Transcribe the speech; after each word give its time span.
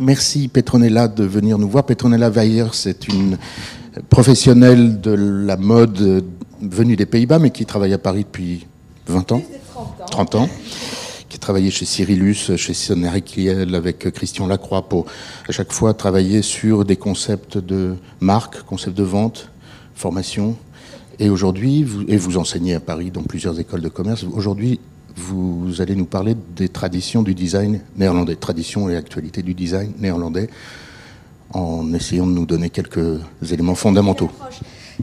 merci 0.00 0.48
Petronella 0.48 1.06
de 1.06 1.24
venir 1.24 1.58
nous 1.58 1.68
voir. 1.68 1.84
Petronella 1.84 2.30
Weyer, 2.30 2.66
c'est 2.72 3.06
une 3.06 3.38
professionnelle 4.08 5.00
de 5.00 5.12
la 5.12 5.56
mode 5.56 6.24
venue 6.60 6.96
des 6.96 7.06
Pays-Bas, 7.06 7.38
mais 7.38 7.50
qui 7.50 7.66
travaille 7.66 7.92
à 7.92 7.98
Paris 7.98 8.24
depuis 8.24 8.66
20 9.06 9.32
ans. 9.32 9.42
30 10.10 10.34
ans. 10.34 10.48
Qui 11.28 11.36
a 11.36 11.38
travaillé 11.38 11.70
chez 11.70 11.84
Cyrillus, 11.84 12.56
chez 12.56 12.74
Sonnery 12.74 13.22
Kiel, 13.22 13.74
avec 13.74 14.10
Christian 14.10 14.46
Lacroix, 14.46 14.88
pour 14.88 15.06
à 15.48 15.52
chaque 15.52 15.72
fois 15.72 15.94
travailler 15.94 16.42
sur 16.42 16.84
des 16.84 16.96
concepts 16.96 17.58
de 17.58 17.94
marque, 18.20 18.62
concepts 18.62 18.96
de 18.96 19.04
vente, 19.04 19.50
formation. 19.94 20.56
Et 21.18 21.28
aujourd'hui, 21.28 21.84
vous, 21.84 22.02
et 22.08 22.16
vous 22.16 22.38
enseignez 22.38 22.74
à 22.74 22.80
Paris 22.80 23.10
dans 23.10 23.22
plusieurs 23.22 23.60
écoles 23.60 23.82
de 23.82 23.88
commerce. 23.88 24.24
Aujourd'hui, 24.24 24.80
vous 25.16 25.80
allez 25.80 25.94
nous 25.94 26.06
parler 26.06 26.36
des 26.56 26.68
traditions 26.68 27.22
du 27.22 27.34
design 27.34 27.80
néerlandais, 27.96 28.36
traditions 28.36 28.88
et 28.88 28.96
actualités 28.96 29.42
du 29.42 29.54
design 29.54 29.92
néerlandais, 29.98 30.48
en 31.52 31.92
essayant 31.94 32.26
de 32.26 32.32
nous 32.32 32.46
donner 32.46 32.70
quelques 32.70 33.20
éléments 33.50 33.74
fondamentaux. 33.74 34.30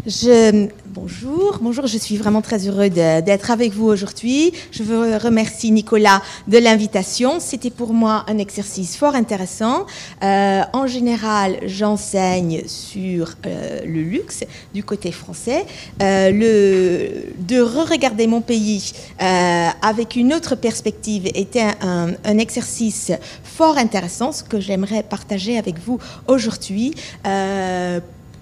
Je, 0.06 0.68
bonjour, 0.88 1.60
bonjour, 1.62 1.88
je 1.88 1.98
suis 1.98 2.18
vraiment 2.18 2.42
très 2.42 2.68
heureux 2.68 2.90
d'être 2.90 3.52
avec 3.52 3.74
vous 3.74 3.88
aujourd'hui. 3.88 4.54
Je 4.72 4.84
veux 4.84 5.18
remercier 5.18 5.72
Nicolas 5.72 6.22
de 6.48 6.58
l'invitation. 6.58 7.40
C'était 7.40 7.70
pour 7.70 7.94
moi 7.94 8.26
un 8.28 8.38
exercice 8.38 8.98
fort 8.98 9.16
intéressant. 9.16 9.86
Euh, 10.24 10.62
en 10.74 10.88
général, 10.88 11.58
j'enseigne 11.66 12.64
sur 12.68 13.36
euh, 13.46 13.82
le 13.86 14.02
luxe 14.02 14.44
du 14.74 14.84
côté 14.84 15.12
français. 15.12 15.66
Euh, 16.02 16.32
le, 16.32 17.32
de 17.40 17.62
re-regarder 17.62 18.28
mon 18.28 18.42
pays 18.42 18.92
avec 19.20 20.16
une 20.16 20.34
autre 20.34 20.56
perspective 20.56 21.28
était 21.34 21.66
un, 21.82 22.12
un, 22.24 22.38
exercice 22.38 23.12
fort 23.44 23.78
intéressant, 23.78 24.32
ce 24.32 24.44
que 24.44 24.60
j'aimerais 24.60 25.04
partager 25.04 25.58
avec 25.58 25.80
vous 25.80 26.00
aujourd'hui 26.28 26.94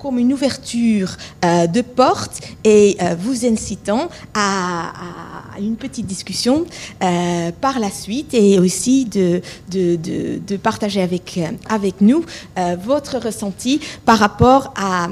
comme 0.06 0.20
une 0.20 0.34
ouverture 0.34 1.18
euh, 1.44 1.66
de 1.66 1.82
porte 1.82 2.40
et 2.64 2.96
euh, 3.02 3.16
vous 3.18 3.44
incitant 3.44 4.08
à, 4.36 4.94
une 5.60 5.78
petite 5.78 6.06
discussion 6.06 6.68
euh, 7.02 7.52
par 7.60 7.80
la 7.80 7.90
suite 7.90 8.36
et 8.36 8.60
aussi 8.60 9.06
de, 9.06 9.42
de, 9.72 9.96
de, 9.96 10.58
partager 10.58 11.02
avec, 11.02 11.40
avec 11.70 12.02
nous 12.02 12.24
votre 12.84 13.18
ressenti 13.18 13.80
par 14.06 14.20
rapport 14.20 14.74
à, 14.76 15.08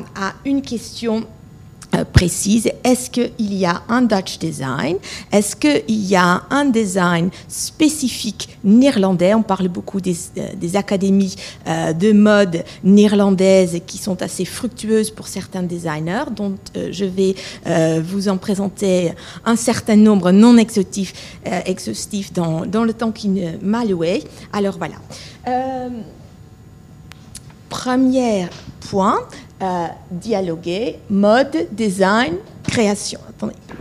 une 0.45 0.61
question 0.61 1.25
précise. 2.11 2.69
Est-ce 2.83 3.09
qu'il 3.09 3.53
y 3.53 3.65
a 3.65 3.83
un 3.89 4.01
Dutch 4.01 4.39
design? 4.39 4.97
Est-ce 5.31 5.55
qu'il 5.55 5.83
y 5.87 6.15
a 6.15 6.43
un 6.49 6.65
design 6.65 7.29
spécifique 7.47 8.57
néerlandais? 8.63 9.33
On 9.33 9.43
parle 9.43 9.67
beaucoup 9.67 10.01
des, 10.01 10.15
euh, 10.37 10.73
académies 10.73 11.35
euh, 11.67 11.93
de 11.93 12.11
mode 12.11 12.63
néerlandaises 12.83 13.79
qui 13.85 13.97
sont 13.97 14.21
assez 14.21 14.45
fructueuses 14.45 15.11
pour 15.11 15.27
certains 15.27 15.63
designers, 15.63 16.25
dont 16.35 16.55
je 16.75 17.05
vais 17.05 17.35
vous 18.01 18.27
en 18.27 18.37
présenter 18.37 19.11
un 19.45 19.55
certain 19.55 19.95
nombre 19.95 20.31
non 20.31 20.57
exhaustifs, 20.57 21.13
exhaustif 21.65 22.33
dans, 22.33 22.65
dans, 22.65 22.83
le 22.83 22.93
temps 22.93 23.11
qui 23.11 23.29
m'a 23.61 23.85
loué. 23.85 24.23
Alors 24.51 24.77
voilà. 24.77 24.95
premier 27.69 28.47
point, 28.89 29.19
dialoguer, 30.11 30.99
mode, 31.09 31.67
design, 31.71 32.33
création. 32.63 33.19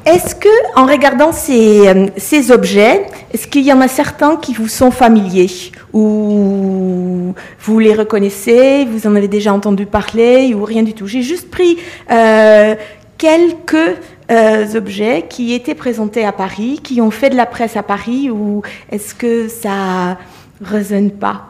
Est-ce 0.05 0.34
que, 0.34 0.48
en 0.77 0.86
regardant 0.86 1.33
ces, 1.33 1.86
euh, 1.86 2.08
ces 2.16 2.50
objets, 2.50 3.06
est-ce 3.33 3.47
qu'il 3.47 3.62
y 3.62 3.72
en 3.72 3.80
a 3.80 3.89
certains 3.89 4.36
qui 4.36 4.52
vous 4.52 4.69
sont 4.69 4.91
familiers 4.91 5.50
ou 5.92 7.34
vous 7.61 7.78
les 7.78 7.94
reconnaissez, 7.94 8.84
vous 8.84 9.06
en 9.06 9.14
avez 9.14 9.28
déjà 9.28 9.52
entendu 9.52 9.86
parler 9.86 10.55
ou 10.55 10.64
rien 10.64 10.83
du 10.83 10.94
tout? 10.94 11.06
J'ai 11.06 11.22
juste 11.22 11.50
pris 11.50 11.78
euh, 12.11 12.74
quelques 13.17 13.96
euh, 14.30 14.74
objets 14.74 15.27
qui 15.28 15.55
étaient 15.55 15.77
présentés 15.77 16.24
à 16.24 16.33
Paris, 16.33 16.80
qui 16.83 17.01
ont 17.01 17.12
fait 17.12 17.30
de 17.30 17.36
la 17.36 17.46
presse 17.46 17.77
à 17.77 17.83
Paris, 17.83 18.30
ou 18.30 18.62
est-ce 18.90 19.14
que 19.14 19.46
ça 19.46 20.18
résonne 20.61 21.12
pas? 21.12 21.46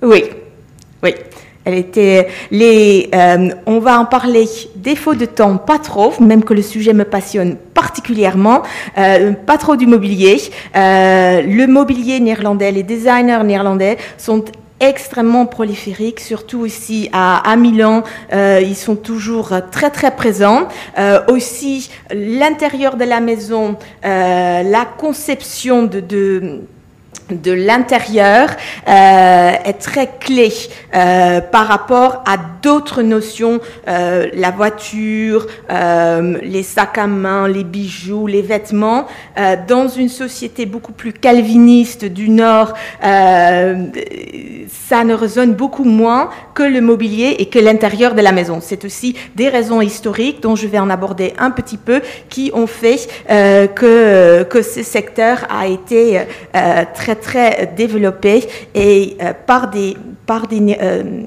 Oui, 0.00 0.24
oui. 1.02 1.14
Euh, 1.68 3.48
on 3.66 3.78
va 3.78 3.98
en 3.98 4.04
parler 4.04 4.46
défaut 4.76 5.14
de 5.14 5.26
temps, 5.26 5.56
pas 5.56 5.78
trop, 5.78 6.12
même 6.20 6.44
que 6.44 6.54
le 6.54 6.62
sujet 6.62 6.92
me 6.92 7.04
passionne 7.04 7.56
particulièrement, 7.74 8.62
euh, 8.96 9.32
pas 9.32 9.58
trop 9.58 9.76
du 9.76 9.86
mobilier. 9.86 10.40
Euh, 10.76 11.42
le 11.42 11.66
mobilier 11.66 12.20
néerlandais, 12.20 12.72
les 12.72 12.82
designers 12.82 13.44
néerlandais 13.44 13.98
sont 14.16 14.44
extrêmement 14.80 15.46
prolifiques, 15.46 16.20
surtout 16.20 16.64
ici 16.64 17.10
à, 17.12 17.56
Milan. 17.56 18.04
ils 18.32 18.76
sont 18.76 18.94
toujours 18.94 19.50
très 19.72 19.90
très 19.90 20.12
présents. 20.12 20.68
aussi, 21.26 21.90
l'intérieur 22.12 22.94
de 22.94 23.02
la 23.02 23.18
maison, 23.18 23.74
la 24.04 24.84
conception 24.96 25.82
de 25.82 26.60
de 27.30 27.52
l'intérieur 27.52 28.48
euh, 28.88 29.50
est 29.64 29.78
très 29.80 30.08
clé 30.20 30.52
euh, 30.94 31.40
par 31.40 31.66
rapport 31.66 32.22
à 32.26 32.36
d'autres 32.62 33.02
notions, 33.02 33.60
euh, 33.88 34.28
la 34.34 34.50
voiture, 34.50 35.46
les 35.68 36.62
sacs 36.62 36.98
à 36.98 37.06
main, 37.06 37.48
les 37.48 37.64
bijoux, 37.64 38.26
les 38.26 38.42
vêtements. 38.42 39.06
dans 39.68 39.88
une 39.88 40.08
société 40.08 40.66
beaucoup 40.66 40.92
plus 40.92 41.12
calviniste 41.12 42.04
du 42.04 42.28
Nord, 42.28 42.74
ça 43.00 43.74
ne 45.04 45.14
résonne 45.14 45.54
beaucoup 45.54 45.84
moins 45.84 46.30
que 46.54 46.62
le 46.62 46.80
mobilier 46.80 47.36
et 47.38 47.46
que 47.46 47.58
l'intérieur 47.58 48.14
de 48.14 48.22
la 48.22 48.32
maison. 48.32 48.58
C'est 48.60 48.84
aussi 48.84 49.14
des 49.36 49.48
raisons 49.48 49.80
historiques 49.80 50.42
dont 50.42 50.56
je 50.56 50.66
vais 50.66 50.78
en 50.78 50.90
aborder 50.90 51.34
un 51.38 51.50
petit 51.50 51.76
peu 51.76 52.00
qui 52.28 52.50
ont 52.54 52.66
fait 52.66 53.08
que, 53.28 54.42
que 54.44 54.62
ce 54.62 54.82
secteur 54.82 55.46
a 55.50 55.66
été 55.66 56.20
très 56.94 57.16
très 57.20 57.72
développé 57.76 58.46
et 58.74 59.16
euh, 59.20 59.32
par 59.46 59.70
des, 59.70 59.96
par 60.26 60.46
des, 60.46 60.76
euh, 60.80 61.22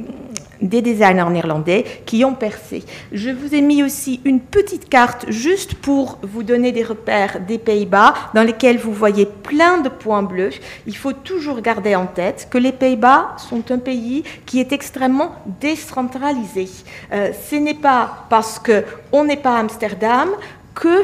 des 0.62 0.82
designers 0.82 1.30
néerlandais 1.30 1.86
qui 2.06 2.24
ont 2.24 2.36
percé. 2.36 2.84
Je 3.12 3.30
vous 3.30 3.54
ai 3.54 3.62
mis 3.62 3.84
aussi 3.84 4.22
une 4.26 4.40
petite 4.40 4.88
carte 4.90 5.26
juste 5.30 5.76
pour 5.76 6.20
vous 6.22 6.44
donner 6.44 6.72
des 6.72 6.84
repères 6.84 7.40
des 7.40 7.58
Pays-Bas 7.58 8.14
dans 8.34 8.44
lesquels 8.44 8.78
vous 8.78 8.94
voyez 8.94 9.26
plein 9.26 9.80
de 9.80 9.90
points 9.90 10.24
bleus. 10.24 10.54
Il 10.86 10.96
faut 10.96 11.14
toujours 11.14 11.62
garder 11.62 11.96
en 11.96 12.06
tête 12.06 12.48
que 12.50 12.58
les 12.58 12.72
Pays-Bas 12.72 13.36
sont 13.38 13.72
un 13.72 13.80
pays 13.80 14.24
qui 14.46 14.60
est 14.60 14.72
extrêmement 14.72 15.36
décentralisé. 15.60 16.68
Euh, 17.12 17.32
ce 17.50 17.56
n'est 17.56 17.74
pas 17.74 18.26
parce 18.30 18.60
qu'on 18.60 19.24
n'est 19.24 19.38
pas 19.38 19.58
Amsterdam 19.58 20.30
que 20.74 21.02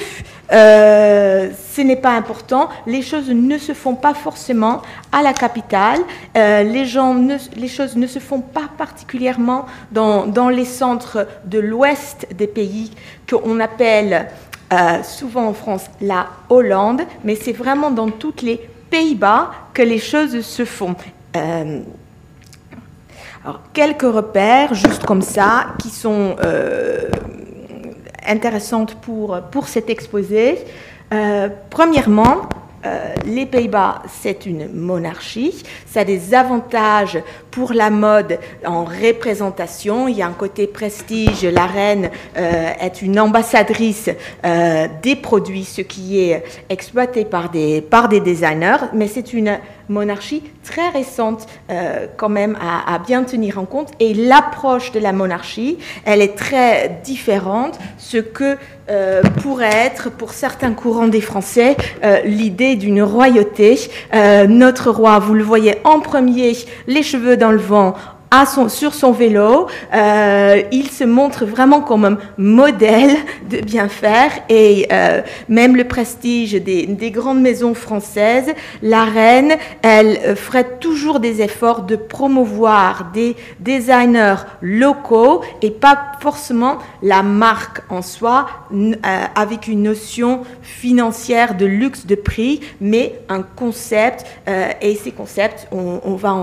euh, 0.52 1.50
ce 1.74 1.82
n'est 1.82 1.98
pas 1.98 2.16
important, 2.16 2.70
les 2.86 3.02
choses 3.02 3.30
ne 3.30 3.58
se 3.58 3.74
font 3.74 3.96
pas 3.96 4.14
forcément 4.14 4.82
à 5.12 5.22
la 5.22 5.34
capitale, 5.34 6.00
euh, 6.36 6.64
les, 6.64 6.86
gens 6.86 7.16
les 7.56 7.68
choses 7.68 7.96
ne 7.96 8.08
se 8.08 8.20
font 8.20 8.42
pas 8.42 8.70
particulièrement 8.78 9.66
dans, 9.92 10.26
dans 10.26 10.50
les 10.50 10.66
centres 10.66 11.28
de 11.46 11.60
l'ouest 11.60 12.28
des 12.36 12.48
pays 12.48 12.92
qu'on 13.30 13.60
appelle 13.60 14.28
euh, 14.72 15.04
souvent 15.04 15.48
en 15.48 15.54
France 15.54 15.86
la 16.02 16.28
Hollande, 16.50 17.02
mais 17.24 17.36
c'est 17.36 17.54
vraiment 17.54 17.92
dans 17.92 18.10
toutes 18.10 18.42
les 18.42 18.60
Pays-Bas 18.90 19.52
que 19.74 19.82
les 19.82 20.00
choses 20.00 20.42
se 20.42 20.64
font. 20.64 20.96
alors, 21.34 21.82
quelques 23.74 24.02
repères, 24.02 24.74
juste 24.74 25.06
comme 25.06 25.22
ça, 25.22 25.68
qui 25.80 25.90
sont 25.90 26.36
intéressante 28.28 28.96
pour, 28.96 29.40
pour 29.52 29.68
cet 29.68 29.90
exposé. 29.90 30.60
Euh, 31.14 31.50
premièrement, 31.70 32.50
euh, 32.86 33.16
les 33.26 33.46
Pays-Bas, 33.46 34.04
c'est 34.08 34.46
une 34.46 34.72
monarchie. 34.72 35.64
Ça 35.86 36.02
a 36.02 36.04
des 36.04 36.34
avantages 36.34 37.18
pour 37.58 37.74
la 37.74 37.90
mode 37.90 38.38
en 38.68 38.86
représentation. 38.86 40.08
Il 40.08 40.16
y 40.16 40.22
a 40.22 40.28
un 40.28 40.34
côté 40.34 40.68
prestige. 40.68 41.44
La 41.44 41.66
reine 41.66 42.12
euh, 42.38 42.72
est 42.80 43.02
une 43.02 43.20
ambassadrice 43.20 44.12
des 45.02 45.16
produits, 45.16 45.66
ce 45.66 45.82
qui 45.82 46.20
est 46.20 46.44
exploité 46.70 47.26
par 47.26 47.50
des, 47.50 47.82
par 47.82 48.10
des 48.10 48.20
designers. 48.20 48.78
Mais 48.94 49.08
c'est 49.08 49.34
une 49.34 49.58
monarchie 49.90 50.44
très 50.64 50.90
récente 50.90 51.48
euh, 51.70 52.08
quand 52.18 52.30
même 52.30 52.58
à, 52.62 53.00
bien 53.00 53.24
tenir 53.24 53.58
en 53.60 53.66
compte. 53.66 53.92
Et 54.00 54.14
l'approche 54.14 54.92
de 54.92 55.00
la 55.00 55.14
monarchie, 55.14 55.78
elle 56.06 56.22
est 56.22 56.36
très 56.36 57.00
différente. 57.04 57.80
Ce 57.98 58.18
que 58.18 58.58
euh, 58.90 59.22
pourrait 59.42 59.86
être 59.86 60.10
pour 60.10 60.32
certains 60.32 60.72
courants 60.72 61.10
des 61.10 61.20
Français 61.20 61.76
euh, 62.04 62.22
l'idée 62.24 62.76
d'une 62.76 63.04
royauté. 63.04 63.78
notre 64.48 64.92
roi, 64.92 65.20
vous 65.20 65.34
le 65.34 65.44
voyez 65.44 65.76
en 65.84 66.00
premier, 66.00 66.56
les 66.88 67.04
cheveux 67.04 67.38
dans 67.38 67.47
le 67.52 67.58
vent, 67.58 67.96
sur 68.70 68.94
son 68.94 69.12
vélo. 69.12 69.68
Euh, 69.94 70.62
il 70.72 70.90
se 70.90 71.04
montre 71.04 71.46
vraiment 71.46 71.82
comme 71.82 72.06
un 72.06 72.18
modèle 72.38 73.16
de 73.50 73.60
bien 73.60 73.88
faire 73.88 74.32
et 74.50 74.88
euh, 74.92 75.22
même 75.50 75.76
le 75.76 75.86
prestige 75.86 76.54
des, 76.54 77.12
grandes 77.12 77.42
maisons 77.42 77.74
françaises, 77.74 78.54
la 78.82 79.06
reine, 79.06 79.54
elle 79.82 80.20
euh, 80.26 80.36
ferait 80.36 80.78
toujours 80.80 81.20
des 81.20 81.42
efforts 81.42 81.84
de 81.84 81.96
promouvoir 81.96 83.12
des 83.14 83.36
designers 83.60 84.44
locaux 84.62 85.42
et 85.62 85.72
pas 85.72 85.98
forcément 86.20 86.78
la 87.02 87.24
marque 87.24 87.82
en 87.90 88.02
soi 88.02 88.48
avec 89.36 89.68
une 89.68 89.84
notion 89.84 90.42
financière 90.62 91.56
de 91.56 91.66
luxe 91.66 92.06
de 92.06 92.16
prix, 92.16 92.60
mais 92.82 93.20
un 93.30 93.42
concept 93.42 94.26
et 94.82 94.96
ces 94.96 95.12
concepts, 95.12 95.68
on, 95.72 96.16
va 96.16 96.36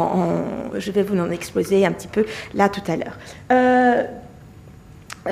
je 0.78 0.90
vais 0.90 1.02
vous 1.02 1.19
en 1.19 1.30
exposer 1.30 1.74
un 1.82 1.93
petit 1.93 2.09
peu 2.09 2.26
là 2.55 2.69
tout 2.69 2.82
à 2.87 2.97
l'heure. 2.97 3.19
Euh, 3.50 4.03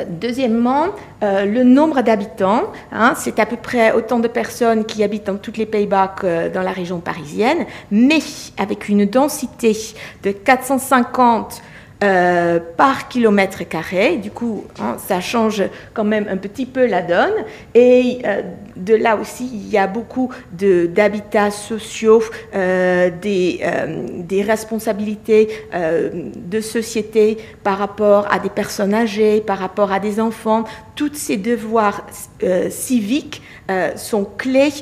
deuxièmement, 0.08 0.86
euh, 1.22 1.44
le 1.44 1.64
nombre 1.64 2.02
d'habitants, 2.02 2.64
hein, 2.92 3.14
c'est 3.16 3.38
à 3.38 3.46
peu 3.46 3.56
près 3.56 3.92
autant 3.92 4.18
de 4.18 4.28
personnes 4.28 4.84
qui 4.84 5.04
habitent 5.04 5.26
dans 5.26 5.36
tous 5.36 5.56
les 5.56 5.66
Pays-Bas 5.66 6.14
que 6.18 6.48
dans 6.48 6.62
la 6.62 6.72
région 6.72 7.00
parisienne, 7.00 7.66
mais 7.90 8.20
avec 8.58 8.88
une 8.88 9.04
densité 9.06 9.76
de 10.22 10.32
450 10.32 11.62
euh, 12.02 12.58
par 12.76 13.06
kilomètre 13.06 13.62
carré. 13.68 14.16
Du 14.16 14.32
coup, 14.32 14.64
hein, 14.80 14.96
ça 14.98 15.20
change 15.20 15.62
quand 15.94 16.02
même 16.02 16.26
un 16.28 16.36
petit 16.36 16.66
peu 16.66 16.86
la 16.86 17.00
donne. 17.00 17.44
Et 17.74 18.18
euh, 18.24 18.42
de 18.74 18.94
là 18.94 19.16
aussi, 19.16 19.48
il 19.52 19.68
y 19.68 19.78
a 19.78 19.86
beaucoup 19.86 20.28
d'habitats 20.52 21.52
sociaux, 21.52 22.24
euh, 22.56 23.08
des, 23.20 23.60
des, 24.18 24.42
responsabilités 24.42 25.48
de 25.72 26.60
société 26.60 27.38
par 27.62 27.78
rapport 27.78 28.26
à 28.32 28.40
des 28.40 28.50
personnes 28.50 28.94
âgées, 28.94 29.40
par 29.40 29.58
rapport 29.58 29.92
à 29.92 30.00
des 30.00 30.18
enfants. 30.18 30.64
Tous 30.96 31.14
ces 31.14 31.36
devoirs 31.36 32.04
civiques 32.70 33.42
sont 33.94 34.24
clés 34.24 34.72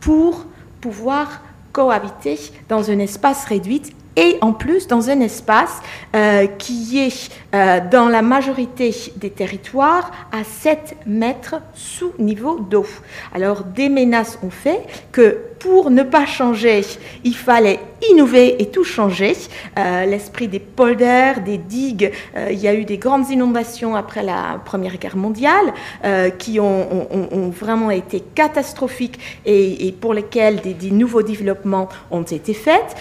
pour 0.00 0.46
pouvoir 0.80 1.42
cohabiter 1.72 2.38
dans 2.68 2.90
un 2.90 2.98
espace 2.98 3.44
réduit 3.44 3.82
et 4.16 4.38
en 4.40 4.52
plus 4.52 4.86
dans 4.86 5.10
un 5.10 5.20
espace 5.20 5.80
euh, 6.14 6.46
qui 6.46 6.98
est 6.98 7.30
euh, 7.54 7.80
dans 7.90 8.08
la 8.08 8.22
majorité 8.22 8.94
des 9.16 9.30
territoires 9.30 10.10
à 10.32 10.44
7 10.44 10.96
mètres 11.06 11.56
sous 11.74 12.12
niveau 12.18 12.60
d'eau. 12.60 12.86
Alors 13.34 13.64
des 13.64 13.88
menaces 13.88 14.38
ont 14.42 14.50
fait 14.50 14.86
que 15.12 15.38
pour 15.62 15.90
ne 15.90 16.02
pas 16.02 16.26
changer, 16.26 16.82
il 17.22 17.36
fallait 17.36 17.78
innover 18.10 18.60
et 18.60 18.66
tout 18.66 18.82
changer. 18.82 19.36
Euh, 19.78 20.06
l'esprit 20.06 20.48
des 20.48 20.58
polders, 20.58 21.40
des 21.40 21.56
digues, 21.56 22.10
euh, 22.36 22.48
il 22.50 22.58
y 22.58 22.66
a 22.66 22.74
eu 22.74 22.84
des 22.84 22.98
grandes 22.98 23.30
inondations 23.30 23.94
après 23.94 24.24
la 24.24 24.60
Première 24.64 24.96
Guerre 24.98 25.16
mondiale 25.16 25.72
euh, 26.04 26.30
qui 26.30 26.58
ont, 26.58 27.08
vraiment 27.56 27.90
été 27.90 28.20
catastrophiques 28.20 29.20
et, 29.46 29.94
pour 30.00 30.14
lesquelles 30.14 30.60
des, 30.60 30.90
nouveaux 30.90 31.22
développements 31.22 31.88
ont 32.10 32.22
été 32.22 32.54
faits. 32.54 32.96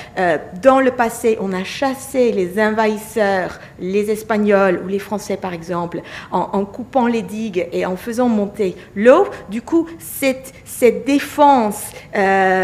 dans 0.61 0.79
le 0.79 0.91
passé, 0.91 1.37
on 1.41 1.53
a 1.53 1.63
chassé 1.63 2.31
les 2.31 2.61
envahisseurs, 2.61 3.59
les 3.79 4.11
Espagnols 4.11 4.81
ou 4.83 4.87
les 4.87 4.99
Français 4.99 5.37
par 5.37 5.53
exemple, 5.53 6.01
en, 6.31 6.65
coupant 6.65 7.07
les 7.07 7.21
digues 7.21 7.67
et 7.71 7.85
en 7.85 7.95
faisant 7.95 8.29
monter 8.29 8.75
l'eau. 8.95 9.27
Du 9.49 9.61
coup, 9.61 9.87
cette, 9.99 10.53
cette 10.65 11.05
défense 11.05 11.91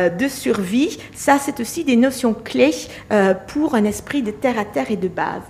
de 0.09 0.27
survie, 0.27 0.97
ça 1.13 1.37
c'est 1.39 1.59
aussi 1.59 1.83
des 1.83 1.95
notions 1.95 2.33
clés 2.33 2.73
euh, 3.11 3.33
pour 3.33 3.75
un 3.75 3.83
esprit 3.83 4.21
de 4.21 4.31
terre 4.31 4.59
à 4.59 4.65
terre 4.65 4.91
et 4.91 4.97
de 4.97 5.07
base. 5.07 5.43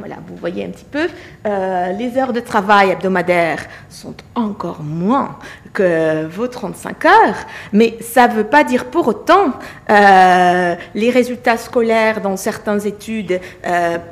Voilà, 0.00 0.16
vous 0.26 0.34
voyez 0.34 0.64
un 0.64 0.70
petit 0.70 0.86
peu, 0.90 1.08
euh, 1.46 1.92
les 1.92 2.16
heures 2.16 2.32
de 2.32 2.40
travail 2.40 2.88
hebdomadaires 2.88 3.66
sont 3.90 4.14
encore 4.34 4.82
moins 4.82 5.36
que 5.74 6.26
vos 6.26 6.48
35 6.48 7.04
heures, 7.04 7.36
mais 7.74 7.98
ça 8.00 8.26
ne 8.26 8.32
veut 8.32 8.44
pas 8.44 8.64
dire 8.64 8.86
pour 8.86 9.08
autant 9.08 9.52
euh, 9.90 10.74
les 10.94 11.10
résultats 11.10 11.58
scolaires 11.58 12.22
dans 12.22 12.38
certaines 12.38 12.86
études 12.86 13.40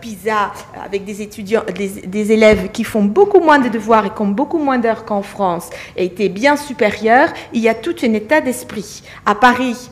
PISA 0.03 0.53
avec 0.85 1.07
des 1.07 1.23
étudiants, 1.23 1.63
des, 1.75 2.33
élèves 2.33 2.71
qui 2.71 2.85
font 2.85 3.05
beaucoup 3.05 3.41
moins 3.41 3.59
de 3.59 3.69
devoirs 3.69 4.05
et 4.05 4.11
qui 4.11 4.21
ont 4.21 4.29
beaucoup 4.29 4.59
moins 4.59 4.79
d'heures 4.79 5.07
qu'en 5.07 5.23
France 5.23 5.71
étaient 5.97 6.29
bien 6.29 6.57
supérieurs. 6.57 7.31
Il 7.55 7.63
y 7.63 7.69
a 7.69 7.75
tout 7.75 7.97
un 8.03 8.13
état 8.13 8.43
d'esprit. 8.43 9.03
À 9.25 9.35
Paris, 9.35 9.91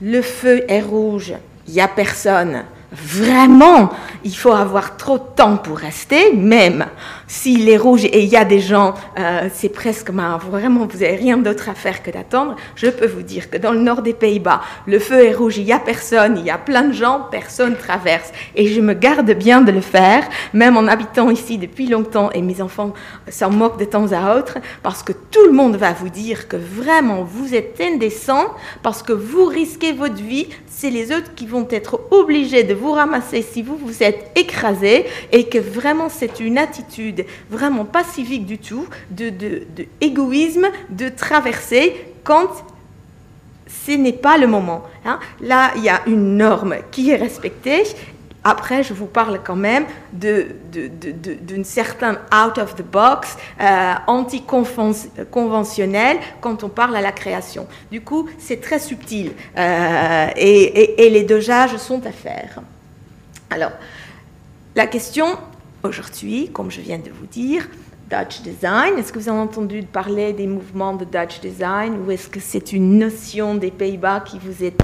le 0.00 0.22
feu 0.22 0.64
est 0.68 0.80
rouge, 0.80 1.34
il 1.68 1.74
n'y 1.74 1.80
a 1.80 1.88
personne. 1.88 2.64
Vraiment, 2.92 3.90
il 4.22 4.36
faut 4.36 4.52
avoir 4.52 4.96
trop 4.96 5.18
de 5.18 5.34
temps 5.34 5.56
pour 5.56 5.78
rester, 5.78 6.32
même 6.34 6.86
s'il 7.32 7.66
est 7.70 7.78
rouge 7.78 8.04
et 8.04 8.20
il 8.22 8.28
y 8.28 8.36
a 8.36 8.44
des 8.44 8.60
gens, 8.60 8.92
euh, 9.18 9.48
c'est 9.54 9.70
presque, 9.70 10.10
vraiment, 10.10 10.86
vous 10.86 10.98
n'avez 10.98 11.16
rien 11.16 11.38
d'autre 11.38 11.70
à 11.70 11.74
faire 11.74 12.02
que 12.02 12.10
d'attendre. 12.10 12.56
Je 12.76 12.88
peux 12.88 13.06
vous 13.06 13.22
dire 13.22 13.48
que 13.48 13.56
dans 13.56 13.72
le 13.72 13.78
nord 13.78 14.02
des 14.02 14.12
Pays-Bas, 14.12 14.60
le 14.86 14.98
feu 14.98 15.24
est 15.24 15.32
rouge, 15.32 15.56
il 15.56 15.64
n'y 15.64 15.72
a 15.72 15.78
personne, 15.78 16.36
il 16.36 16.44
y 16.44 16.50
a 16.50 16.58
plein 16.58 16.82
de 16.82 16.92
gens, 16.92 17.26
personne 17.30 17.74
traverse. 17.74 18.30
Et 18.54 18.68
je 18.68 18.82
me 18.82 18.92
garde 18.92 19.30
bien 19.30 19.62
de 19.62 19.72
le 19.72 19.80
faire, 19.80 20.28
même 20.52 20.76
en 20.76 20.86
habitant 20.86 21.30
ici 21.30 21.56
depuis 21.56 21.86
longtemps, 21.86 22.30
et 22.32 22.42
mes 22.42 22.60
enfants 22.60 22.92
s'en 23.30 23.48
moquent 23.48 23.80
de 23.80 23.86
temps 23.86 24.12
à 24.12 24.36
autre, 24.36 24.58
parce 24.82 25.02
que 25.02 25.12
tout 25.12 25.46
le 25.46 25.52
monde 25.52 25.76
va 25.76 25.94
vous 25.94 26.10
dire 26.10 26.48
que 26.48 26.58
vraiment 26.58 27.24
vous 27.24 27.54
êtes 27.54 27.80
indécent, 27.80 28.44
parce 28.82 29.02
que 29.02 29.14
vous 29.14 29.46
risquez 29.46 29.92
votre 29.92 30.22
vie, 30.22 30.48
c'est 30.66 30.90
les 30.90 31.12
autres 31.12 31.34
qui 31.34 31.46
vont 31.46 31.66
être 31.70 31.98
obligés 32.10 32.62
de 32.62 32.74
vous 32.74 32.92
ramasser 32.92 33.40
si 33.40 33.62
vous 33.62 33.78
vous 33.78 34.02
êtes 34.02 34.32
écrasé, 34.36 35.06
et 35.32 35.44
que 35.44 35.58
vraiment 35.58 36.10
c'est 36.10 36.38
une 36.38 36.58
attitude 36.58 37.21
vraiment 37.50 37.84
pas 37.84 38.04
civique 38.04 38.46
du 38.46 38.58
tout, 38.58 38.86
de, 39.10 39.30
de, 39.30 39.66
de 40.00 41.08
traverser 41.08 41.96
quand 42.24 42.48
ce 43.86 43.92
n'est 43.92 44.12
pas 44.12 44.36
le 44.38 44.46
moment. 44.46 44.82
Hein. 45.04 45.18
Là, 45.40 45.72
il 45.76 45.82
y 45.82 45.88
a 45.88 46.02
une 46.06 46.36
norme 46.36 46.76
qui 46.90 47.10
est 47.10 47.16
respectée. 47.16 47.82
Après, 48.44 48.82
je 48.82 48.92
vous 48.92 49.06
parle 49.06 49.40
quand 49.42 49.54
même 49.54 49.86
d'une 50.12 51.64
certaine 51.64 52.18
out 52.34 52.58
of 52.58 52.74
the 52.74 52.82
box, 52.82 53.38
euh, 53.60 53.94
anti-conventionnel 54.08 56.18
quand 56.40 56.64
on 56.64 56.68
parle 56.68 56.96
à 56.96 57.00
la 57.00 57.12
création. 57.12 57.68
Du 57.92 58.00
coup, 58.00 58.28
c'est 58.38 58.60
très 58.60 58.80
subtil 58.80 59.30
euh, 59.56 60.26
et, 60.36 61.06
et, 61.06 61.10
les 61.10 61.22
dosages 61.22 61.76
sont 61.76 62.04
à 62.04 62.10
faire. 62.10 62.58
Alors, 63.48 63.70
la 64.74 64.88
question 64.88 65.38
aujourd'hui, 65.82 66.50
comme 66.52 66.70
je 66.70 66.80
viens 66.80 66.98
de 66.98 67.10
vous 67.10 67.26
dire, 67.26 67.68
Dutch 68.10 68.42
Design. 68.42 68.98
Est-ce 68.98 69.12
que 69.12 69.18
vous 69.18 69.28
avez 69.28 69.38
entendu 69.38 69.82
parler 69.82 70.32
des 70.32 70.46
mouvements 70.46 70.94
de 70.94 71.04
Dutch 71.04 71.40
Design 71.40 71.96
ou 72.04 72.10
est-ce 72.10 72.28
que 72.28 72.40
c'est 72.40 72.72
une 72.72 72.98
notion 72.98 73.54
des 73.54 73.70
Pays-Bas 73.70 74.20
qui 74.20 74.38
vous 74.38 74.62
est 74.62 74.76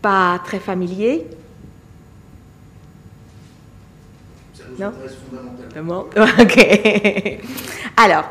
pas 0.00 0.40
très 0.44 0.60
familier? 0.60 1.26
Ça 4.54 4.64
nous 5.74 5.82
non? 5.82 6.06
Ok. 6.40 7.40
Alors, 7.96 8.24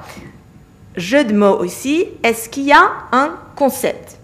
jeu 0.95 1.23
de 1.25 1.33
mots 1.33 1.57
aussi. 1.59 2.05
Est-ce 2.23 2.47
qu'il 2.47 2.63
y 2.63 2.71
a 2.71 2.89
un 3.11 3.35
concept? 3.55 4.17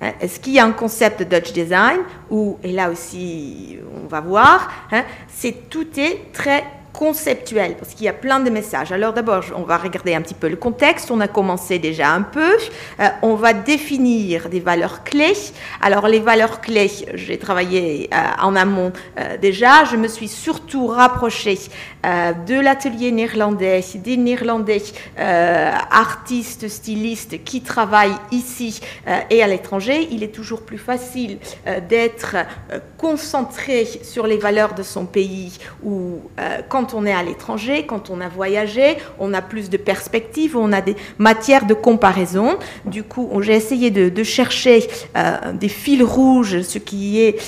Hein? 0.00 0.12
est-ce 0.20 0.40
qu'il 0.40 0.52
y 0.52 0.58
a 0.58 0.64
un 0.64 0.72
concept 0.72 1.20
de 1.20 1.24
Dutch 1.24 1.52
Design 1.52 2.00
ou, 2.28 2.58
et 2.62 2.72
là 2.72 2.90
aussi 2.90 3.78
on 4.04 4.08
va 4.08 4.20
voir, 4.20 4.68
hein, 4.90 5.04
c'est 5.28 5.68
tout 5.70 5.86
est 5.96 6.32
très 6.32 6.64
conceptuel, 6.92 7.76
parce 7.76 7.94
qu'il 7.94 8.04
y 8.04 8.08
a 8.08 8.12
plein 8.12 8.40
de 8.40 8.50
messages. 8.50 8.92
Alors 8.92 9.12
d'abord, 9.12 9.44
on 9.56 9.62
va 9.62 9.78
regarder 9.78 10.14
un 10.14 10.20
petit 10.20 10.34
peu 10.34 10.48
le 10.48 10.56
contexte. 10.56 11.10
On 11.10 11.20
a 11.20 11.28
commencé 11.28 11.78
déjà 11.78 12.10
un 12.10 12.22
peu. 12.22 12.52
Euh, 13.00 13.08
on 13.22 13.34
va 13.34 13.52
définir 13.52 14.48
des 14.48 14.60
valeurs 14.60 15.02
clés. 15.04 15.36
Alors 15.80 16.06
les 16.08 16.20
valeurs 16.20 16.60
clés, 16.60 16.90
j'ai 17.14 17.38
travaillé 17.38 18.10
euh, 18.12 18.16
en 18.42 18.54
amont 18.56 18.92
euh, 19.18 19.36
déjà. 19.38 19.84
Je 19.84 19.96
me 19.96 20.08
suis 20.08 20.28
surtout 20.28 20.86
rapprochée 20.86 21.58
de 22.04 22.58
l'atelier 22.58 23.12
néerlandais, 23.12 23.84
des 23.94 24.16
néerlandais 24.16 24.82
artistes, 25.16 26.68
stylistes 26.68 27.44
qui 27.44 27.60
travaillent 27.60 28.16
ici 28.32 28.80
et 29.30 29.42
à 29.42 29.46
l'étranger. 29.46 30.08
Il 30.10 30.24
est 30.24 30.34
toujours 30.34 30.62
plus 30.62 30.78
facile 30.78 31.38
d'être 31.88 32.36
concentré 32.98 33.86
sur 34.02 34.26
les 34.26 34.36
valeurs 34.36 34.74
de 34.74 34.82
son 34.82 35.06
pays 35.06 35.58
ou 35.84 36.22
quand 36.68 36.81
quand 36.82 36.94
on 36.94 37.06
est 37.06 37.12
à 37.12 37.22
l'étranger, 37.22 37.86
quand 37.86 38.10
on 38.10 38.20
a 38.20 38.28
voyagé, 38.28 38.96
on 39.18 39.32
a 39.34 39.42
plus 39.42 39.70
de 39.70 39.76
perspectives, 39.76 40.56
on 40.56 40.72
a 40.72 40.80
des 40.80 40.96
matières 41.18 41.66
de 41.66 41.74
comparaison. 41.74 42.58
Du 42.84 43.04
coup, 43.04 43.30
j'ai 43.40 43.54
essayé 43.54 43.90
de, 43.90 44.22
chercher 44.24 44.88
des 45.54 45.68
fils 45.68 46.02
rouges, 46.02 46.62
ce 46.62 46.78
qui 46.78 47.20
est 47.20 47.38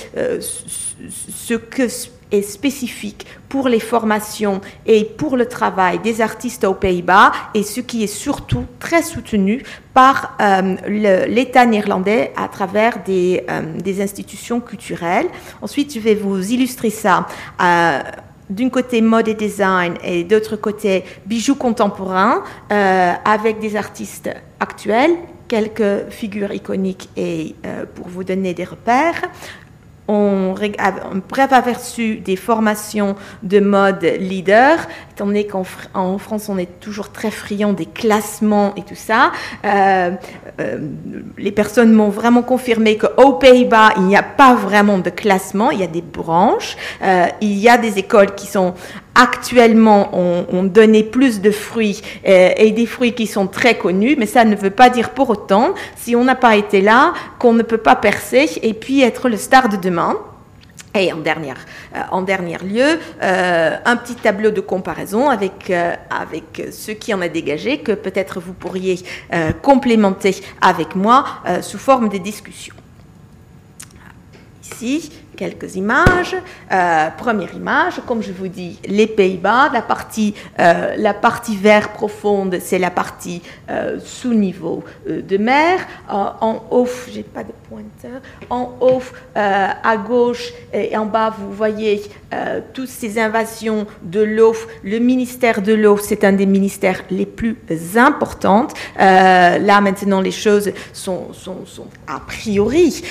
ce 1.08 1.54
que 1.54 1.88
est 2.30 2.42
spécifique 2.42 3.26
pour 3.48 3.68
les 3.68 3.80
formations 3.80 4.60
et 4.86 5.04
pour 5.04 5.36
le 5.36 5.46
travail 5.46 5.98
des 6.00 6.20
artistes 6.20 6.64
aux 6.64 6.74
Pays-Bas 6.74 7.32
et 7.54 7.62
ce 7.62 7.80
qui 7.80 8.02
est 8.02 8.08
surtout 8.08 8.64
très 8.78 9.02
soutenu 9.02 9.62
par 9.92 10.36
euh, 10.40 10.76
l'État 11.28 11.66
néerlandais 11.66 12.32
à 12.36 12.48
travers 12.48 13.02
des, 13.04 13.44
euh, 13.48 14.02
institutions 14.02 14.60
culturelles. 14.60 15.28
Ensuite, 15.62 15.94
je 15.94 16.00
vais 16.00 16.14
vous 16.14 16.52
illustrer 16.52 16.90
ça. 16.90 17.26
Euh, 17.62 18.00
d'un 18.50 18.68
côté 18.68 19.00
mode 19.00 19.28
et 19.28 19.34
design 19.34 19.94
et 20.02 20.24
d'autre 20.24 20.56
côté 20.56 21.04
bijoux 21.26 21.54
contemporains 21.54 22.42
avec 22.70 23.58
des 23.58 23.76
artistes 23.76 24.30
actuels, 24.60 25.12
quelques 25.48 26.10
figures 26.10 26.52
iconiques 26.52 27.08
et 27.16 27.54
pour 27.94 28.08
vous 28.08 28.24
donner 28.24 28.54
des 28.54 28.64
repères 28.64 29.22
on, 30.08 30.54
un 30.78 31.18
bref 31.28 31.52
aperçu 31.52 32.16
des 32.16 32.36
formations 32.36 33.16
de 33.42 33.60
mode 33.60 34.02
leader, 34.18 34.78
étant 35.12 35.26
donné 35.26 35.46
qu'en 35.46 35.64
France, 35.64 36.48
on 36.48 36.58
est 36.58 36.80
toujours 36.80 37.10
très 37.10 37.30
friand 37.30 37.72
des 37.72 37.86
classements 37.86 38.74
et 38.76 38.82
tout 38.82 38.94
ça. 38.94 39.32
Euh, 39.64 40.10
euh, 40.60 40.78
les 41.38 41.52
personnes 41.52 41.92
m'ont 41.92 42.10
vraiment 42.10 42.42
confirmé 42.42 42.98
qu'aux 42.98 43.34
Pays-Bas, 43.34 43.94
il 43.96 44.04
n'y 44.04 44.16
a 44.16 44.22
pas 44.22 44.54
vraiment 44.54 44.98
de 44.98 45.10
classement, 45.10 45.70
il 45.70 45.80
y 45.80 45.84
a 45.84 45.88
des 45.88 46.02
branches, 46.02 46.76
euh, 47.02 47.26
il 47.40 47.54
y 47.54 47.68
a 47.68 47.78
des 47.78 47.98
écoles 47.98 48.34
qui 48.34 48.46
sont 48.46 48.74
actuellement 49.14 50.10
ont, 50.12 50.64
donné 50.64 51.02
plus 51.04 51.40
de 51.40 51.50
fruits 51.50 52.02
et 52.24 52.72
des 52.72 52.86
fruits 52.86 53.14
qui 53.14 53.26
sont 53.26 53.46
très 53.46 53.76
connus, 53.76 54.16
mais 54.18 54.26
ça 54.26 54.44
ne 54.44 54.56
veut 54.56 54.70
pas 54.70 54.90
dire 54.90 55.10
pour 55.10 55.30
autant, 55.30 55.74
si 55.96 56.16
on 56.16 56.24
n'a 56.24 56.34
pas 56.34 56.56
été 56.56 56.80
là, 56.80 57.12
qu'on 57.38 57.52
ne 57.52 57.62
peut 57.62 57.78
pas 57.78 57.96
percer 57.96 58.50
et 58.62 58.74
puis 58.74 59.02
être 59.02 59.28
le 59.28 59.36
star 59.36 59.68
de 59.68 59.76
demain. 59.76 60.16
Et 60.96 61.12
en, 61.12 61.16
dernière, 61.16 61.56
euh, 61.96 62.00
en 62.12 62.22
dernier 62.22 62.56
lieu, 62.58 63.00
euh, 63.22 63.76
un 63.84 63.96
petit 63.96 64.14
tableau 64.14 64.52
de 64.52 64.60
comparaison 64.60 65.28
avec, 65.28 65.68
euh, 65.70 65.94
avec 66.08 66.68
ce 66.70 66.92
qui 66.92 67.12
en 67.12 67.20
a 67.20 67.28
dégagé, 67.28 67.78
que 67.78 67.92
peut-être 67.92 68.38
vous 68.38 68.52
pourriez 68.52 69.00
complémenter 69.62 70.36
avec 70.60 70.94
moi 70.94 71.24
sous 71.62 71.78
forme 71.78 72.08
de 72.08 72.18
discussion. 72.18 72.74
Ici, 74.62 75.10
quelques 75.34 75.76
images. 75.76 76.36
Euh, 76.72 77.08
première 77.16 77.54
image, 77.54 78.00
comme 78.06 78.22
je 78.22 78.32
vous 78.32 78.48
dis, 78.48 78.78
les 78.86 79.06
Pays-Bas. 79.06 79.70
La 79.72 79.82
partie, 79.82 80.34
euh, 80.58 80.94
la 80.96 81.14
partie 81.14 81.56
vert 81.56 81.92
profonde, 81.92 82.58
c'est 82.60 82.78
la 82.78 82.90
partie 82.90 83.42
euh, 83.70 83.98
sous 84.02 84.34
niveau 84.34 84.84
de 85.06 85.36
mer. 85.36 85.80
en 86.08 86.62
haut, 86.70 86.88
j'ai 87.12 87.22
pas 87.22 87.42
de 87.42 87.52
pointeur. 87.68 88.20
En 88.50 88.76
haut, 88.80 89.02
à 89.34 89.96
gauche 89.96 90.52
et 90.72 90.96
en 90.96 91.06
bas, 91.06 91.34
vous 91.36 91.52
voyez 91.52 92.02
toutes 92.72 92.88
ces 92.88 93.18
invasions 93.18 93.86
de 94.02 94.20
l'eau. 94.20 94.54
Le 94.82 94.98
ministère 94.98 95.62
de 95.62 95.72
l'eau, 95.72 95.98
c'est 95.98 96.24
un 96.24 96.32
des 96.32 96.46
ministères 96.46 97.02
les 97.10 97.26
plus 97.26 97.56
importants. 97.96 98.68
là, 98.98 99.80
maintenant, 99.80 100.20
les 100.20 100.30
choses 100.30 100.70
sont, 100.92 101.32
sont, 101.32 101.66
sont 101.66 101.86
a 102.06 102.20
priori 102.20 103.02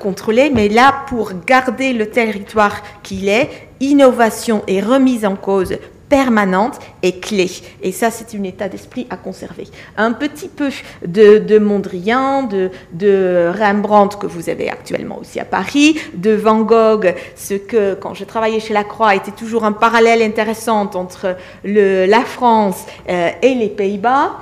contrôlées, 0.00 0.50
mais 0.52 0.68
là, 0.68 1.04
pour 1.08 1.32
garder 1.46 1.92
le 1.92 2.10
territoire 2.10 2.82
qu'il 3.02 3.28
est, 3.28 3.48
innovation 3.80 4.62
et 4.66 4.80
remise 4.80 5.24
en 5.24 5.36
cause 5.36 5.76
permanente 6.08 6.78
est 7.02 7.20
clé. 7.20 7.50
Et 7.82 7.92
ça, 7.92 8.10
c'est 8.10 8.36
un 8.36 8.42
état 8.44 8.68
d'esprit 8.68 9.06
à 9.10 9.16
conserver. 9.16 9.66
Un 9.96 10.12
petit 10.12 10.48
peu 10.48 10.70
de, 11.06 11.58
Mondrian, 11.58 12.44
de, 12.44 12.70
de, 12.92 13.50
Rembrandt, 13.58 14.16
que 14.18 14.26
vous 14.26 14.48
avez 14.48 14.70
actuellement 14.70 15.18
aussi 15.18 15.40
à 15.40 15.44
Paris, 15.44 15.98
de 16.14 16.32
Van 16.32 16.60
Gogh, 16.60 17.14
ce 17.34 17.54
que, 17.54 17.94
quand 17.94 18.14
je 18.14 18.24
travaillais 18.24 18.60
chez 18.60 18.74
Lacroix, 18.74 19.14
était 19.14 19.32
toujours 19.32 19.64
un 19.64 19.72
parallèle 19.72 20.22
intéressant 20.22 20.90
entre 20.94 21.36
le, 21.64 22.06
la 22.06 22.20
France 22.20 22.84
euh, 23.08 23.30
et 23.42 23.54
les 23.54 23.68
Pays-Bas 23.68 24.36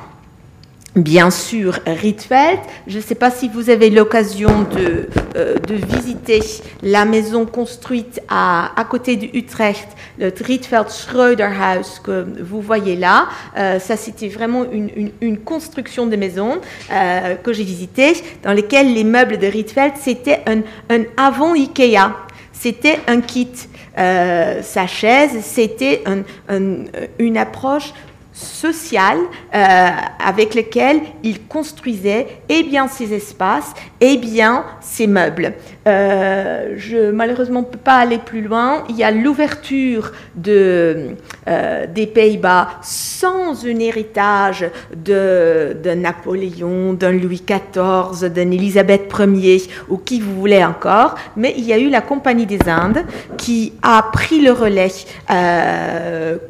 bien 0.97 1.31
sûr 1.31 1.79
Rietveld. 1.87 2.61
Je 2.87 2.99
ne 2.99 3.03
sais 3.03 3.15
pas 3.15 3.31
si 3.31 3.49
vous 3.49 3.71
avez 3.71 3.91
l'occasion 3.91 4.63
de, 4.63 5.09
euh, 5.37 5.59
de, 5.59 5.75
visiter 5.75 6.41
la 6.83 7.05
maison 7.05 7.47
construite 7.47 8.21
à, 8.29 8.79
à 8.79 8.85
côté 8.85 9.31
Utrecht, 9.37 9.89
le 10.19 10.33
Rietveld 10.45 10.89
Schreuderhaus 10.91 12.01
que 12.03 12.27
vous 12.43 12.61
voyez 12.61 12.97
là. 12.97 13.27
Euh, 13.57 13.79
ça, 13.79 13.97
c'était 13.97 14.29
vraiment 14.29 14.65
une, 14.71 15.11
une, 15.21 15.39
construction 15.39 16.07
de 16.07 16.17
maison 16.17 16.61
euh, 16.93 17.35
que 17.37 17.53
j'ai 17.53 17.65
visitée, 17.65 18.13
dans 18.43 18.53
lesquelles 18.53 18.95
les 18.95 19.05
meubles 19.05 19.39
de 19.39 19.47
Rietveld, 19.47 19.95
c'était 20.01 20.43
un, 20.47 20.61
un 20.95 21.03
avant 21.17 21.55
Ikea. 21.55 22.13
C'était 22.53 23.01
un 23.09 23.21
kit. 23.21 23.51
sa 23.97 24.87
chaise, 24.87 25.33
c'était 25.43 26.03
un, 26.07 26.23
une 27.19 27.37
approche 27.37 27.93
social 28.35 29.19
euh, 29.55 29.89
avec 30.19 30.55
lequel 30.55 31.01
il 31.23 31.47
construisait 31.47 32.43
eh 32.49 32.65
bien 32.65 32.89
ses 32.89 33.15
espaces 33.15 33.73
et 34.01 34.15
eh 34.15 34.17
bien 34.19 34.65
ses 34.81 35.07
meubles. 35.07 35.55
Euh, 35.87 36.75
je 36.77 37.11
malheureusement 37.11 37.61
ne 37.61 37.67
peux 37.67 37.79
pas 37.79 37.97
aller 37.97 38.19
plus 38.19 38.43
loin. 38.43 38.85
Il 38.89 38.97
y 38.97 39.05
a 39.05 39.11
l'ouverture 39.11 40.13
euh, 40.49 41.15
des 41.95 42.07
Pays-Bas 42.07 42.69
sans 42.83 43.67
un 43.67 43.79
héritage 43.79 44.67
de, 44.97 45.77
Napoléon, 45.95 46.95
d'un 46.95 47.13
Louis 47.13 47.43
XIV, 47.47 48.33
d'une 48.33 48.53
Élisabeth 48.53 49.13
Ier 49.19 49.63
ou 49.89 49.99
qui 49.99 50.21
vous 50.21 50.35
voulez 50.35 50.65
encore, 50.65 51.15
mais 51.37 51.55
il 51.57 51.65
y 51.65 51.73
a 51.73 51.79
eu 51.79 51.91
la 51.91 52.01
Compagnie 52.01 52.47
des 52.47 52.69
Indes 52.69 53.05
qui 53.37 53.75
a 53.83 54.03
pris 54.13 54.41
le 54.41 54.53
relais 54.53 54.91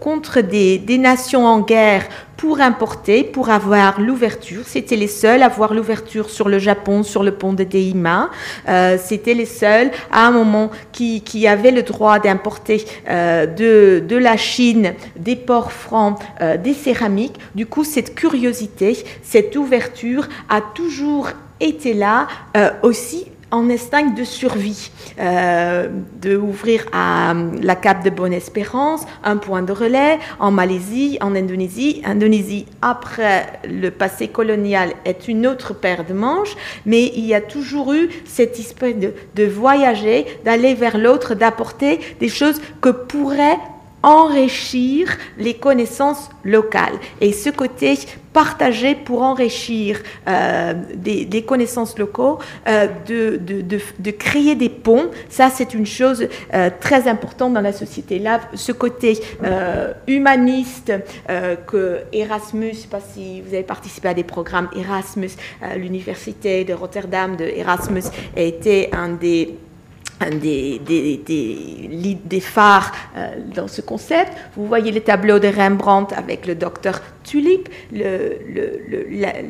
contre 0.01 0.41
des, 0.41 0.79
des 0.79 0.99
nations 0.99 1.47
en 1.47 1.61
guerre 1.61 2.05
pour 2.37 2.61
importer, 2.61 3.25
pour 3.25 3.51
avoir 3.51 4.01
l'ouverture. 4.01 4.63
C'était 4.67 4.97
les 4.97 5.09
seuls 5.09 5.43
à 5.43 5.47
avoir 5.47 5.75
l'ouverture 5.75 6.31
sur 6.31 6.49
le 6.49 6.59
Japon, 6.59 7.03
sur 7.03 7.23
le 7.23 7.33
pont 7.33 7.53
de 7.53 7.65
Deima. 7.65 8.31
Euh, 8.69 8.97
C'était 9.03 9.35
les 9.35 9.47
seuls 9.47 9.91
à 10.11 10.27
un 10.27 10.31
moment 10.31 10.71
qui, 10.93 11.23
qui 11.23 11.47
avaient 11.47 11.71
le 11.71 11.83
droit 11.83 12.19
d'importer 12.19 12.85
euh, 13.09 13.47
de, 13.47 14.05
de, 14.07 14.17
la 14.17 14.37
Chine 14.37 14.95
des 15.17 15.37
ports 15.37 15.73
francs, 15.73 16.19
euh, 16.41 16.57
des 16.57 16.75
céramiques. 16.75 17.39
Du 17.55 17.67
coup, 17.67 17.85
cette 17.85 18.15
curiosité, 18.15 19.05
cette 19.23 19.57
ouverture 19.57 20.29
a 20.49 20.61
toujours 20.61 21.31
été 21.61 21.95
là 21.95 22.27
euh, 22.57 22.71
aussi 22.83 23.27
en 23.55 23.71
instinct 23.71 24.11
de 24.15 24.25
survie, 24.25 24.91
euh, 25.21 25.89
de 26.21 26.37
ouvrir 26.37 26.87
à 26.93 27.35
la 27.63 27.77
Cape 27.77 28.05
de 28.05 28.11
Bonne-Espérance 28.11 29.07
un 29.23 29.37
point 29.37 29.63
de 29.63 29.71
relais 29.73 30.19
en 30.41 30.51
Malaisie, 30.51 31.19
en 31.21 31.37
Indonésie. 31.37 32.03
Indonésie, 32.05 32.67
après 32.83 33.61
le 33.65 33.91
passé 33.91 34.27
colonial, 34.27 34.91
est 35.05 35.29
une 35.29 35.47
autre 35.47 35.73
paire 35.73 36.05
de 36.05 36.15
manches, 36.15 36.57
mais 36.85 37.13
il 37.15 37.25
y 37.25 37.35
a 37.35 37.41
toujours 37.41 37.93
eu 37.93 38.09
cette 38.25 38.59
espèce 38.59 38.97
de, 38.97 39.13
de 39.37 39.45
voyager, 39.45 40.27
d'aller 40.45 40.75
vers 40.75 40.99
l'autre, 40.99 41.37
d'apporter 41.37 42.01
des 42.19 42.29
choses 42.29 42.61
que 42.81 42.89
pourraient 42.89 43.59
enrichir 44.05 45.17
les 45.39 45.55
connaissances 45.55 46.29
locales. 46.45 46.99
Et 47.23 47.33
ce 47.33 47.49
côté 47.49 47.97
partagé 48.35 48.97
pour 48.97 49.23
enrichir 49.23 50.03
euh, 50.29 50.75
des, 50.95 51.43
connaissances 51.43 51.97
locaux, 51.99 52.39
euh, 52.69 52.89
de, 53.07 53.37
de, 53.37 53.79
de, 53.99 54.11
créer 54.11 54.57
des 54.57 54.69
ponts, 54.69 55.09
ça 55.31 55.51
c'est 55.51 55.73
une 55.73 55.87
chose 55.87 56.27
euh, 56.53 56.69
très 56.81 57.09
importante 57.09 57.55
dans 57.55 57.61
la 57.61 57.73
société. 57.73 58.19
Là, 58.19 58.41
ce 58.55 58.73
côté 58.73 59.21
humaniste 60.09 60.93
que 61.67 62.01
Erasmus, 62.13 62.71
je 62.73 62.77
ne 62.77 62.83
sais 62.83 62.89
pas 62.89 63.01
si 63.01 63.41
vous 63.41 63.55
avez 63.55 63.63
participé 63.63 64.09
à 64.09 64.15
des 64.15 64.25
programmes 64.25 64.69
Erasmus, 64.77 65.31
l'université 65.77 66.65
de 66.65 66.75
Rotterdam 66.75 67.37
de 67.37 67.45
Erasmus 67.45 68.03
a 68.37 68.41
été 68.41 68.93
un 68.93 69.11
des 69.11 69.57
des, 70.41 70.79
des, 70.79 71.17
des, 71.19 72.19
des 72.25 72.41
phares 72.41 72.93
euh, 73.17 73.37
dans 73.55 73.69
ce 73.69 73.81
concept. 73.81 74.33
Vous 74.57 74.67
voyez 74.67 74.91
les 74.91 75.03
tableaux 75.03 75.39
de 75.39 75.49
Rembrandt 75.49 76.15
avec 76.17 76.47
le 76.47 76.55
docteur 76.55 77.01
Tulip, 77.25 77.69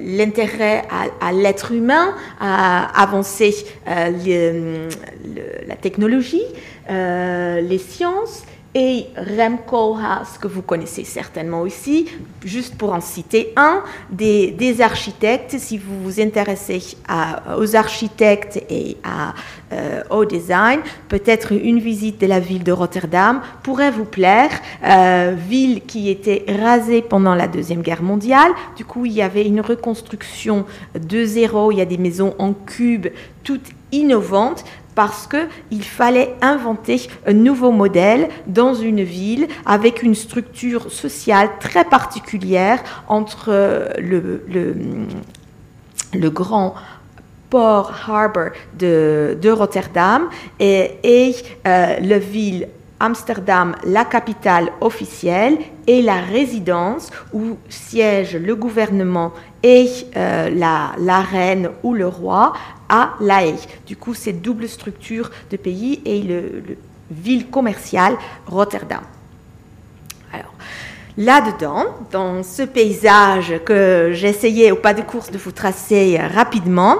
l'intérêt 0.00 0.82
à, 1.20 1.32
l'être 1.32 1.72
humain, 1.72 2.14
à 2.40 3.02
avancer 3.02 3.66
euh, 3.88 4.88
la 5.66 5.76
technologie, 5.76 6.44
euh, 6.90 7.60
les 7.60 7.78
sciences, 7.78 8.44
et 8.74 9.06
Rem 9.16 9.58
Koolhaas, 9.66 10.38
que 10.40 10.48
vous 10.48 10.62
connaissez 10.62 11.04
certainement 11.04 11.60
aussi, 11.60 12.06
juste 12.44 12.76
pour 12.76 12.92
en 12.92 13.00
citer 13.00 13.52
un, 13.56 13.82
des, 14.10 14.80
architectes, 14.80 15.56
si 15.58 15.78
vous 15.78 16.02
vous 16.02 16.20
intéressez 16.20 16.96
aux 17.56 17.76
architectes 17.76 18.60
et 18.68 18.96
euh, 19.72 20.02
au 20.10 20.24
design, 20.24 20.80
peut-être 21.08 21.52
une 21.52 21.78
visite 21.78 22.20
de 22.20 22.26
la 22.26 22.40
ville 22.40 22.64
de 22.64 22.72
Rotterdam 22.72 23.40
pourrait 23.62 23.92
vous 23.92 24.04
plaire, 24.04 24.50
euh, 24.84 25.34
ville 25.36 25.82
qui 25.86 26.10
était 26.10 26.44
rasée 26.60 27.02
pendant 27.02 27.34
la 27.34 27.46
Deuxième 27.46 27.82
Guerre 27.82 28.02
mondiale, 28.02 28.50
du 28.76 28.84
coup 28.84 29.06
il 29.06 29.12
y 29.12 29.22
avait 29.22 29.46
une 29.46 29.60
reconstruction 29.60 30.64
de 30.94 31.24
zéro, 31.24 31.70
il 31.70 31.78
y 31.78 31.80
a 31.80 31.86
des 31.86 31.98
maisons 31.98 32.34
en 32.38 32.52
cube, 32.52 33.06
toutes 33.44 33.70
innovantes, 33.92 34.64
parce 34.94 35.26
qu'il 35.26 35.84
fallait 35.84 36.34
inventer 36.40 37.08
un 37.26 37.32
nouveau 37.32 37.70
modèle 37.70 38.28
dans 38.46 38.74
une 38.74 39.02
ville 39.02 39.48
avec 39.66 40.02
une 40.02 40.14
structure 40.14 40.90
sociale 40.90 41.50
très 41.60 41.84
particulière 41.84 42.82
entre 43.08 43.46
euh, 43.48 43.88
le, 43.98 44.44
le, 46.12 46.30
grand 46.30 46.74
port 47.50 47.92
harbor 48.08 48.50
de, 48.78 49.36
de 49.40 49.50
Rotterdam 49.50 50.28
et, 50.60 50.92
et 51.02 51.34
euh, 51.66 51.96
la 52.00 52.18
ville 52.18 52.68
Amsterdam, 53.00 53.76
la 53.84 54.04
capitale 54.04 54.70
officielle, 54.80 55.58
et 55.86 56.00
la 56.00 56.20
résidence 56.20 57.10
où 57.32 57.58
siège 57.68 58.36
le 58.36 58.56
gouvernement 58.56 59.32
et 59.62 59.88
euh, 60.16 60.50
la, 60.50 60.92
la, 60.98 61.20
reine 61.20 61.70
ou 61.82 61.92
le 61.92 62.06
roi 62.06 62.54
à 62.88 63.14
La 63.20 63.44
Haye. 63.44 63.58
Du 63.86 63.96
coup, 63.96 64.14
c'est 64.14 64.32
double 64.32 64.68
structure 64.68 65.30
de 65.50 65.56
pays 65.56 66.00
et 66.04 66.22
le, 66.22 66.76
ville 67.10 67.48
commerciale 67.48 68.16
Rotterdam. 68.46 69.02
Alors, 70.32 70.54
là-dedans, 71.16 71.84
dans 72.10 72.42
ce 72.42 72.62
paysage 72.62 73.54
que 73.64 74.10
j'essayais 74.12 74.70
au 74.70 74.76
pas 74.76 74.94
de 74.94 75.02
course 75.02 75.30
de 75.30 75.38
vous 75.38 75.52
tracer 75.52 76.18
rapidement, 76.18 76.96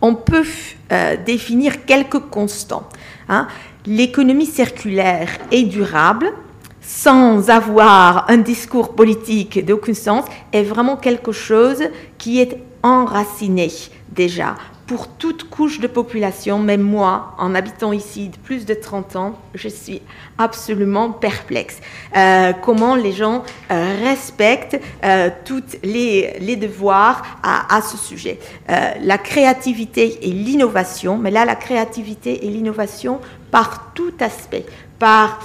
on 0.00 0.14
peut 0.14 0.44
euh, 0.90 1.16
définir 1.24 1.84
quelques 1.84 2.18
constants. 2.18 2.88
Hein. 3.28 3.46
L'économie 3.86 4.46
circulaire 4.46 5.28
est 5.50 5.64
durable, 5.64 6.32
sans 6.80 7.50
avoir 7.50 8.30
un 8.30 8.38
discours 8.38 8.94
politique 8.94 9.64
d'aucun 9.64 9.94
sens, 9.94 10.24
est 10.52 10.62
vraiment 10.62 10.96
quelque 10.96 11.32
chose 11.32 11.82
qui 12.18 12.40
est 12.40 12.58
enraciné 12.82 13.70
déjà 14.10 14.56
pour 14.92 15.08
toute 15.08 15.48
couche 15.48 15.80
de 15.80 15.86
population, 15.86 16.58
même 16.58 16.82
moi, 16.82 17.34
en 17.38 17.54
habitant 17.54 17.92
ici 17.92 18.28
de 18.28 18.36
plus 18.36 18.66
de 18.66 18.74
30 18.74 19.16
ans, 19.16 19.38
je 19.54 19.68
suis 19.68 20.02
absolument 20.36 21.12
perplexe. 21.12 21.78
Euh, 22.14 22.52
comment 22.52 22.94
les 22.94 23.12
gens 23.12 23.42
euh, 23.70 23.96
respectent 24.02 24.78
euh, 25.02 25.30
tous 25.46 25.62
les, 25.82 26.36
les, 26.40 26.56
devoirs 26.56 27.22
à, 27.42 27.74
à 27.74 27.80
ce 27.80 27.96
sujet. 27.96 28.38
la 28.68 29.16
créativité 29.16 30.18
et 30.28 30.30
l'innovation, 30.30 31.16
mais 31.16 31.30
là, 31.30 31.46
la 31.46 31.56
créativité 31.56 32.44
et 32.44 32.50
l'innovation 32.50 33.20
par 33.52 33.92
tout 33.94 34.14
aspect, 34.18 34.66
par 34.98 35.38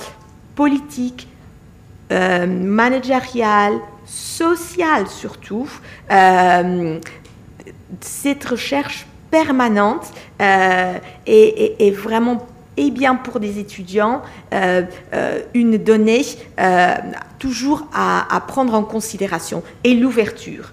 politique, 0.56 1.28
managérial, 2.10 3.74
social 4.06 5.08
surtout, 5.08 5.70
cette 8.02 8.46
recherche 8.46 9.06
permanente 9.32 10.12
euh, 10.42 10.98
est, 11.26 11.92
vraiment 11.92 12.46
et 12.78 12.92
bien 12.92 13.16
pour 13.16 13.40
des 13.40 13.60
étudiants 13.60 14.22
euh, 14.54 14.84
euh, 15.14 15.42
une 15.54 15.78
donnée 15.78 16.24
toujours 17.40 17.88
à, 17.94 18.44
prendre 18.48 18.74
en 18.74 18.84
considération 18.84 19.64
et 19.84 19.94
l'ouverture. 19.94 20.72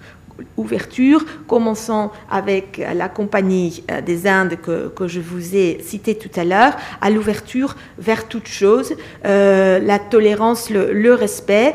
Ouverture, 0.57 1.23
commençant 1.47 2.11
avec 2.29 2.81
la 2.93 3.07
compagnie 3.07 3.83
des 4.05 4.27
Indes 4.27 4.57
que, 4.61 4.89
que 4.89 5.07
je 5.07 5.21
vous 5.21 5.55
ai 5.55 5.79
cité 5.81 6.15
tout 6.15 6.31
à 6.35 6.43
l'heure, 6.43 6.75
à 6.99 7.09
l'ouverture 7.09 7.75
vers 7.97 8.27
toute 8.27 8.47
chose, 8.47 8.95
la 9.23 9.99
tolérance, 9.99 10.69
le, 10.69 11.13
respect, 11.13 11.73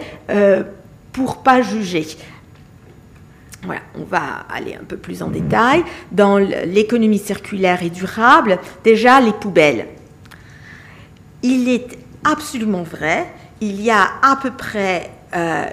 pour 1.13 1.39
pas 1.39 1.63
juger. 1.63 2.07
Voilà, 3.63 3.83
on 3.95 4.05
va 4.05 4.47
aller 4.51 4.75
un 4.75 4.85
peu 4.85 4.97
plus 4.97 5.23
en 5.23 5.29
détail. 5.29 5.85
Dans 6.13 6.39
l'économie 6.39 7.19
circulaire 7.19 7.83
et 7.83 7.91
durable, 7.91 8.59
déjà 8.85 9.21
les 9.21 9.33
poubelles. 9.33 9.87
Il 11.43 11.69
est 11.69 11.99
absolument 12.25 12.83
vrai, 12.83 13.27
il 13.61 13.81
y 13.81 13.91
a 13.91 14.09
à 14.23 14.37
peu 14.37 14.51
près 14.51 15.11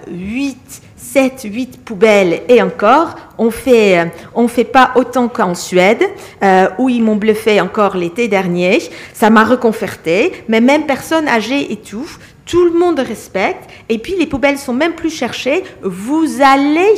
8, 0.10 0.82
7, 0.98 1.44
8 1.46 1.86
poubelles 1.86 2.42
et 2.50 2.62
encore, 2.62 3.16
on 3.38 3.52
fait, 3.52 4.12
on 4.34 4.48
fait 4.48 4.64
pas 4.64 4.92
autant 4.96 5.28
qu'en 5.28 5.54
Suède, 5.54 6.04
euh, 6.44 6.70
où 6.80 6.90
ils 6.90 7.04
m'ont 7.04 7.16
bluffé 7.16 7.62
encore 7.62 7.96
l'été 7.96 8.28
dernier. 8.28 8.82
Ça 9.14 9.30
m'a 9.30 9.44
reconforté, 9.44 10.34
mais 10.48 10.60
même 10.60 10.88
personne 10.88 11.28
âgée 11.28 11.72
et 11.72 11.78
tout, 11.78 12.10
tout 12.46 12.66
le 12.66 12.78
monde 12.78 13.00
respecte. 13.00 13.70
Et 13.90 14.00
puis 14.00 14.16
les 14.18 14.26
poubelles 14.26 14.58
sont 14.58 14.74
même 14.74 14.94
plus 14.94 15.12
cherchées. 15.12 15.64
Vous 15.84 16.42
allez 16.42 16.96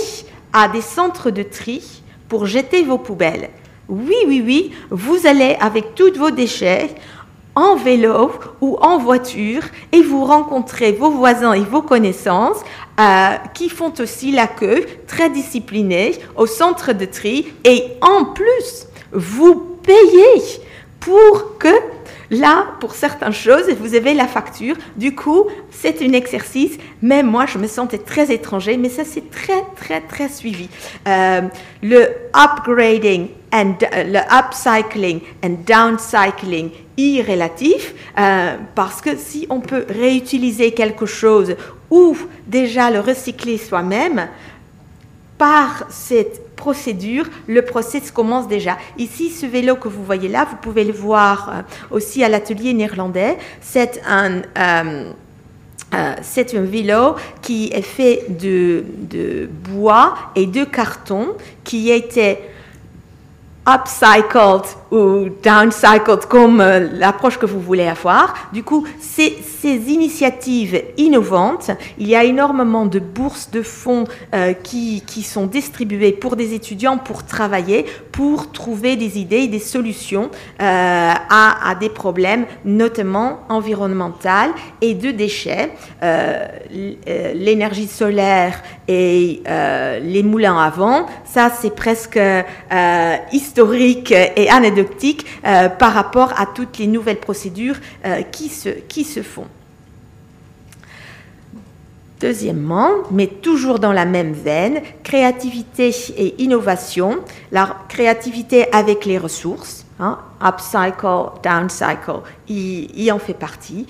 à 0.53 0.69
des 0.69 0.81
centres 0.81 1.29
de 1.29 1.43
tri 1.43 2.01
pour 2.29 2.45
jeter 2.45 2.83
vos 2.83 2.97
poubelles. 2.97 3.49
Oui, 3.89 4.15
oui, 4.27 4.41
oui, 4.45 4.71
vous 4.91 5.25
allez 5.25 5.57
avec 5.59 5.95
tous 5.95 6.13
vos 6.15 6.29
déchets 6.29 6.89
en 7.55 7.75
vélo 7.75 8.31
ou 8.61 8.77
en 8.81 8.97
voiture 8.97 9.63
et 9.91 10.01
vous 10.01 10.23
rencontrez 10.23 10.91
vos 10.91 11.09
voisins 11.09 11.53
et 11.53 11.61
vos 11.63 11.81
connaissances 11.81 12.61
euh, 12.99 13.35
qui 13.53 13.69
font 13.69 13.93
aussi 13.99 14.31
la 14.31 14.47
queue, 14.47 14.85
très 15.07 15.29
disciplinés, 15.29 16.19
au 16.35 16.45
centre 16.45 16.93
de 16.93 17.05
tri. 17.05 17.47
Et 17.63 17.83
en 18.01 18.25
plus, 18.25 18.87
vous 19.11 19.55
payez 19.83 20.41
pour 20.99 21.57
que 21.57 21.73
Là, 22.31 22.67
pour 22.79 22.93
certaines 22.93 23.33
choses, 23.33 23.69
vous 23.79 23.95
avez 23.95 24.13
la 24.13 24.27
facture. 24.27 24.75
Du 24.95 25.15
coup, 25.15 25.45
c'est 25.71 26.01
un 26.01 26.13
exercice. 26.13 26.77
Même 27.01 27.27
moi, 27.27 27.45
je 27.47 27.57
me 27.57 27.67
sentais 27.67 27.97
très 27.97 28.31
étranger, 28.31 28.77
mais 28.77 28.89
ça, 28.89 29.03
c'est 29.03 29.31
très, 29.31 29.63
très, 29.75 30.01
très 30.01 30.29
suivi. 30.29 30.69
Euh, 31.07 31.41
le 31.81 32.07
upgrading 32.35 33.29
and 33.51 33.77
euh, 33.95 34.03
le 34.03 34.19
upcycling 34.31 35.21
and 35.43 35.57
downcycling 35.65 36.69
y 36.97 37.21
relatif, 37.23 37.95
euh, 38.19 38.57
parce 38.75 39.01
que 39.01 39.17
si 39.17 39.47
on 39.49 39.59
peut 39.59 39.85
réutiliser 39.89 40.71
quelque 40.71 41.07
chose 41.07 41.55
ou 41.89 42.15
déjà 42.45 42.91
le 42.91 42.99
recycler 42.99 43.57
soi-même, 43.57 44.27
par 45.39 45.85
cette 45.89 46.48
procédure, 46.59 47.25
le 47.47 47.61
process 47.63 48.11
commence 48.11 48.47
déjà. 48.47 48.77
Ici, 48.97 49.29
ce 49.29 49.45
vélo 49.45 49.77
que 49.77 49.87
vous 49.87 50.03
voyez 50.03 50.27
là, 50.27 50.45
vous 50.49 50.57
pouvez 50.57 50.83
le 50.83 50.93
voir 50.93 51.35
euh, 51.49 51.61
aussi 51.95 52.23
à 52.23 52.29
l'atelier 52.29 52.73
néerlandais. 52.73 53.37
C'est 53.61 54.01
un... 54.05 54.41
Euh, 54.57 55.11
euh, 55.95 56.13
c'est 56.21 56.53
un 56.55 56.61
vélo 56.61 57.15
qui 57.41 57.71
est 57.73 57.81
fait 57.81 58.25
de, 58.29 58.83
de, 59.15 59.49
bois 59.73 60.13
et 60.35 60.45
de 60.45 60.63
carton 60.63 61.29
qui 61.63 61.89
était 61.89 62.37
upcycled 63.67 64.65
ou 64.91 65.29
downcycled 65.43 66.25
comme 66.27 66.61
euh, 66.61 66.87
l'approche 66.93 67.37
que 67.37 67.45
vous 67.45 67.59
voulez 67.59 67.87
avoir. 67.87 68.49
Du 68.53 68.63
coup, 68.63 68.87
ces, 68.99 69.37
ces, 69.61 69.77
initiatives 69.89 70.81
innovantes, 70.97 71.71
il 71.97 72.07
y 72.07 72.15
a 72.15 72.23
énormément 72.23 72.85
de 72.85 72.99
bourses 72.99 73.51
de 73.51 73.61
fonds 73.61 74.05
euh, 74.33 74.53
qui, 74.53 75.03
qui, 75.05 75.23
sont 75.23 75.45
distribuées 75.45 76.11
pour 76.11 76.35
des 76.35 76.53
étudiants 76.53 76.97
pour 76.97 77.25
travailler, 77.25 77.85
pour 78.11 78.51
trouver 78.51 78.95
des 78.95 79.19
idées, 79.19 79.47
des 79.47 79.59
solutions 79.59 80.29
euh, 80.59 80.59
à, 80.59 81.69
à, 81.69 81.75
des 81.75 81.89
problèmes, 81.89 82.45
notamment 82.65 83.41
environnementaux 83.49 84.19
et 84.81 84.93
de 84.93 85.11
déchets. 85.11 85.71
L'énergie 86.71 87.87
solaire 87.87 88.61
et 88.87 89.41
les 90.01 90.23
moulins 90.23 90.57
à 90.57 90.69
vent, 90.69 91.05
ça 91.25 91.49
c'est 91.49 91.75
presque 91.75 92.19
historique 93.31 94.11
et 94.11 94.49
anecdotique 94.49 94.78
euh, 94.81 95.69
par 95.69 95.93
rapport 95.93 96.33
à 96.39 96.45
toutes 96.45 96.77
les 96.77 96.87
nouvelles 96.87 97.19
procédures 97.19 97.77
euh, 98.05 98.21
qui, 98.21 98.49
se, 98.49 98.69
qui 98.69 99.03
se 99.03 99.21
font. 99.21 99.47
Deuxièmement, 102.19 102.89
mais 103.11 103.27
toujours 103.27 103.79
dans 103.79 103.93
la 103.93 104.05
même 104.05 104.33
veine, 104.33 104.81
créativité 105.03 105.95
et 106.17 106.41
innovation. 106.43 107.19
La 107.51 107.77
créativité 107.87 108.71
avec 108.73 109.05
les 109.05 109.17
ressources, 109.17 109.85
hein, 110.01 110.19
upcycle, 110.43 111.39
downcycle, 111.41 112.21
il, 112.49 113.09
en 113.13 113.19
fait 113.19 113.33
partie. 113.33 113.87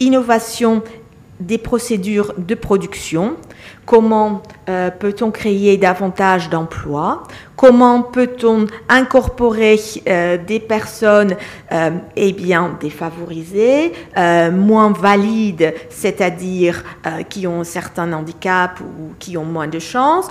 Innovation 0.00 0.82
des 1.40 1.58
procédures 1.58 2.32
de 2.38 2.54
production, 2.54 3.36
comment 3.84 4.42
euh, 4.68 4.90
peut-on 4.90 5.30
créer 5.32 5.76
davantage 5.76 6.48
d'emplois? 6.48 7.24
Comment 7.56 8.02
peut-on 8.02 8.66
incorporer 8.88 9.78
euh, 10.08 10.36
des 10.36 10.60
personnes 10.60 11.36
euh, 11.72 11.90
eh 12.16 12.32
bien 12.32 12.76
défavorisées, 12.80 13.92
moins 14.16 14.92
valides, 14.92 15.74
c'est-à-dire 15.90 16.82
qui 17.28 17.46
ont 17.46 17.60
un 17.60 17.64
certain 17.64 18.12
handicap 18.12 18.80
ou 18.80 19.12
qui 19.18 19.36
ont 19.36 19.44
moins 19.44 19.68
de 19.68 19.78
chance 19.78 20.26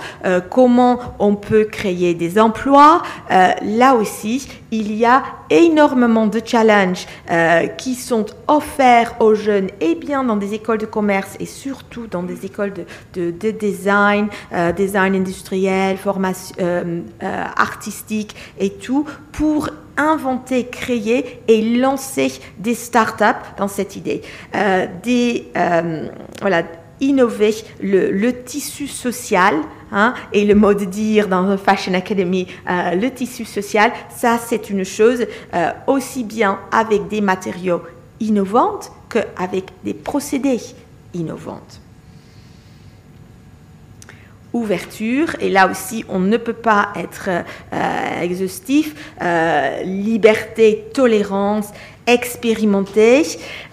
Comment 0.50 0.98
on 1.18 1.34
peut 1.34 1.64
créer 1.64 2.14
des 2.14 2.38
emplois? 2.38 3.02
Là 3.30 3.94
aussi, 3.94 4.48
il 4.70 4.94
y 4.94 5.04
a 5.04 5.22
énormément 5.50 6.26
de 6.26 6.40
challenges 6.44 7.06
qui 7.78 7.94
sont 7.94 8.26
offerts 8.48 9.14
aux 9.20 9.34
jeunes, 9.34 9.68
et 9.80 9.92
eh 9.92 9.94
bien 9.94 10.24
dans 10.24 10.36
des 10.36 10.54
écoles 10.54 10.78
de 10.78 10.86
commerce 10.86 11.36
et 11.40 11.46
surtout 11.46 12.06
dans 12.06 12.22
des 12.22 12.44
écoles 12.46 12.72
de, 13.14 13.30
de 13.30 13.51
design, 13.52 14.28
euh, 14.52 14.72
design 14.72 15.14
industriel, 15.14 15.96
formation 15.96 16.54
euh, 16.60 17.00
euh, 17.22 17.44
artistique 17.56 18.34
et 18.58 18.70
tout, 18.70 19.06
pour 19.32 19.68
inventer, 19.96 20.66
créer 20.66 21.42
et 21.48 21.76
lancer 21.76 22.32
des 22.58 22.74
startups 22.74 23.44
dans 23.58 23.68
cette 23.68 23.94
idée. 23.96 24.22
des, 25.02 25.52
voilà, 26.40 26.62
innover 27.00 27.54
le, 27.82 28.30
tissu 28.30 28.86
social, 28.86 29.54
hein, 29.92 30.14
et 30.32 30.46
le 30.46 30.54
mot 30.54 30.72
de 30.72 30.86
dire 30.86 31.28
dans 31.28 31.58
Fashion 31.58 31.92
Academy, 31.92 32.46
le 32.66 33.08
tissu 33.10 33.44
social, 33.44 33.92
ça 34.16 34.38
c'est 34.38 34.70
une 34.70 34.84
chose 34.84 35.26
aussi 35.86 36.24
bien 36.24 36.58
avec 36.72 37.08
des 37.08 37.20
matériaux 37.20 37.82
innovants 38.18 38.80
qu'avec 39.10 39.66
des 39.84 39.92
procédés 39.92 40.60
innovants 41.12 41.60
ouverture, 44.52 45.36
et 45.40 45.48
là 45.48 45.70
aussi 45.70 46.04
on 46.08 46.18
ne 46.18 46.36
peut 46.36 46.52
pas 46.52 46.88
être 46.96 47.28
euh, 47.72 48.22
exhaustif, 48.22 48.94
euh, 49.20 49.82
liberté, 49.82 50.84
tolérance, 50.92 51.68
expérimenté. 52.06 53.22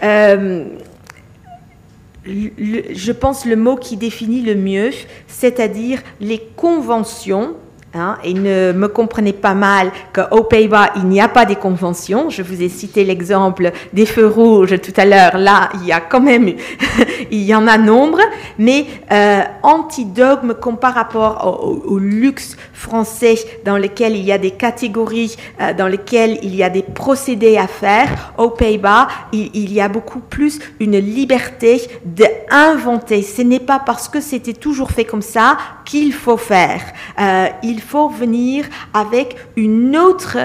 Euh, 0.03 0.65
je 2.25 3.11
pense 3.11 3.45
le 3.45 3.55
mot 3.55 3.75
qui 3.75 3.97
définit 3.97 4.41
le 4.41 4.55
mieux, 4.55 4.91
c'est-à-dire 5.27 6.01
les 6.19 6.39
conventions 6.55 7.55
Hein, 7.95 8.17
et 8.23 8.35
ne 8.35 8.71
me 8.71 8.87
comprenez 8.87 9.33
pas 9.33 9.55
mal 9.55 9.91
qu'aux 10.13 10.43
Pays-Bas, 10.43 10.91
il 10.97 11.05
n'y 11.05 11.19
a 11.19 11.27
pas 11.27 11.45
des 11.45 11.55
conventions. 11.55 12.29
Je 12.29 12.43
vous 12.43 12.61
ai 12.61 12.69
cité 12.69 13.03
l'exemple 13.03 13.71
des 13.93 14.05
feux 14.05 14.27
rouges 14.27 14.79
tout 14.79 14.93
à 14.95 15.05
l'heure. 15.05 15.39
Là, 15.39 15.69
il 15.73 15.87
y 15.87 15.91
a 15.91 15.99
quand 15.99 16.21
même, 16.21 16.53
il 17.31 17.41
y 17.41 17.55
en 17.55 17.65
a 17.65 17.79
nombre, 17.79 18.19
mais 18.59 18.85
euh, 19.11 19.41
anti-dogme 19.63 20.53
par 20.79 20.93
rapport 20.93 21.83
au, 21.85 21.97
luxe 21.97 22.55
français 22.73 23.35
dans 23.65 23.77
lequel 23.77 24.15
il 24.15 24.23
y 24.23 24.31
a 24.31 24.37
des 24.37 24.51
catégories, 24.51 25.35
euh, 25.59 25.73
dans 25.73 25.87
lesquelles 25.87 26.37
il 26.43 26.55
y 26.55 26.63
a 26.63 26.69
des 26.69 26.83
procédés 26.83 27.57
à 27.57 27.67
faire. 27.67 28.33
Aux 28.37 28.51
Pays-Bas, 28.51 29.07
il, 29.33 29.73
y 29.73 29.81
a 29.81 29.89
beaucoup 29.89 30.19
plus 30.19 30.59
une 30.79 30.97
liberté 30.97 31.81
d'inventer. 32.05 33.23
Ce 33.23 33.41
n'est 33.41 33.59
pas 33.59 33.79
parce 33.79 34.07
que 34.07 34.21
c'était 34.21 34.53
toujours 34.53 34.91
fait 34.91 35.05
comme 35.05 35.21
ça 35.21 35.57
qu'il 35.85 36.13
faut 36.13 36.37
faire. 36.37 36.81
Euh, 37.19 37.47
faut 37.81 38.09
venir 38.09 38.65
avec 38.93 39.35
une 39.55 39.95
autre 39.97 40.37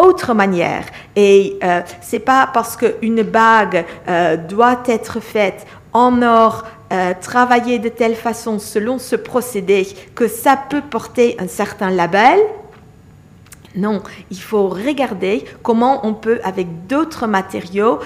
autre 0.00 0.34
manière. 0.34 0.84
Et 1.14 1.58
euh, 1.62 1.82
c'est 2.00 2.20
pas 2.20 2.48
parce 2.52 2.76
qu'une 2.76 3.22
bague 3.22 3.84
euh, 4.08 4.36
doit 4.36 4.82
être 4.86 5.20
faite 5.20 5.66
en 5.92 6.22
or, 6.22 6.64
euh, 6.92 7.12
travaillée 7.20 7.78
de 7.78 7.88
telle 7.88 8.14
façon 8.14 8.58
selon 8.58 8.98
ce 8.98 9.16
procédé, 9.16 9.86
que 10.14 10.28
ça 10.28 10.56
peut 10.56 10.82
porter 10.82 11.36
un 11.38 11.48
certain 11.48 11.90
label. 11.90 12.38
Non, 13.76 14.02
il 14.30 14.40
faut 14.40 14.68
regarder 14.68 15.44
comment 15.62 16.04
on 16.04 16.14
peut, 16.14 16.40
avec 16.42 16.86
d'autres 16.88 17.28
matériaux, 17.28 18.00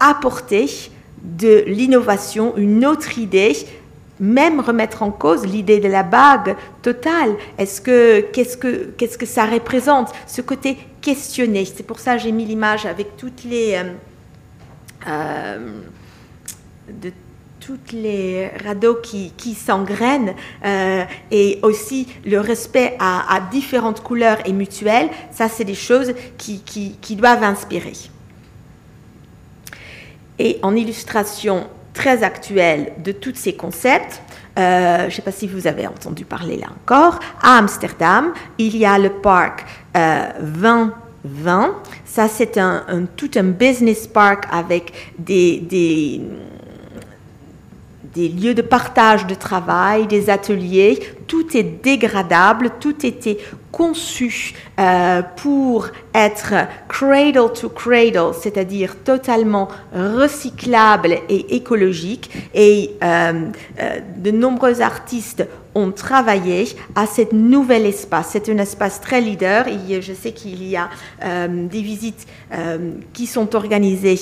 apporter 0.00 0.68
de 1.22 1.64
l'innovation, 1.66 2.54
une 2.56 2.84
autre 2.84 3.18
idée, 3.18 3.56
même 4.24 4.60
remettre 4.60 5.02
en 5.02 5.10
cause 5.10 5.44
l'idée 5.46 5.80
de 5.80 5.88
la 5.88 6.02
bague 6.02 6.56
totale. 6.82 7.36
Est-ce 7.58 7.80
que 7.80 8.20
qu'est-ce 8.32 8.56
que 8.56 8.92
qu'est-ce 8.96 9.18
que 9.18 9.26
ça 9.26 9.44
représente 9.44 10.12
Ce 10.26 10.40
côté 10.40 10.78
questionné? 11.00 11.64
C'est 11.64 11.82
pour 11.86 11.98
ça 11.98 12.16
que 12.16 12.22
j'ai 12.22 12.32
mis 12.32 12.46
l'image 12.46 12.86
avec 12.86 13.16
toutes 13.16 13.44
les 13.44 13.74
euh, 13.74 13.92
euh, 15.06 15.80
de 16.88 17.12
toutes 17.60 17.92
les 17.92 18.48
radeaux 18.62 18.96
qui, 18.96 19.32
qui 19.38 19.54
s'engrènent 19.54 20.34
euh, 20.66 21.02
et 21.30 21.60
aussi 21.62 22.06
le 22.26 22.38
respect 22.38 22.94
à, 22.98 23.40
différentes 23.50 24.02
couleurs 24.02 24.36
et 24.44 24.52
mutuelles, 24.52 25.08
ça 25.30 25.48
c'est 25.48 25.64
des 25.64 25.74
choses 25.74 26.12
qui, 26.36 26.60
qui 26.60 27.16
doivent 27.16 27.42
inspirer. 27.42 27.94
Et 30.38 30.58
en 30.60 30.76
illustration 30.76 31.66
très 31.94 32.22
actuelle 32.22 32.92
de 33.02 33.12
tous 33.12 33.34
ces 33.34 33.54
concepts, 33.54 34.20
euh, 34.58 34.98
je 35.00 35.04
ne 35.06 35.10
sais 35.10 35.22
pas 35.22 35.32
si 35.32 35.46
vous 35.46 35.66
avez 35.66 35.86
entendu 35.86 36.24
parler 36.24 36.56
là 36.56 36.66
encore, 36.70 37.18
à 37.40 37.56
Amsterdam, 37.58 38.32
il 38.58 38.76
y 38.76 38.84
a 38.84 38.98
le 38.98 39.10
parc 39.10 39.64
euh, 39.96 40.28
2020. 40.40 41.74
Ça, 42.04 42.28
c'est 42.28 42.58
un, 42.58 42.84
tout 43.16 43.30
un 43.36 43.44
business 43.44 44.06
park 44.06 44.44
avec 44.52 44.92
des, 45.18 45.58
des, 45.58 46.20
des 48.14 48.28
lieux 48.28 48.54
de 48.54 48.62
partage 48.62 49.26
de 49.26 49.34
travail, 49.34 50.06
des 50.06 50.30
ateliers. 50.30 51.00
Tout 51.26 51.56
est 51.56 51.82
dégradable, 51.82 52.70
tout 52.78 53.04
était 53.04 53.38
conçu 53.74 54.54
euh, 54.78 55.22
pour 55.36 55.88
être 56.14 56.54
cradle 56.88 57.52
to 57.52 57.68
cradle, 57.68 58.32
c'est-à-dire 58.32 58.94
totalement 59.02 59.68
recyclable 59.92 61.18
et 61.28 61.56
écologique. 61.56 62.30
Et 62.54 62.92
euh, 63.02 63.32
euh, 63.80 63.98
de 64.16 64.30
nombreux 64.30 64.80
artistes 64.80 65.44
ont 65.74 65.90
travaillé 65.90 66.68
à 66.94 67.06
cet 67.06 67.32
nouvel 67.32 67.86
espace. 67.86 68.28
C'est 68.32 68.48
un 68.48 68.58
espace 68.58 69.00
très 69.00 69.20
leader. 69.20 69.66
Je 70.00 70.12
sais 70.12 70.32
qu'il 70.32 70.62
y 70.68 70.76
a 70.76 70.88
des 71.48 71.82
visites 71.82 72.26
qui 73.12 73.26
sont 73.26 73.54
organisées 73.56 74.20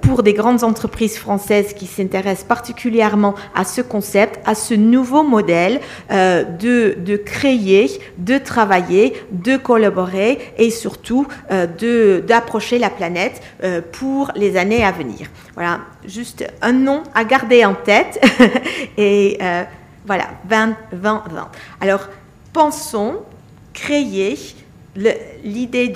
pour 0.00 0.22
des 0.22 0.34
grandes 0.34 0.64
entreprises 0.64 1.18
françaises 1.18 1.72
qui 1.72 1.86
s'intéressent 1.86 2.46
particulièrement 2.46 3.34
à 3.54 3.64
ce 3.64 3.80
concept, 3.80 4.40
à 4.46 4.54
ce 4.54 4.74
nouveau 4.74 5.22
modèle 5.22 5.80
de, 6.10 6.96
de 6.98 7.16
créer, 7.16 7.90
de 8.18 8.38
travailler, 8.38 9.14
de 9.30 9.56
collaborer 9.56 10.38
et 10.58 10.70
surtout 10.70 11.26
euh, 11.50 12.20
d'approcher 12.20 12.78
la 12.78 12.90
planète 12.90 13.40
euh, 13.62 13.80
pour 13.92 14.30
les 14.34 14.56
années 14.56 14.84
à 14.84 14.92
venir. 14.92 15.28
Voilà, 15.54 15.80
juste 16.06 16.46
un 16.62 16.72
nom 16.72 17.02
à 17.14 17.24
garder 17.24 17.64
en 17.64 17.74
tête. 17.74 18.20
et 18.96 19.38
euh, 19.42 19.64
voilà, 20.10 20.30
20, 20.48 20.76
20, 20.90 21.24
20. 21.30 21.48
Alors, 21.80 22.08
pensons 22.52 23.20
créer 23.72 24.36
l'idée 25.44 25.86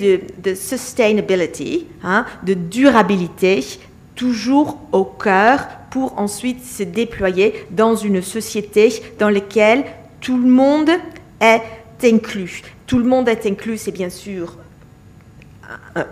de, 0.41 0.55
sustainability, 0.55 1.85
hein, 2.01 2.25
de 2.43 2.53
durabilité, 2.53 3.61
toujours 4.15 4.77
au 4.93 5.03
cœur 5.03 5.67
pour 5.91 6.17
ensuite 6.17 6.63
se 6.63 6.83
déployer 6.83 7.65
dans 7.71 7.97
une 7.97 8.21
société 8.21 9.03
dans 9.19 9.29
laquelle 9.29 9.83
tout 10.21 10.37
le 10.37 10.47
monde 10.47 10.91
est 11.41 11.61
inclus. 12.01 12.61
Tout 12.87 12.99
le 12.99 13.03
monde 13.03 13.27
est 13.27 13.45
inclus, 13.45 13.79
c'est 13.79 13.91
bien 13.91 14.09
sûr 14.09 14.55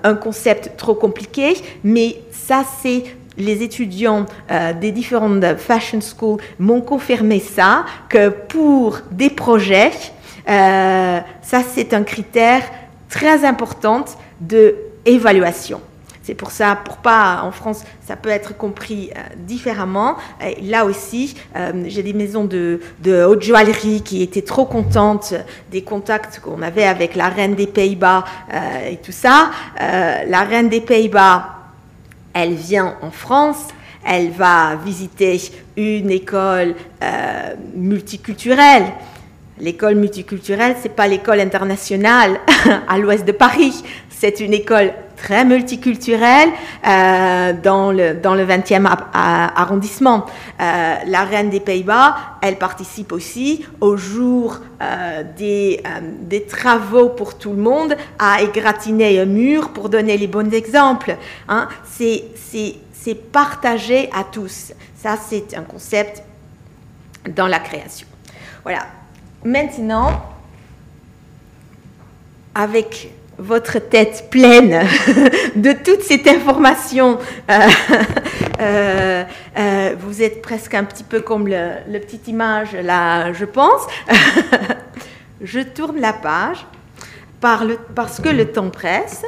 un 0.04 0.16
concept 0.16 0.76
trop 0.78 0.96
compliqué, 0.96 1.54
mais 1.84 2.22
ça 2.32 2.66
c'est 2.82 3.04
les 3.38 3.64
étudiants 3.64 4.26
euh, 4.52 4.74
des 4.74 4.92
différentes 4.92 5.44
fashion 5.58 6.02
schools 6.02 6.40
m'ont 6.60 6.82
confirmé 6.82 7.40
ça, 7.40 7.86
que 8.10 8.30
pour 8.30 9.00
des 9.12 9.30
projets, 9.30 9.92
euh, 10.50 11.20
ça 11.42 11.62
c'est 11.68 11.94
un 11.94 12.04
critère 12.04 12.62
très 13.10 13.46
important 13.46 14.06
de 14.42 14.76
évaluation. 15.06 15.82
C'est 16.22 16.36
pour 16.36 16.52
ça, 16.52 16.78
pour 16.86 16.98
pas, 16.98 17.42
en 17.44 17.52
France, 17.52 17.84
ça 18.08 18.16
peut 18.16 18.30
être 18.30 18.56
compris 18.56 19.10
euh, 19.12 19.20
différemment. 19.36 20.16
là 20.62 20.86
aussi, 20.86 21.36
j'ai 21.86 22.02
des 22.02 22.14
maisons 22.14 22.46
de, 22.46 22.80
haute 23.28 23.44
joaillerie 23.44 24.02
qui 24.02 24.24
étaient 24.24 24.42
trop 24.42 24.64
contentes 24.64 25.34
des 25.70 25.82
contacts 25.82 26.40
qu'on 26.40 26.62
avait 26.62 26.86
avec 26.86 27.16
la 27.16 27.28
reine 27.28 27.56
des 27.56 27.68
Pays-Bas 27.68 28.24
et 28.90 28.98
tout 28.98 29.12
ça. 29.12 29.52
la 29.78 30.44
reine 30.44 30.70
des 30.70 30.80
Pays-Bas, 30.80 31.63
elle 32.34 32.54
vient 32.54 32.96
en 33.02 33.12
France, 33.12 33.68
elle 34.06 34.32
va 34.32 34.76
visiter 34.76 35.40
une 35.78 36.12
école 36.12 36.76
multiculturelle. 37.76 38.86
L'école 39.60 39.96
multiculturelle, 39.96 40.76
c'est 40.82 40.96
pas 40.96 41.08
l'école 41.08 41.40
internationale 41.40 42.40
à 42.88 42.98
l'ouest 42.98 43.26
de 43.26 43.32
Paris, 43.32 43.84
c'est 44.10 44.40
une 44.40 44.54
école 44.54 44.94
très 45.24 45.46
multiculturel 45.46 46.50
euh, 46.86 47.54
dans, 47.54 47.94
le, 47.94 48.14
dans 48.14 48.36
le 48.36 48.46
20e 48.46 48.86
arrondissement. 49.14 50.26
Euh, 50.60 50.96
la 51.08 51.24
reine 51.24 51.50
des 51.50 51.62
Pays-Bas, 51.62 52.18
elle 52.42 52.58
participe 52.58 53.14
aussi 53.14 53.66
au 53.80 53.96
jour 53.96 54.60
euh, 54.82 55.24
des, 55.38 55.82
des, 56.20 56.44
travaux 56.44 57.08
pour 57.08 57.38
tout 57.38 57.52
le 57.52 57.62
monde 57.62 57.96
à 58.20 58.42
égratiner 58.42 59.22
un 59.22 59.26
mur 59.26 59.70
pour 59.70 59.88
donner 59.88 60.18
les 60.18 60.28
bons 60.28 60.54
exemples. 60.54 61.16
Hein. 61.48 61.70
C'est 61.90 63.32
partagé 63.32 64.10
à 64.14 64.26
tous. 64.26 64.74
Ça, 64.98 65.16
c'est 65.18 65.56
un 65.56 65.64
concept 65.64 66.22
dans 67.34 67.48
la 67.48 67.60
création. 67.60 68.08
Voilà. 68.64 68.88
Maintenant, 69.46 70.22
avec 72.56 73.10
votre 73.44 73.80
tête 73.80 74.28
pleine 74.32 74.88
de 75.56 75.74
toute 75.74 76.02
cette 76.02 76.28
information, 76.28 77.20
euh, 77.52 77.60
euh, 78.62 79.24
euh, 79.58 79.96
vous 80.00 80.22
êtes 80.22 80.42
presque 80.42 80.74
un 80.74 80.86
petit 80.86 81.04
peu 81.04 81.20
comme 81.20 81.48
le, 81.48 82.00
petite 82.00 82.30
image 82.30 82.74
là, 82.74 83.34
je 83.34 83.44
pense. 83.44 83.82
je 85.42 85.60
tourne 85.60 86.00
la 86.00 86.14
page 86.14 86.66
parce 87.94 88.22
que 88.22 88.30
le 88.30 88.46
temps 88.46 88.70
presse 88.70 89.26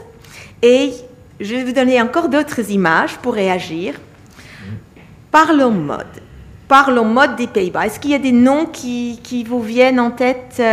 et 0.62 0.94
je 1.42 1.54
vais 1.54 1.66
vous 1.66 1.74
donner 1.74 2.02
encore 2.02 2.30
d'autres 2.30 2.72
images 2.72 3.18
pour 3.18 3.34
réagir. 3.34 3.96
Parlons 5.30 5.72
mode. 5.72 6.06
Parlons 6.70 7.04
mode 7.04 7.36
des 7.36 7.48
Pays-Bas. 7.48 7.88
Est-ce 7.88 8.00
qu'il 8.00 8.12
y 8.12 8.16
a 8.16 8.20
des 8.20 8.32
noms 8.32 8.66
qui, 8.68 9.44
vous 9.46 9.62
viennent 9.62 10.00
en 10.00 10.12
tête 10.12 10.64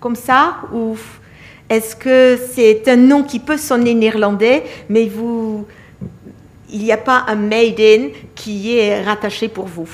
comme 0.00 0.16
ça 0.16 0.56
ou 0.72 0.96
est-ce 1.68 1.94
que 1.94 2.38
c'est 2.52 2.88
un 2.88 2.96
nom 2.96 3.22
qui 3.22 3.40
peut 3.40 3.58
sonner 3.58 3.92
néerlandais, 3.94 4.64
mais 4.88 5.06
vous, 5.06 5.66
il 6.70 6.82
n'y 6.82 6.92
a 6.92 6.96
pas 6.96 7.24
un 7.28 7.34
made 7.36 7.78
in 7.80 8.08
qui 8.34 8.78
est 8.78 9.02
rattaché 9.02 9.48
pour 9.48 9.66
vous? 9.66 9.88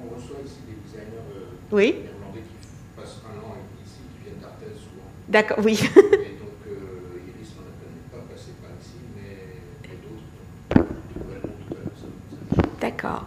On 0.00 0.14
reçoit 0.14 0.36
ici 0.44 0.58
des 0.66 0.74
designers 0.84 1.18
euh, 1.36 1.72
oui. 1.72 1.94
néerlandais 1.96 2.42
qui 2.42 2.96
passent 2.96 3.20
un 3.26 3.38
an 3.44 3.56
ici, 3.84 3.98
qui 4.14 4.24
viennent 4.24 4.40
d'Arthès 4.40 4.74
souvent. 4.78 5.10
D'accord, 5.28 5.58
oui. 5.64 5.74
Et 5.74 5.88
donc 6.38 6.54
euh, 6.68 7.18
Iris, 7.34 7.50
ne 7.58 8.16
pas 8.16 8.24
passer 8.32 8.52
par 8.62 8.70
ici, 8.80 8.98
mais, 9.16 9.96
d'autres, 10.76 10.88
D'accord. 12.80 13.24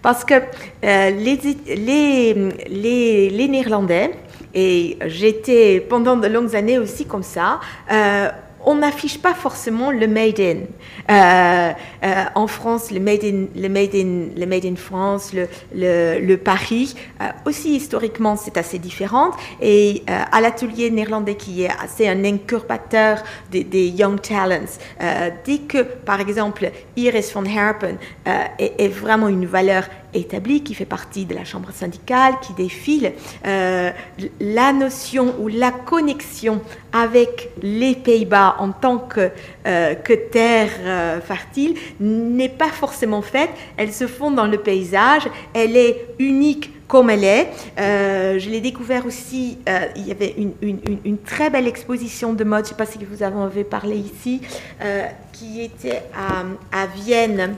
Parce 0.00 0.24
que 0.24 0.34
euh, 0.34 1.10
les, 1.10 1.38
les, 1.76 2.34
les, 2.68 3.30
les 3.30 3.48
Néerlandais, 3.48 4.10
et 4.54 4.98
j'étais 5.06 5.80
pendant 5.80 6.16
de 6.16 6.26
longues 6.28 6.54
années 6.54 6.78
aussi 6.78 7.06
comme 7.06 7.22
ça. 7.22 7.60
Euh, 7.90 8.30
on 8.64 8.76
n'affiche 8.76 9.20
pas 9.20 9.34
forcément 9.34 9.90
le 9.90 10.06
made 10.06 10.38
in. 10.38 10.56
Euh, 11.10 11.72
euh, 12.04 12.24
en 12.36 12.46
France, 12.46 12.92
le 12.92 13.00
made 13.00 13.24
in, 13.24 13.46
le 13.56 13.68
made 14.46 14.64
in, 14.64 14.76
France, 14.76 15.32
le, 15.74 16.36
Paris, 16.36 16.94
aussi 17.44 17.74
historiquement, 17.74 18.36
c'est 18.36 18.56
assez 18.56 18.78
différent. 18.78 19.32
Et 19.60 20.04
à 20.06 20.40
l'atelier 20.40 20.92
néerlandais 20.92 21.34
qui 21.34 21.64
est 21.64 21.70
assez 21.82 22.06
un 22.06 22.24
incubateur 22.24 23.24
des, 23.50 23.64
des 23.64 23.88
young 23.88 24.20
talents, 24.20 24.78
dès 25.44 25.58
que, 25.58 25.82
par 25.82 26.20
exemple, 26.20 26.70
Iris 26.96 27.32
von 27.32 27.44
Herpen 27.44 27.96
est, 28.24 28.74
est, 28.78 28.88
vraiment 28.88 29.26
une 29.26 29.46
valeur 29.46 29.88
établie, 30.14 30.62
qui 30.62 30.74
fait 30.74 30.84
partie 30.84 31.24
de 31.24 31.34
la 31.34 31.44
chambre 31.44 31.70
syndicale, 31.72 32.34
qui 32.42 32.52
défile, 32.54 33.12
la 33.44 34.72
notion 34.72 35.34
ou 35.38 35.48
la 35.48 35.70
connexion 35.70 36.60
avec 36.92 37.50
les 37.62 37.94
Pays-Bas 37.94 38.56
en 38.58 38.72
tant 38.72 38.98
que, 38.98 39.30
euh, 39.66 39.94
terre 40.30 40.70
euh, 40.80 41.20
fertile 41.20 41.74
n'est 42.00 42.48
pas 42.48 42.68
forcément 42.68 43.22
faite. 43.22 43.50
Elle 43.76 43.92
se 43.92 44.06
fond 44.06 44.30
dans 44.30 44.46
le 44.46 44.58
paysage, 44.58 45.28
elle 45.54 45.76
est 45.76 46.06
unique 46.18 46.70
comme 46.86 47.08
elle 47.08 47.24
est. 47.24 47.48
Euh, 47.78 48.38
je 48.38 48.50
l'ai 48.50 48.60
découvert 48.60 49.06
aussi, 49.06 49.58
il 49.96 50.06
y 50.06 50.10
avait 50.10 50.34
une, 50.36 51.18
très 51.18 51.48
belle 51.48 51.66
exposition 51.66 52.34
de 52.34 52.44
mode, 52.44 52.64
je 52.64 52.64
ne 52.64 52.68
sais 52.68 52.74
pas 52.74 52.86
si 52.86 52.98
vous 53.02 53.22
en 53.22 53.44
avez 53.44 53.64
parlé 53.64 53.96
ici, 53.96 54.42
qui 55.32 55.62
était 55.62 56.02
à, 56.14 56.44
à 56.82 56.86
Vienne 56.86 57.56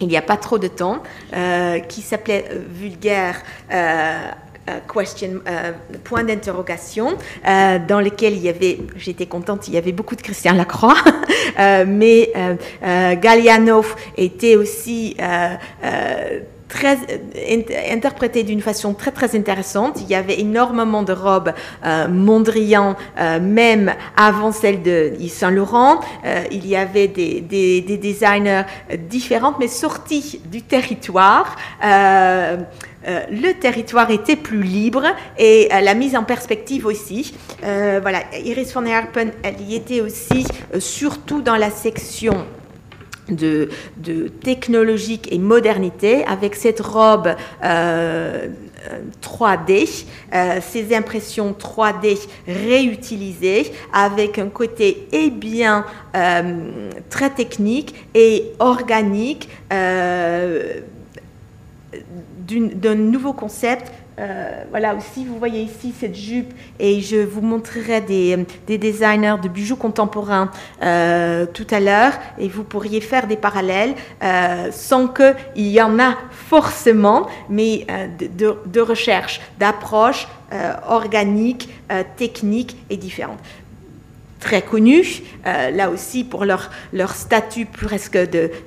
il 0.00 0.08
n'y 0.08 0.16
a 0.16 0.22
pas 0.22 0.36
trop 0.36 0.58
de 0.58 0.68
temps, 0.68 1.02
qui 1.88 2.02
s'appelait 2.02 2.44
Vulgaire 2.68 3.42
euh, 4.68 4.80
question, 4.92 5.42
euh, 5.46 5.72
point 6.02 6.24
d'interrogation 6.24 7.16
euh, 7.46 7.78
dans 7.86 8.00
lequel 8.00 8.32
il 8.32 8.42
y 8.42 8.48
avait, 8.48 8.80
j'étais 8.96 9.26
contente, 9.26 9.68
il 9.68 9.74
y 9.74 9.76
avait 9.76 9.92
beaucoup 9.92 10.16
de 10.16 10.22
Christian 10.22 10.54
Lacroix, 10.54 10.96
mais 11.86 12.32
Gallianov 12.82 13.94
était 14.16 14.56
aussi 14.56 15.16
très 16.68 16.98
interprété 17.90 18.42
d'une 18.42 18.60
façon 18.60 18.94
très 18.94 19.12
très 19.12 19.36
intéressante. 19.36 20.00
Il 20.00 20.08
y 20.08 20.14
avait 20.14 20.40
énormément 20.40 21.02
de 21.02 21.12
robes 21.12 21.52
Mondrian, 22.08 22.96
même 23.40 23.94
avant 24.16 24.52
celle 24.52 24.82
de 24.82 25.12
Yves 25.18 25.32
Saint 25.32 25.50
Laurent. 25.50 26.00
il 26.50 26.66
y 26.66 26.76
avait 26.76 27.08
des, 27.08 27.40
des, 27.40 27.80
des, 27.82 27.96
designers 27.96 28.64
différents, 29.08 29.54
mais 29.58 29.68
sortis 29.68 30.40
du 30.50 30.62
territoire. 30.62 31.56
Euh, 33.06 33.20
le 33.30 33.52
territoire 33.52 34.10
était 34.10 34.36
plus 34.36 34.62
libre 34.62 35.04
et 35.38 35.68
euh, 35.72 35.80
la 35.80 35.94
mise 35.94 36.16
en 36.16 36.24
perspective 36.24 36.86
aussi. 36.86 37.34
Euh, 37.62 38.00
voilà, 38.02 38.22
Iris 38.44 38.72
von 38.74 38.84
Herpen, 38.84 39.30
elle 39.44 39.60
y 39.60 39.76
était 39.76 40.00
aussi, 40.00 40.44
surtout 40.78 41.40
dans 41.40 41.56
la 41.56 41.70
section 41.70 42.46
de, 43.28 43.68
technologique 44.42 45.32
et 45.32 45.38
modernité 45.38 46.24
avec 46.26 46.54
cette 46.54 46.80
robe 46.80 47.34
3D, 49.22 50.04
ces 50.60 50.94
impressions 50.94 51.54
3D 51.58 52.18
réutilisées 52.46 53.72
avec 53.92 54.38
un 54.38 54.48
côté 54.48 55.08
eh 55.12 55.30
bien 55.30 55.84
très 57.10 57.30
technique 57.30 57.94
et 58.14 58.52
organique 58.58 59.48
d'un 62.48 62.94
nouveau 62.94 63.32
concept. 63.32 63.92
Euh, 64.18 64.64
voilà 64.70 64.94
aussi, 64.94 65.26
vous 65.26 65.38
voyez 65.38 65.60
ici 65.60 65.92
cette 65.98 66.14
jupe 66.14 66.54
et 66.78 67.02
je 67.02 67.16
vous 67.16 67.42
montrerai 67.42 68.00
des, 68.00 68.46
des 68.66 68.78
designers 68.78 69.36
de 69.42 69.48
bijoux 69.48 69.76
contemporains 69.76 70.50
euh, 70.82 71.44
tout 71.44 71.66
à 71.70 71.80
l'heure 71.80 72.12
et 72.38 72.48
vous 72.48 72.64
pourriez 72.64 73.02
faire 73.02 73.26
des 73.26 73.36
parallèles 73.36 73.94
euh, 74.22 74.70
sans 74.72 75.08
qu'il 75.08 75.34
y 75.68 75.82
en 75.82 75.98
a 75.98 76.14
forcément, 76.30 77.26
mais 77.50 77.86
de, 78.18 78.26
de, 78.26 78.56
de, 78.64 78.80
recherche, 78.80 79.40
d'approche 79.58 80.28
organique, 80.88 81.68
technique 82.16 82.76
et 82.88 82.96
différente 82.96 83.38
très 84.40 84.62
connus, 84.62 85.22
euh, 85.46 85.70
là 85.70 85.90
aussi 85.90 86.24
pour 86.24 86.44
leur, 86.44 86.70
leur 86.92 87.14
statut 87.14 87.66
presque 87.66 88.18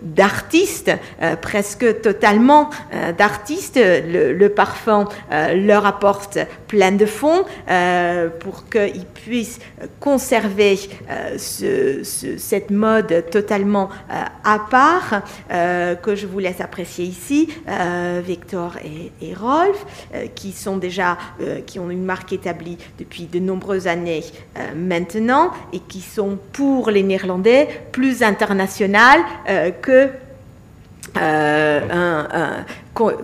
d'artiste, 0.02 0.92
euh, 1.22 1.36
presque 1.36 2.02
totalement 2.02 2.70
euh, 2.94 3.12
d'artiste. 3.14 3.80
Le, 3.80 4.50
parfum 4.50 5.08
leur 5.54 5.86
apporte 5.86 6.40
plein 6.68 6.92
de 6.92 7.06
fonds 7.06 7.44
pour 8.40 8.68
qu'ils 8.68 9.06
puissent 9.06 9.60
conserver 10.00 10.80
ce, 11.38 12.02
cette 12.04 12.72
mode 12.72 13.26
totalement 13.30 13.90
à 14.44 14.60
part, 14.60 15.22
que 15.50 16.16
je 16.16 16.26
vous 16.26 16.40
laisse 16.40 16.62
apprécier 16.62 17.06
ici, 17.06 17.48
Victor 18.26 18.78
et, 18.84 19.12
et 19.22 19.34
Rolf, 19.36 19.86
qui 20.34 20.52
sont 20.52 20.78
déjà, 20.78 21.18
qui 21.68 21.80
ont 21.80 21.92
une 21.92 22.04
marque 22.04 22.34
établie 22.34 22.78
depuis 22.98 23.26
de 23.26 23.40
nombreuses 23.40 23.88
années 23.88 24.24
maintenant 24.76 25.52
et 25.74 25.80
qui 25.80 26.02
sont 26.02 26.38
pour 26.54 26.90
les 26.90 27.04
Néerlandais 27.04 27.68
plus 27.92 28.24
internationales 28.24 29.22
euh, 29.50 29.72
que, 29.72 30.10
euh, 31.18 32.62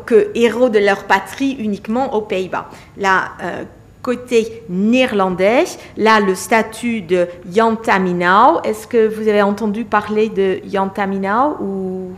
que 0.05 0.31
héros 0.35 0.69
de 0.69 0.79
leur 0.79 1.03
patrie 1.03 1.55
uniquement 1.59 2.13
aux 2.13 2.21
Pays-Bas. 2.21 2.69
Là, 2.97 3.31
euh, 3.43 3.63
côté 4.01 4.63
néerlandais, 4.69 5.65
là, 5.97 6.19
le 6.19 6.35
statut 6.35 7.01
de 7.01 7.27
Yantaminau, 7.51 8.61
est-ce 8.63 8.85
que 8.85 9.07
vous 9.07 9.27
avez 9.27 9.41
entendu 9.41 9.83
parler 9.83 10.29
de 10.29 10.59
Yantaminau 10.65 11.57
ou? 11.59 12.11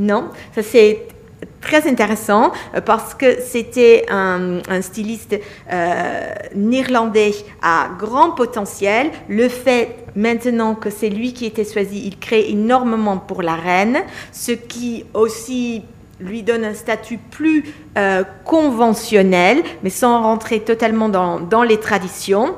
Non? 0.00 0.30
Ça 0.54 0.62
c'est 0.62 1.06
très 1.60 1.88
intéressant 1.88 2.52
euh, 2.74 2.80
parce 2.80 3.14
que 3.14 3.40
c'était 3.40 4.06
un, 4.10 4.60
styliste 4.80 5.36
euh, 5.72 6.34
néerlandais 6.54 7.34
à 7.62 7.88
grand 7.98 8.32
potentiel. 8.32 9.10
Le 9.28 9.48
fait 9.48 9.96
maintenant 10.16 10.74
que 10.74 10.90
c'est 10.90 11.10
lui 11.10 11.32
qui 11.32 11.46
était 11.46 11.64
choisi, 11.64 12.02
il 12.06 12.18
crée 12.18 12.50
énormément 12.50 13.18
pour 13.18 13.42
la 13.42 13.54
reine, 13.54 13.98
ce 14.32 14.52
qui 14.52 15.04
aussi 15.14 15.82
lui 16.20 16.42
donne 16.42 16.64
un 16.64 16.74
statut 16.74 17.18
plus 17.18 17.64
euh, 17.96 18.24
conventionnel, 18.44 19.62
mais 19.82 19.90
sans 19.90 20.22
rentrer 20.22 20.60
totalement 20.60 21.08
dans, 21.08 21.40
dans 21.40 21.62
les 21.62 21.78
traditions. 21.78 22.54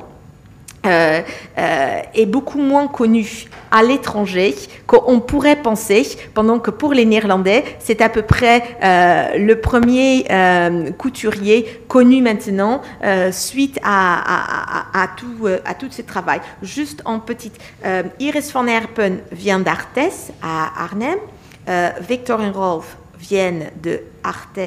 Euh, 0.85 1.23
euh, 1.59 2.01
est 2.13 2.27
beaucoup 2.27 2.59
moins 2.59 2.89
connu 2.89 3.47
à 3.71 3.85
l'étranger 3.85 4.53
qu'on 4.89 5.21
pourrait 5.21 5.55
penser, 5.55 6.19
pendant 6.35 6.59
que 6.59 6.73
pour 6.73 6.93
les 6.93 7.05
Néerlandais, 7.05 7.63
c'est 7.79 8.01
à 8.01 8.09
peu 8.09 8.23
près 8.23 8.65
euh, 8.83 9.39
le 9.39 9.61
premier 9.61 10.27
couturier 10.99 11.83
connu 11.87 12.21
maintenant 12.21 12.83
suite 13.31 13.79
à, 13.85 15.09
tout, 15.17 15.47
à 15.65 15.75
tout 15.75 15.87
ce 15.91 16.03
travail. 16.03 16.41
Juste 16.63 17.01
en 17.05 17.21
petite, 17.21 17.59
Iris 18.19 18.53
van 18.53 18.67
Herpen 18.67 19.21
vient 19.31 19.61
d'Artes 19.61 19.99
à 20.43 20.83
Arnhem, 20.83 21.19
Victor 22.01 22.41
Rolf 22.53 22.97
viennent 23.19 23.71
de 23.83 24.01
Artes 24.25 24.59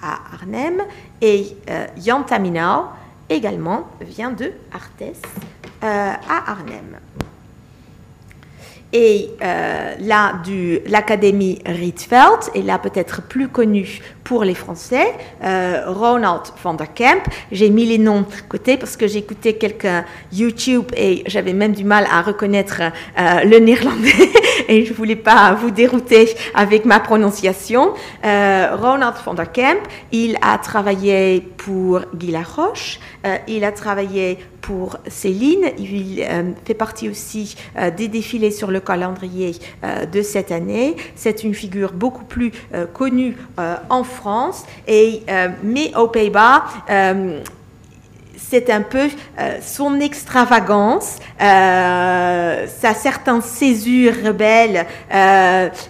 à 0.00 0.18
Arnhem. 0.34 0.82
Et 1.20 1.56
Jan 1.98 2.22
Taminau 2.22 2.84
également 3.28 3.88
vient 4.00 4.30
de 4.30 4.52
Artes 4.72 5.16
à 5.84 6.50
Arnhem. 6.50 6.98
Et 8.96 9.30
euh, 9.42 9.94
là, 9.98 10.40
l'Académie 10.86 11.58
Rietveld, 11.66 12.42
et 12.54 12.62
là 12.62 12.78
peut-être 12.78 13.22
plus 13.22 13.48
connue 13.48 13.98
pour 14.22 14.44
les 14.44 14.54
Français, 14.54 15.12
euh, 15.42 15.82
Ronald 15.88 16.42
van 16.62 16.74
der 16.74 16.94
Kemp. 16.94 17.24
J'ai 17.50 17.70
mis 17.70 17.86
les 17.86 17.98
noms 17.98 18.20
de 18.20 18.26
côté 18.48 18.76
parce 18.76 18.96
que 18.96 19.08
j'ai 19.08 19.18
écouté 19.18 19.54
quelques 19.54 19.88
YouTube 20.32 20.84
et 20.96 21.24
j'avais 21.26 21.52
même 21.54 21.72
du 21.72 21.82
mal 21.82 22.06
à 22.08 22.22
reconnaître 22.22 22.82
euh, 23.18 23.42
le 23.42 23.58
néerlandais 23.58 24.30
et 24.68 24.84
je 24.84 24.92
voulais 24.92 25.16
pas 25.16 25.54
vous 25.54 25.70
dérouter 25.70 26.34
avec 26.54 26.84
ma 26.84 27.00
prononciation. 27.00 27.92
Ronald 28.22 29.14
van 29.24 29.34
der 29.34 29.52
Kemp, 29.52 29.80
il 30.12 30.38
a 30.42 30.58
travaillé 30.58 31.40
pour 31.56 32.00
Guy 32.14 32.30
Laroche, 32.30 32.98
il 33.48 33.64
a 33.64 33.72
travaillé 33.72 34.38
pour 34.64 34.96
Céline. 35.08 35.66
Il 35.78 36.22
euh, 36.22 36.52
fait 36.64 36.74
partie 36.74 37.08
aussi 37.08 37.54
euh, 37.78 37.90
des 37.90 38.08
défilés 38.08 38.50
sur 38.50 38.70
le 38.70 38.80
calendrier 38.80 39.52
euh, 39.84 40.06
de 40.06 40.22
cette 40.22 40.50
année. 40.50 40.96
C'est 41.16 41.44
une 41.44 41.54
figure 41.54 41.92
beaucoup 41.92 42.24
plus 42.24 42.52
connue 42.92 43.36
en 43.88 44.04
France, 44.04 44.64
mais 44.88 45.94
aux 45.96 46.08
Pays-Bas, 46.08 46.64
un 48.70 48.82
peu 48.82 49.08
son 49.60 50.00
extravagance, 50.00 51.18
sa 51.38 52.94
certaine 52.94 53.42
césure 53.42 54.14
rebelle 54.24 54.86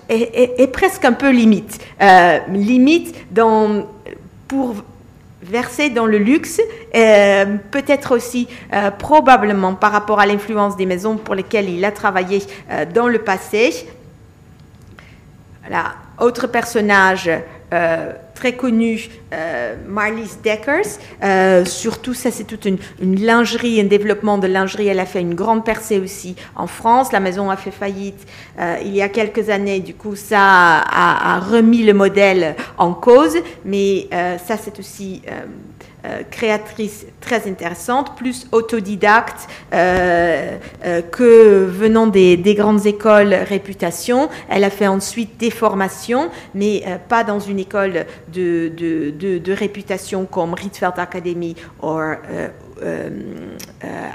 est, 0.08 0.72
presque 0.72 1.04
un 1.04 1.12
peu 1.12 1.30
limite. 1.30 1.78
limite 2.48 3.14
dans, 3.30 3.86
pour 4.48 4.74
versé 5.44 5.90
dans 5.90 6.06
le 6.06 6.18
luxe, 6.18 6.60
euh, 6.94 7.56
peut-être 7.70 8.14
aussi 8.14 8.48
euh, 8.72 8.90
probablement 8.90 9.74
par 9.74 9.92
rapport 9.92 10.18
à 10.18 10.26
l'influence 10.26 10.76
des 10.76 10.86
maisons 10.86 11.16
pour 11.16 11.34
lesquelles 11.34 11.68
il 11.68 11.84
a 11.84 11.92
travaillé 11.92 12.42
euh, 12.70 12.84
dans 12.86 13.08
le 13.08 13.18
passé. 13.18 13.86
Voilà. 15.66 15.94
Autre 16.18 16.46
personnage 16.46 17.30
euh, 17.72 18.12
très 18.44 18.56
connu, 18.56 19.08
euh, 19.32 19.74
Marlies 19.88 20.36
Deckers. 20.42 20.98
Euh, 21.22 21.64
surtout, 21.64 22.12
ça, 22.12 22.30
c'est 22.30 22.44
toute 22.44 22.66
une, 22.66 22.76
lingerie, 23.00 23.80
un 23.80 23.84
développement 23.84 24.36
de 24.36 24.46
lingerie. 24.46 24.88
Elle 24.88 25.00
a 25.00 25.06
fait 25.06 25.22
une 25.22 25.34
grande 25.34 25.64
percée 25.64 25.98
aussi 25.98 26.36
en 26.54 26.66
France. 26.66 27.10
La 27.10 27.20
maison 27.20 27.48
a 27.48 27.56
fait 27.56 27.70
faillite 27.70 28.26
il 28.82 28.94
y 28.94 29.00
a 29.00 29.08
quelques 29.08 29.48
années. 29.48 29.80
Du 29.80 29.94
coup, 29.94 30.14
ça 30.14 30.38
a 30.40 31.40
remis 31.40 31.84
le 31.84 31.94
modèle 31.94 32.54
en 32.76 32.92
cause. 32.92 33.38
Mais 33.64 34.08
ça, 34.46 34.58
c'est 34.62 34.78
aussi 34.78 35.22
euh, 35.26 35.46
créatrice 36.30 37.06
très 37.20 37.48
intéressante, 37.48 38.16
plus 38.16 38.46
autodidacte 38.52 39.48
euh, 39.72 40.58
euh, 40.84 41.02
que 41.02 41.64
venant 41.64 42.06
des, 42.06 42.36
grandes 42.54 42.86
écoles 42.86 43.34
réputation. 43.34 44.28
Elle 44.48 44.64
a 44.64 44.70
fait 44.70 44.86
ensuite 44.86 45.38
des 45.38 45.50
formations, 45.50 46.30
mais 46.54 46.84
pas 47.08 47.24
dans 47.24 47.40
une 47.40 47.58
école 47.58 48.06
de, 48.32 49.52
réputation 49.52 50.26
comme 50.26 50.54
Rietveld 50.54 50.98
Academy 50.98 51.56
ou 51.82 51.88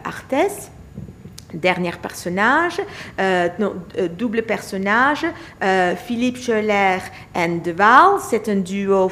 Artes 0.06 0.72
dernier 1.54 1.92
personnage, 2.02 2.82
euh, 3.20 3.50
euh, 3.98 4.08
double 4.08 4.44
personnage, 4.44 5.26
euh, 5.64 5.96
Philippe 5.96 6.38
Scholler 6.38 7.00
et 7.36 7.48
De 7.48 7.72
Waal, 7.72 8.20
c'est 8.20 8.50
un 8.50 8.58
duo 8.58 9.12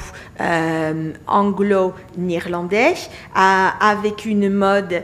anglo-néerlandais 1.27 2.95
avec 3.33 4.25
une 4.25 4.49
mode 4.49 5.03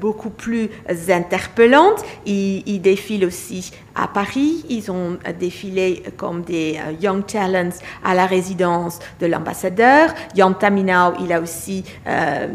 beaucoup 0.00 0.30
plus 0.30 0.70
interpellante. 1.08 2.04
Ils, 2.24 2.62
ils, 2.66 2.80
défilent 2.80 3.26
aussi 3.26 3.72
à 3.94 4.08
Paris, 4.08 4.64
ils 4.68 4.90
ont 4.90 5.18
défilé 5.38 6.02
comme 6.16 6.42
des 6.42 6.78
Young 7.00 7.26
Talents 7.26 7.76
à 8.04 8.14
la 8.14 8.26
résidence 8.26 8.98
de 9.20 9.26
l'ambassadeur. 9.26 10.14
Jan 10.34 10.52
Taminau, 10.52 11.14
il 11.20 11.32
a 11.32 11.40
aussi 11.40 11.84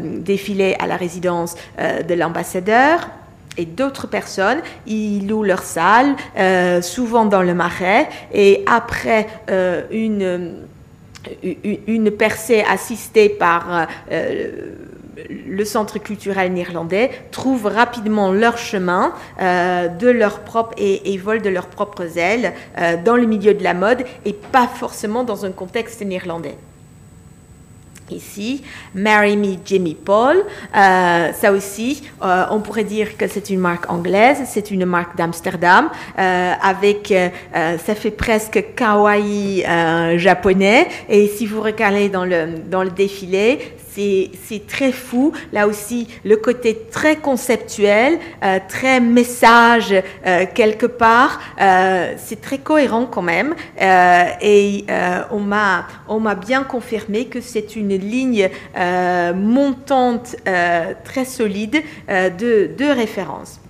défilé 0.00 0.76
à 0.78 0.86
la 0.86 0.96
résidence 0.96 1.54
de 1.78 2.14
l'ambassadeur 2.14 3.08
et 3.58 3.64
d'autres 3.64 4.06
personnes, 4.06 4.60
ils 4.86 5.26
louent 5.26 5.42
leur 5.42 5.62
salle, 5.62 6.16
euh, 6.38 6.82
souvent 6.82 7.24
dans 7.24 7.42
le 7.42 7.54
marais, 7.54 8.08
et 8.32 8.64
après 8.66 9.26
euh, 9.50 9.82
une, 9.90 10.66
percée 12.18 12.64
assistée 12.68 13.28
par 13.28 13.86
euh, 14.10 14.74
le 15.46 15.64
centre 15.64 15.98
culturel 15.98 16.52
néerlandais, 16.52 17.10
trouvent 17.30 17.66
rapidement 17.66 18.32
leur 18.32 18.58
chemin 18.58 19.12
de 19.38 20.08
leur 20.08 20.40
propre 20.40 20.74
et, 20.78 21.16
volent 21.18 21.40
de 21.40 21.48
leurs 21.48 21.68
propres 21.68 22.18
ailes 22.18 22.52
dans 23.04 23.16
le 23.16 23.26
milieu 23.26 23.54
de 23.54 23.62
la 23.62 23.74
mode 23.74 24.04
et 24.24 24.32
pas 24.32 24.66
forcément 24.66 25.22
dans 25.22 25.44
un 25.44 25.52
contexte 25.52 26.02
néerlandais 26.02 26.56
ici, 28.12 28.62
Marry 28.94 29.36
Me 29.36 29.56
Jimmy 29.64 29.94
Paul. 29.94 30.36
Euh, 30.76 31.32
ça 31.32 31.52
aussi, 31.52 32.02
euh, 32.22 32.44
on 32.50 32.60
pourrait 32.60 32.84
dire 32.84 33.16
que 33.16 33.26
c'est 33.26 33.50
une 33.50 33.60
marque 33.60 33.90
anglaise, 33.90 34.38
c'est 34.46 34.70
une 34.70 34.84
marque 34.84 35.16
d'Amsterdam, 35.16 35.88
euh, 36.18 36.52
avec, 36.62 37.12
ça 37.52 37.94
fait 37.94 38.10
presque 38.10 38.64
kawaii 38.76 39.64
japonais. 40.18 40.88
Et 41.08 41.26
si 41.28 41.46
vous 41.46 41.60
regardez 41.60 42.08
dans 42.08 42.24
le, 42.24 42.58
dans 42.70 42.82
le 42.82 42.90
défilé, 42.90 43.58
c'est 43.94 44.66
très 44.66 44.92
fou. 44.92 45.32
Là 45.52 45.66
aussi, 45.66 46.08
le 46.24 46.36
côté 46.36 46.86
très 46.90 47.16
conceptuel, 47.16 48.18
euh, 48.42 48.58
très 48.68 49.00
message 49.00 49.94
euh, 50.26 50.46
quelque 50.54 50.86
part, 50.86 51.40
euh, 51.60 52.14
c'est 52.16 52.40
très 52.40 52.58
cohérent 52.58 53.06
quand 53.06 53.22
même. 53.22 53.54
et 53.80 54.84
on 55.30 55.40
m'a 55.40 56.34
bien 56.34 56.62
confirmé 56.64 57.26
que 57.26 57.40
c'est 57.40 57.76
une 57.76 57.96
ligne 57.96 58.48
montante 59.34 60.36
très 61.04 61.24
solide 61.24 61.82
de, 62.08 62.70
de 62.76 62.84
référence 62.84 63.60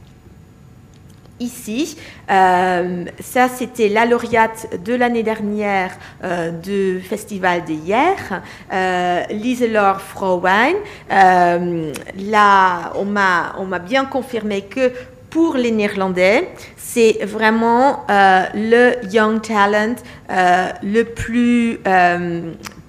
ici. 1.43 1.97
Euh, 2.31 3.05
ça, 3.21 3.49
c'était 3.49 3.89
la 3.89 4.07
lauréate 4.07 4.83
de 4.85 4.95
l'année 4.95 5.23
dernière 5.23 5.93
euh, 6.25 6.51
du 6.51 7.01
festival 7.01 7.65
d'hier, 7.65 8.43
euh, 8.73 9.23
Liselor 9.31 10.01
Frouwein. 10.01 10.75
Euh, 11.11 11.93
là, 12.17 12.93
on 12.97 13.05
m'a 13.05 13.79
bien 13.79 14.05
confirmé 14.05 14.63
que 14.63 14.93
pour 15.31 15.55
les 15.55 15.71
Néerlandais, 15.71 16.51
c'est 16.77 17.25
vraiment 17.25 18.05
le 18.09 18.93
young 19.11 19.41
talent 19.41 19.97
le 20.29 21.03
plus 21.05 21.79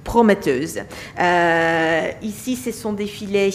prometteuse. 0.04 0.80
Euh, 1.20 2.12
ici, 2.22 2.56
ce 2.56 2.72
sont 2.72 2.94
défilés 2.94 3.52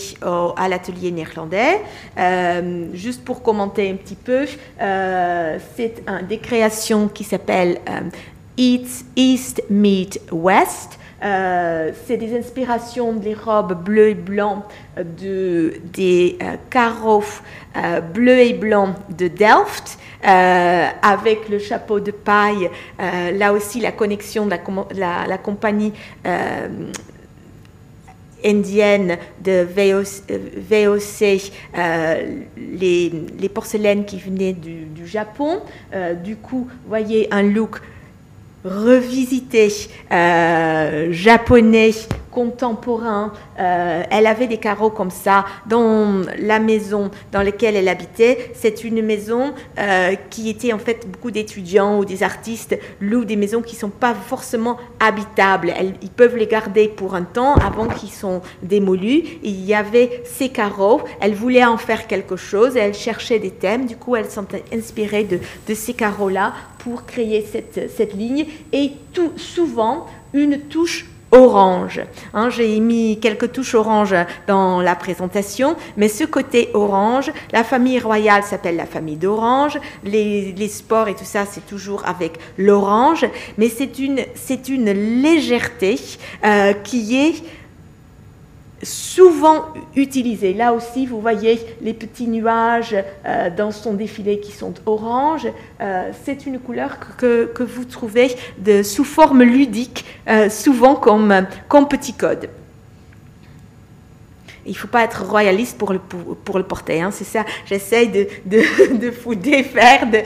à 0.57 0.69
l'atelier 0.69 1.11
néerlandais. 1.11 1.81
Euh, 2.19 2.87
juste 2.95 3.25
pour 3.25 3.43
commenter 3.43 3.91
un 3.91 3.97
petit 3.97 4.17
peu, 4.17 4.47
euh, 4.81 5.59
c'est 5.77 6.03
un, 6.07 6.23
des 6.23 6.39
créations 6.39 7.09
qui 7.09 7.25
s'appelle 7.25 7.81
East, 8.57 9.07
East 9.17 9.63
Meet 9.71 10.21
West. 10.33 10.99
C'est 11.21 12.17
des 12.17 12.39
inspirations 12.39 13.13
des 13.13 13.35
robes 13.35 13.83
bleues 13.83 14.11
et 14.11 14.15
blancs 14.15 14.65
de, 14.97 15.75
des 15.93 16.39
carreaux 16.71 17.25
bleus 18.15 18.39
et 18.39 18.55
blancs 18.55 18.95
de 19.17 19.29
Delft. 19.29 19.99
Euh, 20.25 20.89
avec 21.01 21.49
le 21.49 21.61
chapeau 21.61 22.01
de 22.01 22.11
paille, 22.11 22.69
euh, 22.99 23.31
là 23.31 23.53
aussi 23.53 23.79
la 23.79 23.93
connexion 23.93 24.47
de 24.47 24.57
la, 24.97 25.39
compagnie 25.39 25.93
euh, 26.27 26.67
indienne 28.45 29.17
de 29.41 29.63
VOC, 29.63 31.53
les, 32.57 33.49
porcelaines 33.49 34.07
qui 34.07 34.19
venaient 34.19 34.55
du, 34.55 34.87
du 34.87 35.07
Japon. 35.07 35.61
du 36.25 36.35
coup, 36.35 36.67
voyez 36.89 37.33
un 37.33 37.43
look 37.43 37.81
revisité 38.65 39.69
japonais 41.11 41.91
contemporain. 42.39 43.33
elle 43.57 44.27
avait 44.27 44.47
des 44.47 44.59
carreaux 44.59 44.91
comme 44.91 45.11
ça 45.11 45.45
dans 45.67 46.23
la 46.39 46.61
maison 46.61 47.11
dans 47.33 47.43
laquelle 47.43 47.75
elle 47.75 47.89
habitait. 47.89 48.53
C'est 48.55 48.85
une 48.85 49.03
maison 49.03 49.53
qui 50.31 50.49
était 50.49 50.73
en 50.73 50.79
fait 50.79 51.07
beaucoup 51.11 51.31
d'étudiants 51.31 51.99
ou 51.99 52.05
des 52.05 52.23
artistes 52.23 52.79
louent 53.01 53.25
des 53.25 53.37
maisons 53.37 53.63
qui 53.63 53.75
ne 53.75 53.81
sont 53.81 53.91
pas 53.91 54.15
forcément 54.15 54.77
habitables. 55.01 55.73
ils 56.03 56.11
peuvent 56.11 56.37
les 56.37 56.47
garder 56.47 56.89
pour 56.89 57.15
un 57.15 57.23
temps 57.23 57.55
avant 57.55 57.89
qu'ils 57.89 58.11
sont 58.11 58.41
démolus. 58.63 59.23
Il 59.43 59.65
y 59.65 59.75
avait 59.75 60.23
ces 60.25 60.49
carreaux. 60.49 61.01
Elle 61.21 61.35
voulait 61.35 61.65
en 61.65 61.77
faire 61.77 62.07
quelque 62.07 62.37
chose. 62.37 62.77
Elle 62.77 62.95
cherchait 62.95 63.39
des 63.39 63.51
thèmes. 63.51 63.87
Du 63.87 63.97
coup, 63.97 64.17
elle 64.17 64.27
s'est 64.27 64.41
inspirée 64.73 65.25
de, 65.25 65.39
de 65.69 65.75
ces 65.75 65.95
carreaux-là 65.95 66.55
pour 66.79 67.07
créer 67.07 67.47
cette, 67.51 67.91
cette 67.97 68.15
ligne. 68.15 68.47
Et 68.73 68.93
tout, 69.13 69.33
souvent, 69.37 70.07
une 70.33 70.61
touche 70.61 71.07
orange. 71.33 72.01
Hein, 72.35 72.51
j'ai 72.51 72.79
mis 72.81 73.19
quelques 73.21 73.53
touches 73.53 73.75
orange 73.75 74.15
dans 74.47 74.81
la 74.81 74.95
présentation, 74.95 75.77
mais 75.97 76.09
ce 76.09 76.25
côté 76.25 76.71
orange, 76.75 77.33
la 77.53 77.65
famille 77.65 77.99
royale 77.99 78.43
s'appelle 78.43 78.77
la 78.77 78.87
famille 78.87 79.17
d'orange, 79.17 79.79
les, 80.05 80.69
sports 80.69 81.09
et 81.09 81.15
tout 81.15 81.25
ça, 81.25 81.45
c'est 81.51 81.67
toujours 81.67 82.07
avec 82.07 82.39
l'orange, 82.57 83.27
mais 83.57 83.69
c'est 83.69 83.99
une, 83.99 84.21
une 84.69 85.23
légèreté 85.23 85.99
euh, 86.45 86.73
qui 86.73 87.17
est 87.17 87.43
souvent 88.83 89.67
utilisé. 89.97 90.55
Là 90.55 90.73
aussi, 90.73 91.07
vous 91.07 91.21
voyez 91.21 91.61
les 91.81 91.95
petits 91.95 92.29
nuages 92.29 92.97
euh, 93.27 93.51
dans 93.55 93.71
son 93.71 93.95
défilé 93.95 94.41
qui 94.41 94.53
sont 94.53 94.75
orange. 94.87 95.49
Euh, 95.81 96.11
c'est 96.25 96.47
une 96.47 96.59
couleur 96.59 96.99
que, 97.17 97.53
vous 97.63 97.85
trouvez 97.85 98.37
sous 98.83 99.05
forme 99.05 99.43
ludique, 99.43 100.05
euh, 100.29 100.49
souvent 100.49 100.95
comme 100.95 101.47
petit 101.89 102.13
code 102.13 102.49
il 104.69 104.73
ne 104.73 104.77
faut 104.77 104.89
pas 104.89 105.03
être 105.03 105.25
royaliste 105.25 105.79
pour 105.79 105.93
le, 105.93 105.99
pour, 105.99 106.59
le 106.59 106.65
porter. 106.65 107.01
Hein. 107.01 107.11
C'est 107.11 107.25
ça, 107.25 107.45
j'essaye 107.67 108.09
de, 108.09 108.29
de, 108.45 108.97
de, 108.99 109.11
vous 109.25 109.35
défaire 109.35 110.07
de, 110.07 110.19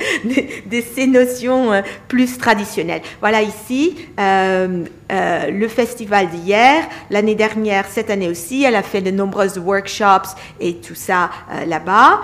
de, 0.68 0.82
ces 0.94 1.06
notions 1.06 1.72
euh, 1.72 1.82
plus 2.08 2.36
traditionnelles. 2.38 3.02
Voilà 3.20 3.42
ici 3.42 3.96
euh, 4.18 4.84
euh, 5.12 5.50
le 5.50 5.68
festival 5.68 6.28
d'hier. 6.28 6.84
L'année 7.10 7.36
dernière, 7.36 7.86
cette 7.86 8.10
année 8.10 8.28
aussi, 8.28 8.64
elle 8.64 8.76
a 8.76 8.82
fait 8.82 9.00
de 9.00 9.10
nombreuses 9.10 9.58
workshops 9.58 10.36
et 10.60 10.76
tout 10.76 10.94
ça 10.94 11.30
là-bas 11.66 12.20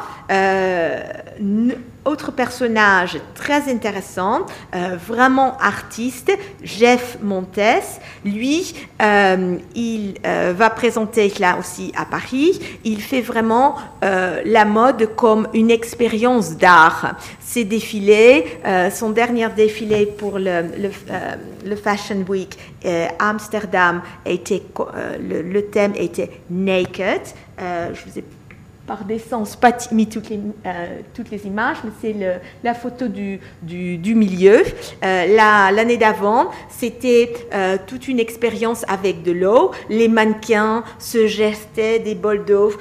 autre 2.09 2.33
personnage 2.33 3.19
très 3.35 3.71
intéressant, 3.71 4.47
euh, 4.75 4.97
vraiment 4.97 5.57
artiste, 5.59 6.33
Jeff 6.65 7.19
Montes. 7.23 7.59
Lui, 8.25 8.75
euh, 9.03 9.57
il 9.75 10.15
euh, 10.27 10.55
va 10.57 10.71
présenter 10.71 11.33
là 11.39 11.57
aussi 11.59 11.93
à 11.97 12.07
Paris. 12.07 12.61
Il 12.85 13.03
fait 13.03 13.21
vraiment 13.21 13.77
la 14.01 14.65
mode 14.65 15.15
comme 15.17 15.49
une 15.53 15.71
expérience 15.71 16.57
d'art. 16.57 17.17
Ses 17.41 17.65
défilés, 17.65 18.45
son 18.93 19.11
dernier 19.11 19.49
défilé 19.51 20.07
pour 20.07 20.39
le, 20.39 20.63
le, 21.65 21.77
Fashion 21.77 22.25
Week 22.29 22.57
Amsterdam, 23.19 24.03
était, 24.25 24.63
le, 25.21 25.43
le, 25.43 25.63
thème 25.67 25.93
était 25.97 26.31
Naked. 26.51 27.23
je 27.59 28.01
vous 28.07 28.19
ai 28.19 28.25
par 28.89 29.05
des 29.05 29.19
sens, 29.19 29.55
pas 29.55 29.77
mis 29.93 30.07
toutes 30.07 30.31
les, 30.31 30.41
euh, 30.65 31.01
toutes 31.15 31.31
les 31.31 31.47
images, 31.47 31.77
mais 31.85 31.91
c'est 32.01 32.41
la 32.65 32.73
photo 32.75 33.07
du, 33.07 33.39
du, 33.63 34.15
milieu. 34.15 34.63
Euh, 35.05 35.71
l'année 35.71 35.99
d'avant, 35.99 36.51
c'était 36.71 37.35
euh, 37.53 37.77
toute 37.87 38.09
une 38.09 38.19
expérience 38.19 38.85
avec 38.89 39.23
de 39.23 39.33
l'eau. 39.33 39.73
Les 39.91 40.09
mannequins 40.09 40.83
se 40.99 41.27
gestaient 41.27 41.99
des 41.99 42.15
bols 42.15 42.47
d'eau 42.47 42.73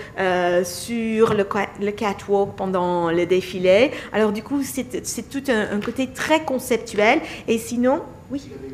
sur 0.63 1.33
le, 1.33 1.45
le, 1.81 1.91
catwalk 1.91 2.55
pendant 2.55 3.11
le 3.11 3.25
défilé. 3.25 3.91
Alors 4.13 4.31
du 4.31 4.41
coup, 4.41 4.61
c'est 4.63 5.29
tout 5.29 5.43
un, 5.49 5.79
côté 5.81 6.07
très 6.07 6.45
conceptuel. 6.45 7.19
Et 7.49 7.57
sinon, 7.57 8.01
oui? 8.31 8.41
Il 8.47 8.53
avait, 8.53 8.73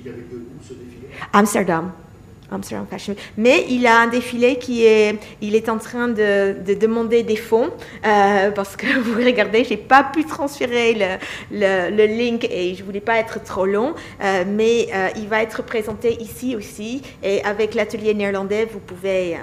il 0.00 0.08
avait 0.08 0.20
où 0.32 0.62
ce 0.68 0.74
défilé? 0.74 1.06
Amsterdam. 1.32 1.92
Amsterdam 2.50 2.86
Fashion 2.88 3.14
Mais 3.36 3.66
il 3.68 3.86
a 3.86 4.00
un 4.00 4.06
défilé 4.06 4.56
qui 4.58 4.84
est, 4.84 5.18
il 5.40 5.54
est 5.54 5.68
en 5.68 5.78
train 5.78 6.08
de, 6.08 6.56
de 6.64 6.74
demander 6.74 7.22
des 7.22 7.36
fonds 7.36 7.70
euh, 8.06 8.50
parce 8.50 8.76
que 8.76 8.86
vous 9.00 9.14
regardez, 9.16 9.64
j'ai 9.64 9.76
pas 9.76 10.04
pu 10.04 10.24
transférer 10.24 10.94
le, 10.94 11.16
le, 11.50 11.96
le, 11.96 12.06
link 12.06 12.46
et 12.50 12.74
je 12.74 12.84
voulais 12.84 13.00
pas 13.00 13.16
être 13.18 13.42
trop 13.42 13.66
long, 13.66 13.94
euh, 14.22 14.44
mais 14.46 14.88
euh, 14.94 15.08
il 15.16 15.28
va 15.28 15.42
être 15.42 15.62
présenté 15.62 16.20
ici 16.22 16.56
aussi 16.56 17.02
et 17.22 17.42
avec 17.44 17.74
l'atelier 17.74 18.14
néerlandais, 18.14 18.66
vous 18.70 18.78
pouvez 18.78 19.34
euh, 19.34 19.38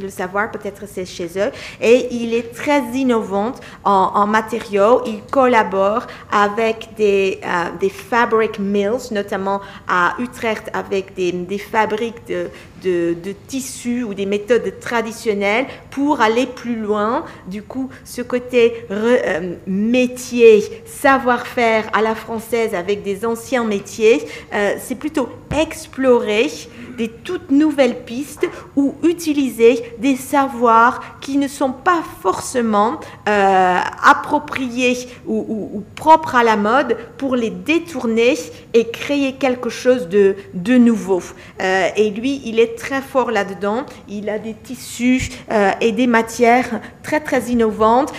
le 0.00 0.08
savoir, 0.08 0.50
peut-être 0.50 0.84
c'est 0.86 1.04
chez 1.06 1.28
eux. 1.36 1.50
Et 1.80 2.08
il 2.10 2.34
est 2.34 2.54
très 2.54 2.82
innovant 2.94 3.52
en, 3.84 4.10
en 4.14 4.26
matériaux. 4.26 5.02
Il 5.06 5.22
collabore 5.30 6.06
avec 6.30 6.88
des, 6.96 7.40
euh, 7.44 7.48
des 7.80 7.88
fabric 7.88 8.58
mills, 8.58 9.12
notamment 9.12 9.60
à 9.88 10.14
Utrecht 10.18 10.70
avec 10.72 11.14
des, 11.14 11.32
des 11.32 11.58
fabriques 11.58 12.26
de 12.28 12.43
de, 12.82 13.14
tissus 13.46 14.04
ou 14.04 14.14
des 14.14 14.26
méthodes 14.26 14.78
traditionnelles 14.80 15.66
pour 15.90 16.20
aller 16.20 16.46
plus 16.46 16.76
loin. 16.76 17.24
Du 17.46 17.62
coup, 17.62 17.88
ce 18.04 18.22
côté 18.22 18.86
euh, 18.90 19.54
métier, 19.66 20.82
savoir-faire 20.84 21.84
à 21.92 22.02
la 22.02 22.14
française 22.14 22.74
avec 22.74 23.02
des 23.02 23.24
anciens 23.24 23.64
métiers, 23.64 24.26
euh, 24.52 24.74
c'est 24.80 24.96
plutôt 24.96 25.28
explorer 25.60 26.48
des 26.96 27.08
toutes 27.08 27.50
nouvelles 27.50 28.04
pistes 28.04 28.46
ou 28.76 28.94
utiliser 29.02 29.82
des 29.98 30.16
savoirs 30.16 31.00
qui 31.20 31.36
ne 31.36 31.48
sont 31.48 31.72
pas 31.72 32.02
forcément 32.22 33.00
euh, 33.28 33.78
appropriés 34.02 35.08
ou, 35.26 35.82
propres 35.94 36.34
à 36.34 36.44
la 36.44 36.56
mode 36.56 36.96
pour 37.18 37.36
les 37.36 37.50
détourner 37.50 38.34
et 38.72 38.88
créer 38.88 39.34
quelque 39.34 39.70
chose 39.70 40.08
de, 40.08 40.36
nouveau. 40.76 41.22
Euh, 41.60 41.88
et 41.96 42.10
lui, 42.10 42.42
il 42.44 42.58
est 42.58 42.76
très 42.76 43.00
fort 43.00 43.30
là-dedans. 43.30 43.86
Il 44.08 44.28
a 44.28 44.38
des 44.38 44.54
tissus 44.54 45.30
euh, 45.50 45.70
et 45.80 45.92
des 45.92 46.06
matières 46.06 46.80
très 47.02 47.20
très 47.20 47.42
innovantes 47.44 48.12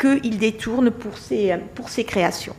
qu'il 0.00 0.38
détourne 0.38 0.90
pour 0.90 1.18
ses, 1.18 1.54
pour 1.74 1.88
ses 1.88 2.04
créations. 2.04 2.54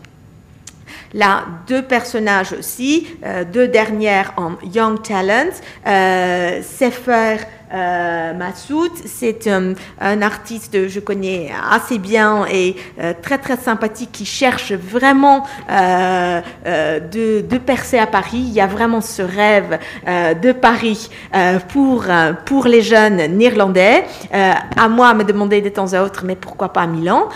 Là, 1.15 1.45
deux 1.65 1.81
personnages 1.81 2.51
aussi, 2.51 3.07
euh, 3.23 3.45
deux 3.45 3.69
dernières 3.69 4.33
en 4.35 4.55
Young 4.65 5.01
Talent, 5.01 5.49
euh, 5.87 6.61
Sefer 6.61 7.37
euh, 7.75 8.33
Massoud, 8.33 8.91
c'est 9.05 9.47
un, 9.47 9.73
artiste 10.21 10.71
que 10.71 10.87
je 10.87 10.99
connais 11.01 11.51
assez 11.71 11.97
bien 11.97 12.45
et 12.49 12.75
euh, 12.99 13.13
très 13.21 13.37
très 13.37 13.57
sympathique 13.57 14.11
qui 14.13 14.25
cherche 14.25 14.71
vraiment 14.71 15.45
euh, 15.69 16.41
de, 16.65 17.57
percer 17.57 17.97
à 17.97 18.07
Paris. 18.07 18.37
Il 18.37 18.53
y 18.53 18.61
a 18.61 18.67
vraiment 18.67 19.01
ce 19.01 19.21
rêve 19.21 19.79
de 20.05 20.51
Paris 20.51 21.09
pour, 21.69 22.05
pour 22.45 22.67
les 22.67 22.81
jeunes 22.81 23.37
néerlandais. 23.37 24.03
à 24.31 24.87
moi 24.89 25.09
à 25.09 25.13
me 25.13 25.23
demander 25.23 25.61
de 25.61 25.69
temps 25.69 25.93
à 25.93 26.03
autre, 26.03 26.23
mais 26.25 26.35
pourquoi 26.35 26.71
pas 26.71 26.81
à 26.81 26.87
Milan? 26.87 27.29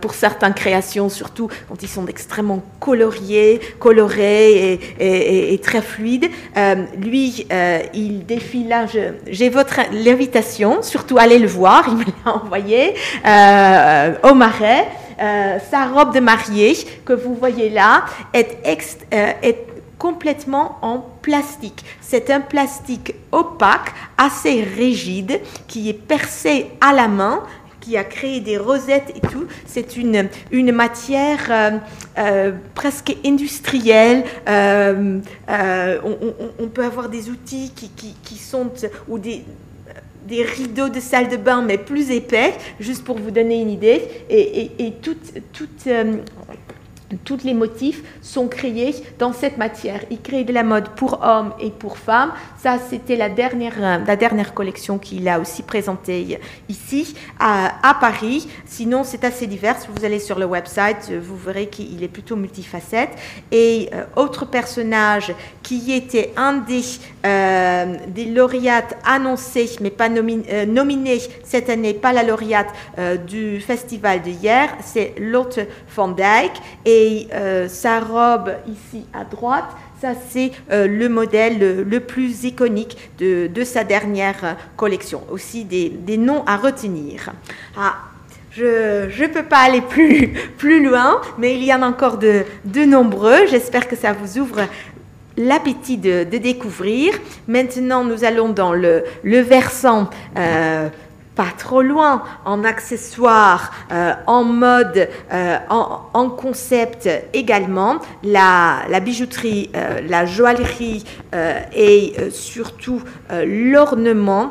Pour 0.00 0.14
certaines 0.14 0.54
créations, 0.54 1.08
surtout 1.08 1.48
quand 1.68 1.82
ils 1.82 1.88
sont 1.88 2.06
extrêmement 2.06 2.62
coloriés, 2.80 3.60
colorés 3.78 4.80
et, 4.98 5.52
et, 5.52 5.58
très 5.58 5.82
fluides. 5.82 6.30
lui, 6.98 7.46
il 7.92 8.24
défile 8.24 8.68
là. 8.68 8.86
Je, 8.86 9.35
j'ai 9.36 9.50
votre 9.50 9.80
l'invitation, 9.92 10.82
surtout 10.82 11.18
allez 11.18 11.38
le 11.38 11.46
voir, 11.46 11.84
il 11.88 11.96
me 11.96 12.04
l'a 12.04 12.34
envoyé 12.42 12.94
euh, 13.26 14.14
au 14.30 14.34
marais. 14.34 14.88
Euh, 15.18 15.58
sa 15.70 15.86
robe 15.86 16.14
de 16.14 16.20
mariée 16.20 16.76
que 17.06 17.14
vous 17.14 17.34
voyez 17.34 17.70
là 17.70 18.04
euh, 18.34 19.32
est 19.42 19.66
complètement 19.98 20.78
en 20.82 20.98
plastique. 21.22 21.84
C'est 22.02 22.30
un 22.30 22.40
plastique 22.40 23.14
opaque, 23.32 23.92
assez 24.18 24.62
rigide, 24.62 25.40
qui 25.68 25.88
est 25.88 25.94
percé 25.94 26.66
à 26.82 26.92
la 26.92 27.08
main 27.08 27.42
qui 27.86 27.96
a 27.96 28.02
créé 28.02 28.40
des 28.40 28.58
rosettes 28.58 29.12
et 29.14 29.20
tout. 29.20 29.46
C'est 29.64 29.96
une, 29.96 30.28
matière 30.72 31.46
euh, 31.50 31.70
euh, 32.18 32.52
presque 32.74 33.16
industrielle. 33.24 34.24
Euh, 34.48 35.20
on, 36.58 36.66
peut 36.66 36.84
avoir 36.84 37.08
des 37.08 37.30
outils 37.30 37.72
qui, 37.72 38.36
sont, 38.36 38.72
ou 39.06 39.20
des, 39.20 39.44
des 40.26 40.42
rideaux 40.42 40.88
de 40.88 40.98
salle 40.98 41.28
de 41.28 41.36
bain, 41.36 41.62
mais 41.62 41.78
plus 41.78 42.10
épais, 42.10 42.54
juste 42.80 43.04
pour 43.04 43.18
vous 43.18 43.30
donner 43.30 43.60
une 43.60 43.70
idée. 43.70 44.02
Et, 44.28 44.62
et, 44.62 44.86
et 44.86 44.92
toute, 44.92 45.34
toute 45.52 45.86
tous 47.24 47.44
les 47.44 47.54
motifs 47.54 48.02
sont 48.20 48.48
créés 48.48 48.94
dans 49.18 49.32
cette 49.32 49.58
matière. 49.58 50.00
Il 50.10 50.20
crée 50.20 50.44
de 50.44 50.52
la 50.52 50.62
mode 50.62 50.88
pour 50.90 51.22
hommes 51.22 51.52
et 51.60 51.70
pour 51.70 51.98
femmes. 51.98 52.32
Ça, 52.58 52.78
c'était 52.90 53.16
la 53.16 53.28
dernière, 53.28 53.74
euh, 53.78 53.98
la 54.04 54.16
dernière 54.16 54.54
collection 54.54 54.98
qu'il 54.98 55.28
a 55.28 55.38
aussi 55.38 55.62
présentée 55.62 56.38
ici 56.68 57.14
à, 57.38 57.96
Paris. 58.00 58.48
Sinon, 58.66 59.04
c'est 59.04 59.24
assez 59.24 59.46
divers. 59.46 59.76
Vous 59.94 60.04
allez 60.04 60.18
sur 60.18 60.38
le 60.38 60.46
website, 60.46 61.12
vous 61.12 61.36
verrez 61.36 61.68
qu'il 61.68 62.02
est 62.02 62.08
plutôt 62.08 62.36
multifacette. 62.36 63.10
Et 63.52 63.88
euh, 63.92 64.04
autre 64.16 64.44
personnage 64.44 65.32
qui 65.62 65.92
était 65.92 66.32
un 66.36 66.54
des, 66.54 66.82
euh, 67.26 67.96
des 68.08 68.26
lauréates 68.26 68.96
annoncés, 69.04 69.76
mais 69.80 69.90
pas 69.90 70.08
nominé, 70.08 71.20
cette 71.44 71.68
année, 71.68 71.92
pas 71.94 72.12
la 72.12 72.22
lauréate 72.22 72.72
du 73.26 73.60
festival 73.60 74.22
d'hier, 74.22 74.68
c'est 74.84 75.14
Lotte 75.18 75.60
van 75.94 76.08
Dijk. 76.08 76.52
Et 76.84 77.28
euh, 77.32 77.68
sa 77.68 78.00
robe 78.00 78.52
ici 78.68 79.04
à 79.12 79.24
droite, 79.24 79.68
ça 80.00 80.12
c'est 80.28 80.52
euh, 80.70 80.86
le 80.86 81.08
modèle 81.08 81.84
le, 81.88 82.00
plus 82.00 82.44
iconique 82.44 82.96
de, 83.18 83.64
sa 83.64 83.84
dernière 83.84 84.56
collection. 84.76 85.22
Aussi 85.30 85.64
des, 85.64 86.16
noms 86.16 86.44
à 86.46 86.56
retenir. 86.56 87.32
Ah, 87.76 87.96
je 88.50 89.06
ne 89.06 89.26
peux 89.26 89.42
pas 89.42 89.58
aller 89.58 89.80
plus, 89.88 90.32
plus 90.56 90.84
loin, 90.84 91.20
mais 91.38 91.54
il 91.56 91.64
y 91.64 91.74
en 91.74 91.82
a 91.82 91.86
encore 91.86 92.18
de, 92.18 92.44
de 92.64 92.84
nombreux. 92.84 93.46
J'espère 93.48 93.88
que 93.88 93.96
ça 93.96 94.12
vous 94.12 94.38
ouvre 94.38 94.60
l'appétit 95.36 95.98
de, 95.98 96.24
découvrir. 96.24 97.14
Maintenant, 97.48 98.04
nous 98.04 98.24
allons 98.24 98.48
dans 98.48 98.72
le, 98.72 99.04
versant 99.24 100.10
euh, 100.36 100.88
pas 101.34 101.52
trop 101.56 101.82
loin, 101.82 102.22
en 102.44 102.64
accessoires, 102.64 103.72
euh, 103.92 104.12
en 104.26 104.44
mode, 104.44 105.08
euh, 105.32 105.56
en, 105.68 106.30
concept 106.30 107.08
également, 107.34 107.96
la, 108.22 108.80
la 108.88 109.00
bijouterie, 109.00 109.70
la 110.08 110.26
joaillerie 110.26 111.04
et 111.74 112.14
surtout 112.30 113.02
l'ornement 113.30 114.50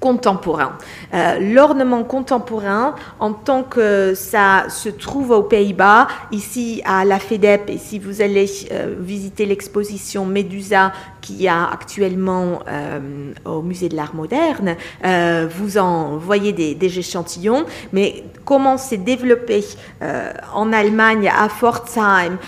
contemporain. 0.00 0.78
Euh, 1.14 1.38
l'ornement 1.40 2.04
contemporain, 2.04 2.94
en 3.18 3.32
tant 3.32 3.62
que 3.62 4.12
ça 4.14 4.66
se 4.68 4.88
trouve 4.88 5.30
aux 5.30 5.42
Pays-Bas, 5.42 6.06
ici 6.32 6.82
à 6.84 7.04
la 7.04 7.18
FEDEP, 7.18 7.70
et 7.70 7.78
si 7.78 7.98
vous 7.98 8.20
allez 8.20 8.46
euh, 8.72 8.94
visiter 8.98 9.46
l'exposition 9.46 10.26
Médusa 10.26 10.92
qui 11.22 11.48
a 11.48 11.68
actuellement 11.70 12.60
euh, 12.68 13.32
au 13.44 13.62
musée 13.62 13.88
de 13.88 13.96
l'art 13.96 14.14
moderne, 14.14 14.76
vous 15.58 15.78
en 15.78 16.16
voyez 16.16 16.52
des, 16.52 16.98
échantillons, 16.98 17.64
mais 17.92 18.24
comment 18.44 18.76
c'est 18.78 18.96
développé 18.96 19.64
en 20.54 20.72
Allemagne, 20.72 21.28
à 21.28 21.48
Pforzheim, 21.48 22.38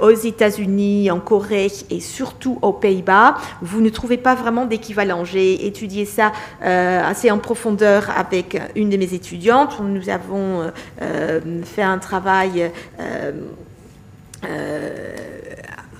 aux 0.00 0.10
États-Unis, 0.10 1.10
en 1.10 1.20
Corée 1.20 1.70
et 1.90 2.00
surtout 2.00 2.58
aux 2.62 2.72
Pays-Bas, 2.72 3.36
vous 3.60 3.80
ne 3.80 3.90
trouvez 3.90 4.16
pas 4.16 4.34
vraiment 4.34 4.64
d'équivalent. 4.64 5.24
J'ai 5.24 5.66
étudié 5.66 6.06
ça 6.06 6.32
assez 6.62 7.30
en 7.30 7.38
profondeur 7.38 7.93
avec 8.16 8.60
une 8.74 8.90
de 8.90 8.96
mes 8.96 9.14
étudiantes. 9.14 9.80
Nous 9.80 10.08
avons 10.08 10.62
euh, 10.62 10.70
euh, 11.02 11.40
fait 11.64 11.82
un 11.82 11.98
travail 11.98 12.70
euh, 13.00 13.32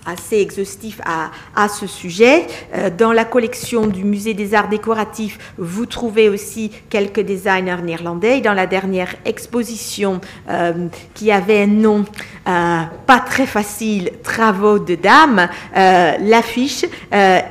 assez 0.07 0.37
exhaustif 0.39 1.01
à, 1.05 1.31
à 1.55 1.69
ce 1.69 1.87
sujet. 1.87 2.47
Euh, 2.75 2.91
dans 2.91 3.13
la 3.13 3.25
collection 3.25 3.87
du 3.87 4.05
Musée 4.05 4.35
des 4.35 4.55
Arts 4.55 4.69
Décoratifs, 4.69 5.39
vous 5.59 5.87
trouvez 5.87 6.29
aussi 6.29 6.71
quelques 6.91 7.21
designers 7.21 7.83
néerlandais. 7.83 8.41
Dans 8.41 8.55
la 8.55 8.67
dernière 8.67 9.15
exposition 9.25 10.21
euh, 10.49 10.89
qui 11.15 11.31
avait 11.31 11.63
un 11.63 11.67
nom 11.67 12.05
euh, 12.47 12.81
pas 13.07 13.21
très 13.21 13.47
facile, 13.47 14.11
Travaux 14.23 14.79
de 14.79 14.95
dames, 14.95 15.49
l'affiche 15.75 16.85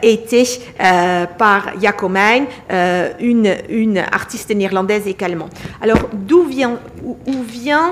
était 0.02 0.44
par 1.38 1.80
Jacomijn, 1.82 2.46
une, 3.20 3.56
une 3.70 3.98
artiste 3.98 4.54
néerlandaise 4.54 5.08
également. 5.08 5.50
Alors, 5.82 6.10
d'où 6.14 6.44
vient, 6.44 6.80
où, 7.04 7.44
vient 7.44 7.92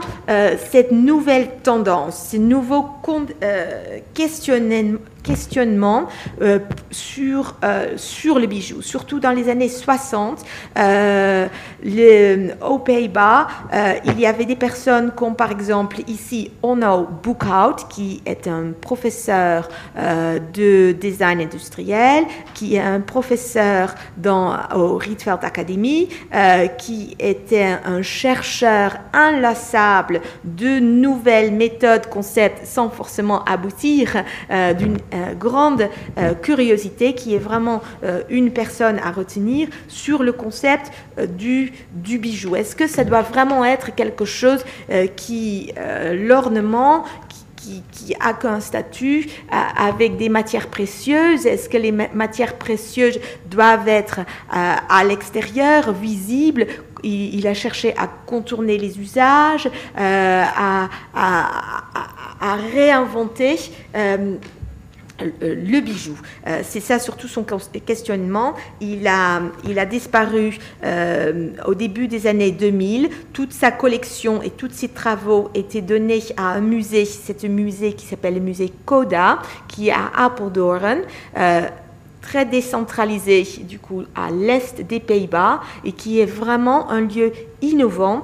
cette 0.72 0.92
nouvelle 0.92 1.50
tendance, 1.64 2.28
ces 2.30 2.40
nouveaux 2.40 2.90
questions 4.14 4.51
fonctionnellement 4.52 5.00
questionnement 5.24 6.08
euh, 6.42 6.60
sur, 6.90 7.56
euh, 7.64 7.94
sur 7.98 8.40
le 8.40 8.48
bijou, 8.48 8.82
surtout 8.82 9.20
dans 9.20 9.32
les 9.32 9.50
années 9.50 9.70
60. 9.70 10.44
Euh, 10.78 11.48
aux 12.68 12.80
Pays-Bas, 12.80 13.48
il 14.06 14.20
y 14.20 14.26
avait 14.26 14.46
des 14.46 14.56
personnes 14.56 15.12
comme 15.12 15.36
par 15.36 15.52
exemple 15.52 15.98
ici 16.08 16.52
Onno 16.62 17.08
Boekhout, 17.24 17.88
qui 17.90 18.22
est 18.26 18.48
un 18.48 18.72
professeur 18.80 19.68
de 19.98 20.92
design 20.92 21.42
industriel, 21.42 22.26
qui 22.54 22.76
est 22.76 22.82
un 22.82 23.00
professeur 23.00 23.96
dans, 24.18 24.56
au 24.76 24.98
Rietveld 24.98 25.44
Academy, 25.44 26.10
qui 26.78 27.16
était 27.20 27.78
un 27.84 28.02
chercheur 28.02 28.98
inlassable 29.14 30.22
de 30.44 30.80
nouvelles 30.80 31.52
méthodes, 31.52 32.08
concepts, 32.08 32.66
sans 32.66 32.90
forcément 32.90 33.44
aboutir 33.46 34.24
d'une 34.78 34.98
grande 35.38 35.90
euh, 36.18 36.34
curiosité 36.34 37.14
qui 37.14 37.36
est 37.36 37.40
vraiment 37.40 37.82
une 38.30 38.52
personne 38.52 39.00
à 39.00 39.12
retenir 39.12 39.68
sur 39.88 40.24
le 40.24 40.32
concept 40.32 40.92
du, 41.38 41.74
du 41.94 42.18
bijou. 42.18 42.56
Est-ce 42.56 42.76
que 42.76 42.88
ça 42.88 43.04
doit 43.04 43.22
vraiment 43.22 43.64
être 43.66 43.94
quelque 43.96 44.26
chose 44.26 44.64
qui, 45.16 45.72
l'ornement, 46.14 47.04
qui, 47.58 47.84
qui, 47.92 48.16
a 48.20 48.34
qu'un 48.34 48.60
statut 48.60 49.28
avec 49.78 50.18
des 50.18 50.30
matières 50.30 50.68
précieuses? 50.68 51.46
Est-ce 51.46 51.70
que 51.70 51.78
les 51.78 51.92
matières 51.92 52.56
précieuses 52.56 53.20
doivent 53.50 53.88
être 53.88 54.22
à 54.50 55.04
l'extérieur, 55.04 55.92
visibles? 55.94 56.68
Il, 57.04 57.48
a 57.48 57.54
cherché 57.54 57.96
à 57.98 58.08
contourner 58.08 58.78
les 58.78 59.00
usages, 59.00 59.70
à, 59.96 60.90
à, 61.14 62.56
réinventer 62.74 63.58
le 65.42 65.80
bijou. 65.82 66.18
Euh, 66.48 66.62
c'est 66.64 66.80
ça 66.80 67.00
surtout 67.00 67.28
son 67.28 67.46
questionnement. 67.86 68.54
Il 68.80 69.08
a, 69.08 69.42
il 69.68 69.80
a 69.80 69.86
disparu 69.86 70.58
euh, 70.84 71.50
au 71.66 71.74
début 71.74 72.08
des 72.08 72.28
années 72.28 72.52
2000. 72.52 73.10
Toute 73.34 73.54
sa 73.54 73.72
collection 73.72 74.42
et 74.42 74.50
tous 74.50 74.72
ses 74.72 74.90
travaux 74.90 75.50
étaient 75.54 75.82
donnés 75.82 76.24
à 76.38 76.54
un 76.54 76.62
musée, 76.62 77.06
c'est 77.06 77.44
un 77.46 77.50
musée 77.50 77.94
qui 77.94 78.06
s'appelle 78.06 78.36
le 78.36 78.40
musée 78.40 78.72
Coda, 78.86 79.40
qui 79.68 79.90
est 79.90 79.94
à 79.94 80.12
Apeldoorn. 80.16 81.02
Euh, 81.38 81.62
très 82.22 82.46
décentralisé 82.46 83.44
du 83.68 83.80
coup 83.80 84.04
à 84.16 84.30
l'est 84.30 84.80
des 84.80 85.00
Pays-Bas 85.00 85.60
et 85.84 85.92
qui 85.92 86.20
est 86.20 86.28
vraiment 86.28 86.92
un 86.92 87.02
lieu 87.02 87.32
innovant 87.64 88.24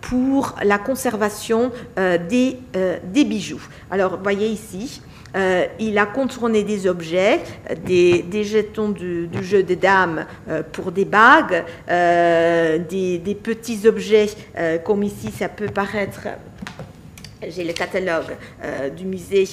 pour 0.00 0.56
la 0.64 0.78
conservation 0.78 1.70
des, 1.96 2.56
des 3.04 3.24
bijoux. 3.24 3.62
Alors, 3.92 4.18
voyez 4.20 4.48
ici, 4.48 5.00
euh, 5.38 5.66
il 5.78 5.96
a 5.98 6.06
contourné 6.06 6.64
des 6.64 6.88
objets, 6.88 7.40
des, 7.84 8.44
jetons 8.44 8.88
du, 8.88 9.28
jeu 9.42 9.62
des 9.62 9.76
dames 9.76 10.26
euh, 10.48 10.62
pour 10.72 10.90
des 10.90 11.04
bagues, 11.04 11.64
euh, 11.88 12.78
des, 12.78 13.34
petits 13.40 13.86
objets 13.86 14.26
comme 14.84 15.02
ici 15.04 15.30
ça 15.30 15.48
peut 15.48 15.68
paraître 15.68 16.26
j'ai 17.48 17.62
le 17.62 17.72
catalogue 17.72 18.34
du 18.96 19.04
musée, 19.04 19.44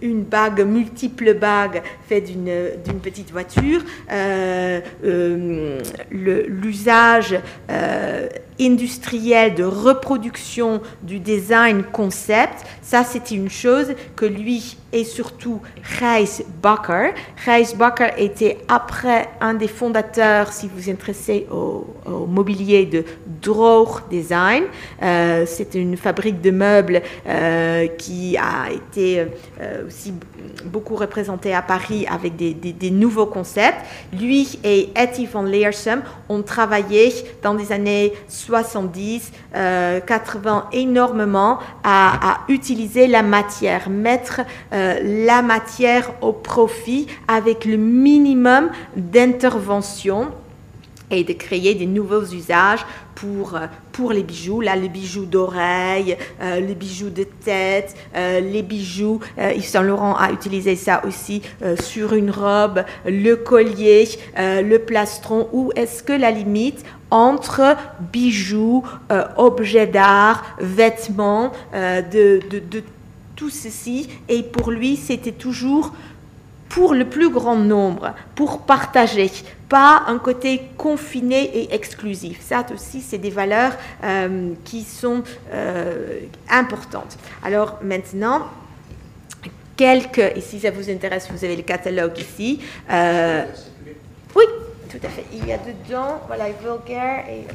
une 0.00 0.22
bague, 0.22 0.60
multiples 0.64 1.34
bagues 1.34 1.82
faites 2.08 2.26
d'une 2.26 3.00
petite 3.02 3.32
voiture, 3.32 3.80
l'usage 6.12 7.36
industriel 8.60 9.54
de 9.54 9.64
reproduction 9.64 10.80
du 11.02 11.18
design 11.18 11.82
concept, 11.82 12.64
ça 12.82 13.04
c'était 13.04 13.34
une 13.34 13.50
chose 13.50 13.94
que 14.16 14.26
lui 14.26 14.76
et 14.92 15.04
surtout 15.04 15.60
Gijs 15.82 16.44
Bakker. 16.62 17.12
Gijs 17.44 17.76
Bakker 17.76 18.10
était 18.18 18.58
après 18.68 19.28
un 19.40 19.54
des 19.54 19.68
fondateurs, 19.68 20.52
si 20.52 20.66
vous 20.66 20.80
vous 20.80 20.90
intéressez 20.90 21.46
au, 21.50 21.86
mobilier 22.26 22.86
de 22.86 23.04
Droog 23.40 24.08
Design. 24.10 24.64
Euh, 25.02 25.44
c'est 25.46 25.74
une 25.74 25.96
fabrique 25.96 26.40
de 26.40 26.50
meubles 26.50 27.02
euh, 27.26 27.86
qui 27.86 28.36
a 28.36 28.70
été 28.72 29.20
euh, 29.60 29.86
aussi 29.86 30.12
beaucoup 30.64 30.96
représentée 30.96 31.54
à 31.54 31.62
Paris 31.62 32.06
avec 32.10 32.36
des, 32.36 32.90
nouveaux 32.90 33.26
concepts. 33.26 33.78
Lui 34.18 34.58
et 34.64 34.90
Etty 34.96 35.26
van 35.26 35.42
Leersum 35.42 36.02
ont 36.28 36.42
travaillé 36.42 37.12
dans 37.42 37.54
les 37.54 37.72
années 37.72 38.12
70, 38.50 39.32
80 39.52 40.66
énormément 40.72 41.58
à, 41.84 42.32
à 42.32 42.40
utiliser 42.48 43.06
la 43.06 43.22
matière, 43.22 43.88
mettre 43.88 44.40
euh, 44.72 45.26
la 45.26 45.42
matière 45.42 46.10
au 46.20 46.32
profit 46.32 47.06
avec 47.28 47.64
le 47.64 47.76
minimum 47.76 48.70
d'intervention 48.96 50.28
et 51.10 51.24
de 51.24 51.32
créer 51.32 51.74
des 51.74 51.86
nouveaux 51.86 52.24
usages 52.24 52.84
pour, 53.14 53.54
euh, 53.54 53.66
pour 53.92 54.12
les 54.12 54.22
bijoux. 54.22 54.60
Là, 54.60 54.76
les 54.76 54.88
bijoux 54.88 55.26
d'oreille, 55.26 56.16
euh, 56.40 56.60
les 56.60 56.74
bijoux 56.74 57.10
de 57.10 57.24
tête, 57.24 57.94
euh, 58.16 58.40
les 58.40 58.62
bijoux. 58.62 59.20
Yves 59.38 59.64
Saint 59.64 59.82
Laurent 59.82 60.14
a 60.14 60.32
utilisé 60.32 60.76
ça 60.76 61.02
aussi 61.06 61.42
sur 61.80 62.14
une 62.14 62.30
robe, 62.30 62.84
le 63.04 63.34
collier, 63.34 64.08
le 64.36 64.76
plastron. 64.78 65.48
Où 65.52 65.70
est-ce 65.76 66.02
que 66.02 66.12
la 66.12 66.30
limite 66.30 66.84
entre 67.10 67.76
bijoux, 68.12 68.84
objets 69.36 69.86
d'art, 69.86 70.44
vêtements, 70.60 71.52
de, 71.72 72.40
de, 72.48 72.58
de 72.58 72.82
tout 73.36 73.50
ceci? 73.50 74.08
Et 74.28 74.42
pour 74.42 74.70
lui, 74.70 74.96
c'était 74.96 75.32
toujours 75.32 75.92
pour 76.70 76.94
le 76.94 77.04
plus 77.04 77.28
grand 77.28 77.56
nombre, 77.56 78.14
pour 78.36 78.60
partager, 78.60 79.30
pas 79.68 80.04
un 80.06 80.18
côté 80.18 80.62
confiné 80.78 81.42
et 81.58 81.74
exclusif. 81.74 82.40
Ça 82.40 82.64
aussi, 82.72 83.00
c'est 83.02 83.18
des 83.18 83.30
valeurs 83.30 83.72
euh, 84.04 84.52
qui 84.64 84.82
sont 84.84 85.22
euh, 85.52 86.20
importantes. 86.48 87.18
Alors 87.42 87.78
maintenant, 87.82 88.46
quelques, 89.76 90.18
et 90.18 90.40
si 90.40 90.60
ça 90.60 90.70
vous 90.70 90.88
intéresse, 90.88 91.28
vous 91.30 91.44
avez 91.44 91.56
le 91.56 91.62
catalogue 91.62 92.16
ici. 92.18 92.60
Euh, 92.90 93.44
oui, 94.36 94.44
tout 94.88 95.04
à 95.04 95.08
fait. 95.08 95.24
Il 95.32 95.46
y 95.46 95.52
a 95.52 95.58
dedans, 95.58 96.22
voilà, 96.28 96.44
vulgaire 96.50 97.24
et... 97.28 97.46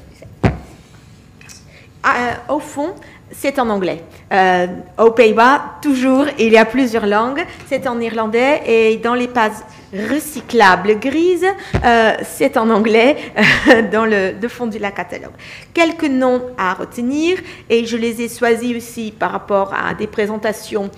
Ah, 2.07 2.53
au 2.53 2.59
fond, 2.59 2.93
c'est 3.31 3.57
en 3.57 3.67
anglais. 3.67 4.03
Euh, 4.31 4.67
aux 4.99 5.09
Pays-Bas, 5.09 5.77
toujours, 5.81 6.27
il 6.37 6.51
y 6.53 6.57
a 6.57 6.65
plusieurs 6.65 7.07
langues. 7.07 7.43
C'est 7.67 7.87
en 7.87 7.99
irlandais 7.99 8.61
et 8.67 8.97
dans 8.97 9.15
les 9.15 9.27
pages 9.27 9.63
recyclables 9.91 10.99
grises, 10.99 11.47
euh, 11.83 12.11
c'est 12.23 12.57
en 12.57 12.69
anglais 12.69 13.17
dans 13.91 14.05
le, 14.05 14.35
fond 14.47 14.67
de 14.67 14.77
la 14.77 14.91
catalogue. 14.91 15.33
Quelques 15.73 16.03
noms 16.03 16.43
à 16.59 16.75
retenir 16.75 17.39
et 17.71 17.85
je 17.85 17.97
les 17.97 18.21
ai 18.21 18.29
choisis 18.29 18.75
aussi 18.75 19.11
par 19.11 19.31
rapport 19.31 19.73
à 19.73 19.95
des 19.95 20.05
présentations. 20.05 20.91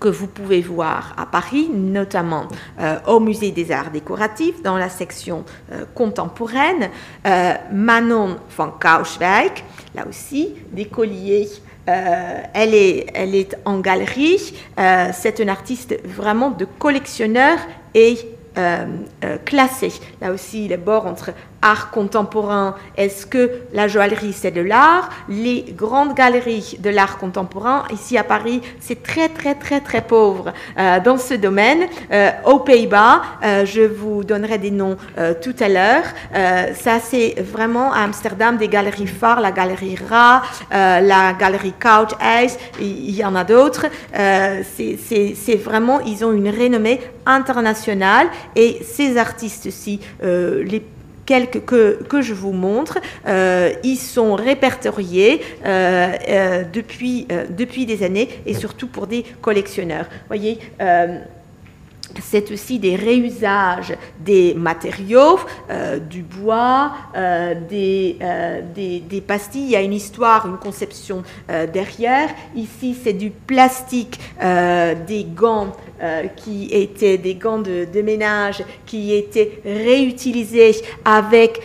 Euh, 0.00 0.08
que 0.08 0.08
vous 0.08 0.26
pouvez 0.26 0.62
voir 0.62 1.14
à 1.18 1.26
Paris, 1.26 1.68
notamment 1.72 2.48
au 3.06 3.20
Musée 3.20 3.50
des 3.50 3.70
Arts 3.70 3.90
Décoratifs, 3.90 4.62
dans 4.62 4.78
la 4.78 4.88
section 4.88 5.44
contemporaine. 5.94 6.88
Manon 7.70 8.38
van 8.56 8.70
Kauswijk, 8.70 9.62
là 9.94 10.06
aussi, 10.08 10.54
des 10.72 10.86
colliers. 10.86 11.48
Euh, 11.88 12.42
elle, 12.54 12.74
est, 12.74 13.06
elle 13.14 13.34
est 13.34 13.56
en 13.64 13.80
galerie. 13.80 14.54
Euh, 14.78 15.08
c'est 15.12 15.38
une 15.38 15.48
artiste 15.48 15.96
vraiment 16.04 16.50
de 16.50 16.66
collectionneur 16.78 17.58
et 17.94 18.18
euh, 18.58 18.86
classé. 19.44 19.92
Là 20.20 20.32
aussi, 20.32 20.68
les 20.68 20.76
bords 20.76 21.06
entre 21.06 21.32
art 21.62 21.90
contemporain, 21.90 22.74
est-ce 22.96 23.26
que 23.26 23.50
la 23.72 23.88
joaillerie 23.88 24.32
c'est 24.32 24.50
de 24.50 24.60
l'art? 24.60 25.10
Les 25.28 25.64
grandes 25.76 26.14
galeries 26.14 26.78
de 26.80 26.90
l'art 26.90 27.18
contemporain, 27.18 27.84
ici 27.92 28.16
à 28.16 28.24
Paris, 28.24 28.60
c'est 28.80 29.02
très 29.02 29.28
très 29.28 29.54
très 29.54 29.80
très 29.80 30.02
pauvre 30.02 30.52
euh, 30.78 31.00
dans 31.00 31.18
ce 31.18 31.34
domaine. 31.34 31.86
Euh, 32.12 32.30
aux 32.44 32.60
Pays-Bas, 32.60 33.22
euh, 33.44 33.64
je 33.64 33.82
vous 33.82 34.24
donnerai 34.24 34.58
des 34.58 34.70
noms 34.70 34.96
tout 35.42 35.54
à 35.60 35.68
l'heure. 35.68 36.04
ça 36.74 36.98
c'est 37.00 37.34
vraiment 37.40 37.92
à 37.92 38.00
Amsterdam 38.00 38.56
des 38.56 38.68
galeries 38.68 39.06
phares, 39.06 39.40
la 39.40 39.52
galerie 39.52 39.96
Ra, 40.08 40.42
la 40.70 41.32
galerie 41.32 41.72
Couch 41.72 42.12
Ice, 42.42 42.58
il 42.80 43.14
y 43.14 43.24
en 43.24 43.34
a 43.34 43.44
d'autres. 43.44 43.86
c'est 44.12 45.56
vraiment, 45.56 46.00
ils 46.00 46.24
ont 46.24 46.32
une 46.32 46.48
renommée 46.48 47.00
internationale 47.26 48.28
et 48.56 48.80
ces 48.82 49.16
artistes-ci, 49.16 50.00
les 50.22 50.82
quelques 51.26 51.64
que, 51.64 52.02
que 52.02 52.22
je 52.22 52.34
vous 52.34 52.52
montre, 52.52 52.98
euh, 53.26 53.72
ils 53.84 53.96
sont 53.96 54.34
répertoriés 54.34 55.40
euh, 55.64 56.12
euh, 56.28 56.64
depuis, 56.72 57.26
depuis 57.50 57.86
des 57.86 58.02
années 58.02 58.28
et 58.46 58.54
surtout 58.54 58.88
pour 58.88 59.06
des 59.06 59.24
collectionneurs. 59.40 60.06
voyez, 60.26 60.58
c'est 62.20 62.50
aussi 62.50 62.80
des 62.80 62.96
réusages 62.96 63.94
des 64.18 64.54
matériaux, 64.54 65.38
du 66.10 66.22
bois, 66.22 66.92
euh, 67.16 67.54
des, 67.68 68.18
des, 68.74 69.20
pastilles. 69.20 69.62
Il 69.62 69.70
y 69.70 69.76
a 69.76 69.80
une 69.80 69.92
histoire, 69.92 70.46
une 70.46 70.58
conception 70.58 71.22
derrière. 71.72 72.28
Ici, 72.56 72.96
c'est 73.00 73.12
du 73.12 73.30
plastique, 73.30 74.18
des 74.40 75.24
gants 75.24 75.72
qui 76.36 76.68
étaient 76.72 77.18
des 77.18 77.34
gants 77.34 77.58
de, 77.58 78.02
ménage 78.02 78.64
qui 78.86 79.14
étaient 79.14 79.60
réutilisés 79.64 80.76
avec 81.04 81.60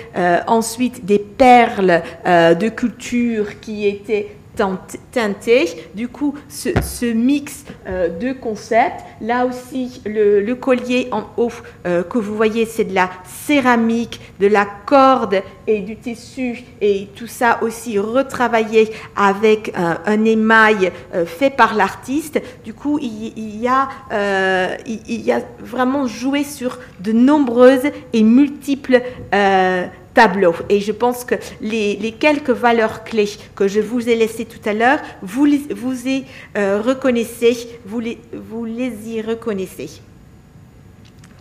ensuite 0.48 1.06
des 1.06 1.20
perles 1.20 2.02
de 2.26 2.70
culture 2.70 3.60
qui 3.60 3.88
étaient 3.88 4.30
teinté. 4.56 5.66
Du 5.94 6.08
coup, 6.08 6.36
ce, 6.50 7.14
mix 7.14 7.66
euh, 7.88 8.10
de 8.10 8.34
concepts, 8.34 9.02
là 9.22 9.46
aussi, 9.46 10.02
le, 10.06 10.54
collier 10.56 11.10
en 11.12 11.24
haut 11.38 11.52
euh, 11.86 12.04
que 12.04 12.18
vous 12.18 12.36
voyez, 12.36 12.66
c'est 12.66 12.86
de 12.86 12.96
la 12.96 13.10
céramique, 13.26 14.22
de 14.40 14.48
la 14.48 14.66
corde 14.66 15.42
et 15.68 15.80
du 15.80 15.98
tissu, 15.98 16.64
et 16.82 17.08
tout 17.16 17.28
ça 17.28 17.60
aussi 17.62 18.00
retravaillé 18.00 18.92
avec 19.16 19.74
un 19.76 20.26
émail 20.26 20.92
euh, 21.14 21.26
fait 21.26 21.50
par 21.50 21.76
l'artiste. 21.76 22.42
Du 22.64 22.74
coup, 22.74 23.00
il, 23.00 23.62
y 23.62 23.68
a, 23.68 23.90
il, 24.86 25.22
y 25.22 25.32
a 25.32 25.42
vraiment 25.60 26.08
joué 26.08 26.44
sur 26.44 26.80
de 27.00 27.12
nombreuses 27.12 27.92
et 28.14 28.24
multiples 28.24 29.02
tableau. 30.16 30.56
Et 30.70 30.80
je 30.80 30.92
pense 30.92 31.24
que 31.24 31.36
les, 31.62 32.16
quelques 32.20 32.50
valeurs 32.50 33.04
clés 33.04 33.30
que 33.56 33.68
je 33.68 33.82
vous 33.82 34.10
ai 34.10 34.16
laissées 34.16 34.46
tout 34.46 34.68
à 34.68 34.74
l'heure, 34.74 35.00
vous, 35.22 35.48
vous 35.76 36.08
y 36.08 36.26
euh, 36.58 36.82
reconnaissez, 36.82 37.80
vous 37.86 38.00
les, 38.00 38.18
vous 38.34 38.66
les 38.66 39.10
y 39.10 39.22
reconnaissez. 39.22 39.90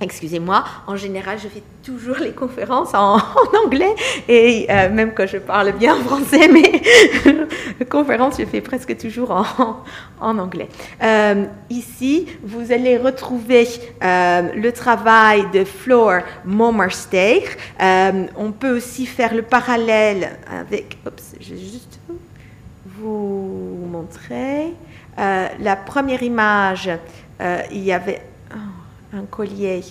Excusez-moi, 0.04 0.62
en 0.86 0.96
général, 0.96 1.38
je 1.42 1.48
fais 1.48 1.62
toujours 1.82 2.16
les 2.16 2.32
conférences 2.32 2.92
en, 2.92 3.16
anglais 3.64 3.94
et 4.28 4.66
euh, 4.68 4.90
même 4.90 5.14
quand 5.14 5.26
je 5.26 5.38
parle 5.38 5.72
bien 5.72 5.96
français, 5.96 6.46
mais 6.46 6.82
conférences, 7.86 8.34
je 8.38 8.44
fais 8.44 8.60
presque 8.60 8.98
toujours 8.98 9.30
en, 10.20 10.38
anglais. 10.38 10.68
Euh, 11.02 11.46
ici, 11.70 12.26
vous 12.42 12.70
allez 12.70 12.98
retrouver 12.98 13.66
euh, 14.02 14.42
le 14.54 14.72
travail 14.72 15.46
de 15.54 15.64
Floor 15.64 16.20
Mommersteeg. 16.44 17.44
on 17.80 18.52
peut 18.52 18.76
aussi 18.76 19.06
faire 19.06 19.34
le 19.34 19.42
parallèle 19.42 20.38
avec. 20.50 20.98
Oups, 21.06 21.34
je 21.40 21.54
vais 21.54 21.60
juste 21.60 21.98
vous 22.98 23.88
montrer. 23.90 24.74
la 25.16 25.76
première 25.76 26.22
image, 26.22 26.90
il 27.72 27.82
y 27.82 27.92
avait 27.92 28.20
un 29.14 29.24
collier 29.30 29.82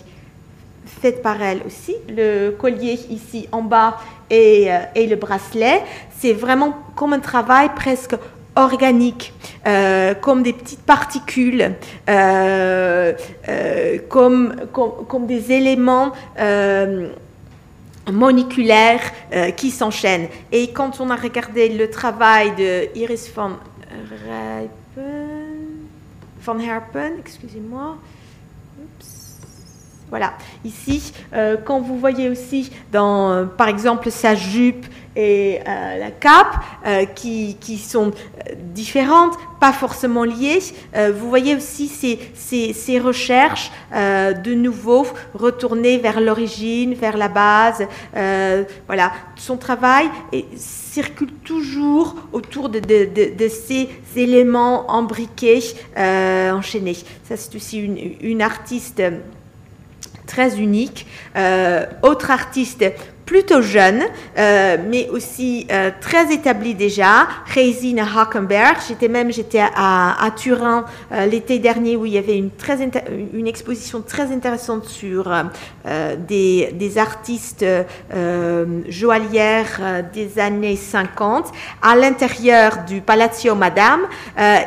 fait 0.86 1.22
par 1.22 1.42
elle 1.42 1.62
aussi. 1.66 1.96
Le 2.10 2.52
collier 2.52 3.00
ici 3.10 3.48
en 3.52 3.62
bas 3.62 3.98
et, 4.30 4.72
euh, 4.72 4.80
et 4.96 5.08
le 5.08 5.16
bracelet, 5.16 5.82
c'est 6.18 6.34
vraiment 6.34 6.74
comme 6.96 7.14
un 7.14 7.20
travail 7.20 7.70
presque 7.76 8.16
organique, 8.56 9.34
euh, 9.66 10.14
comme 10.14 10.44
des 10.44 10.54
petites 10.54 10.84
particules, 10.84 11.74
euh, 12.08 13.14
comme, 14.10 14.56
comme, 14.72 15.06
comme, 15.08 15.26
des 15.26 15.52
éléments 15.52 16.12
moléculaires 18.12 19.12
qui 19.58 19.72
s'enchaînent. 19.72 20.28
Et 20.52 20.72
quand 20.72 21.00
on 21.00 21.10
a 21.10 21.16
regardé 21.16 21.70
le 21.70 21.90
travail 21.90 22.54
de 22.56 22.96
Iris 22.96 23.32
van, 23.34 23.54
van 26.44 26.60
Herpen, 26.60 27.14
excusez-moi, 27.20 27.98
voilà, 30.14 30.34
ici, 30.64 31.12
euh, 31.34 31.58
quand 31.58 31.80
vous 31.80 31.98
voyez 31.98 32.30
aussi 32.30 32.70
euh, 32.94 33.46
par 33.46 33.68
exemple, 33.68 34.12
sa 34.12 34.36
jupe 34.36 34.86
et 35.16 35.60
euh, 35.68 35.98
la 35.98 36.12
cape, 36.12 36.54
qui, 37.16 37.58
sont 37.80 38.12
différentes, 38.58 39.34
pas 39.60 39.74
forcément 39.74 40.24
liées, 40.24 40.60
vous 40.94 41.30
voyez 41.30 41.56
aussi 41.56 41.88
ces, 41.88 43.00
recherches 43.00 43.72
de 43.92 44.54
nouveau 44.54 45.08
retournées 45.34 45.98
vers 45.98 46.20
l'origine, 46.20 46.94
vers 46.94 47.18
la 47.18 47.30
base. 47.30 47.88
voilà, 48.86 49.12
son 49.36 49.58
travail 49.58 50.10
circule 50.56 51.34
toujours 51.44 52.16
autour 52.34 52.70
de, 52.70 52.80
ces 53.48 53.90
éléments 54.16 54.92
embriqués, 54.92 55.64
enchaînés. 55.98 56.98
Ça, 57.24 57.38
c'est 57.38 57.56
aussi 57.56 57.80
une 57.80 58.42
artiste 58.42 59.02
très 60.26 60.60
unique. 60.60 61.06
Euh, 61.36 61.86
autre 62.02 62.32
artiste 62.32 62.84
plutôt 63.26 63.62
jeune, 63.62 64.04
euh, 64.38 64.78
mais 64.90 65.10
aussi 65.10 65.68
euh, 65.72 65.92
très 66.02 66.34
établi 66.34 66.76
déjà, 66.76 67.28
Résine 67.54 68.00
Hackenberg. 68.00 68.78
J'étais 68.88 69.08
même 69.08 69.32
j'étais 69.32 69.64
à, 69.76 70.24
à 70.24 70.32
Turin 70.32 70.86
euh, 71.12 71.26
l'été 71.26 71.60
dernier 71.60 71.96
où 71.96 72.06
il 72.06 72.14
y 72.14 72.18
avait 72.18 72.38
une, 72.38 72.52
très 72.52 72.78
une 73.34 73.48
exposition 73.48 74.02
très 74.02 74.32
intéressante 74.32 74.86
sur 74.86 75.32
des, 76.28 76.72
des, 76.74 76.98
artistes 76.98 77.66
joaillières 78.88 80.04
des 80.14 80.40
années 80.40 80.76
50. 80.76 81.52
À 81.82 81.96
l'intérieur 81.96 82.80
du 82.88 83.02
Palazzo 83.02 83.56
Madame, 83.56 84.02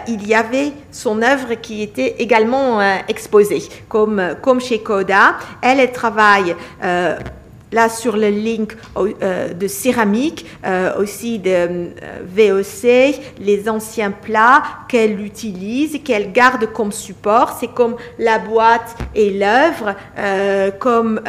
il 0.09 0.27
y 0.27 0.35
avait 0.35 0.73
son 0.91 1.23
œuvre 1.23 1.55
qui 1.55 1.83
était 1.83 2.17
également 2.19 2.81
exposée, 3.09 3.63
comme, 3.89 4.37
comme 4.43 4.61
chez 4.61 4.81
Coda. 4.81 5.37
Elle, 5.63 5.81
elle 5.81 5.93
travaille 5.93 6.55
là 7.73 7.89
sur 7.89 8.17
le 8.17 8.29
link 8.29 8.77
euh, 8.97 9.53
de 9.53 9.67
céramique, 9.67 10.47
euh, 10.65 10.99
aussi 10.99 11.39
de 11.39 11.51
euh, 11.51 11.91
VOC, 12.25 13.21
les 13.41 13.69
anciens 13.69 14.11
plats 14.11 14.63
qu'elle 14.89 15.21
utilise, 15.21 16.01
qu'elle 16.05 16.33
garde 16.33 16.67
comme 16.73 16.93
support. 16.93 17.57
C'est 17.59 17.73
comme 17.73 17.97
la 18.19 18.39
boîte 18.39 18.97
et 19.15 19.31
l'œuvre, 19.31 19.95
comme 20.79 21.21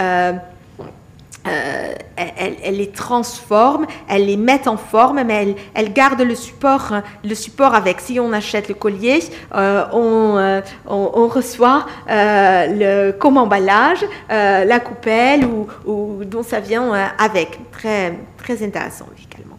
euh, 1.48 1.94
elle, 2.18 2.78
les 2.78 2.90
transforme, 2.90 3.86
elle 4.10 4.26
les 4.26 4.38
met 4.38 4.68
en 4.68 4.78
forme, 4.78 5.24
mais 5.24 5.56
elle, 5.74 5.94
garde 5.94 6.22
le 6.22 6.36
support, 6.36 6.94
le 7.24 7.36
support 7.36 7.76
avec. 7.76 8.02
Si 8.02 8.20
on 8.20 8.34
achète 8.34 8.68
le 8.68 8.74
collier, 8.74 9.20
euh, 9.56 9.86
euh, 9.94 10.62
on, 10.88 11.28
reçoit 11.28 11.86
le, 12.08 13.12
comme 13.12 13.38
emballage 13.38 14.06
la 14.30 14.80
coupelle 14.80 15.46
ou, 15.86 16.24
dont 16.24 16.44
ça 16.44 16.60
vient 16.60 16.92
avec. 17.18 17.60
Très, 17.72 18.18
intéressant 18.64 19.08
également. 19.18 19.58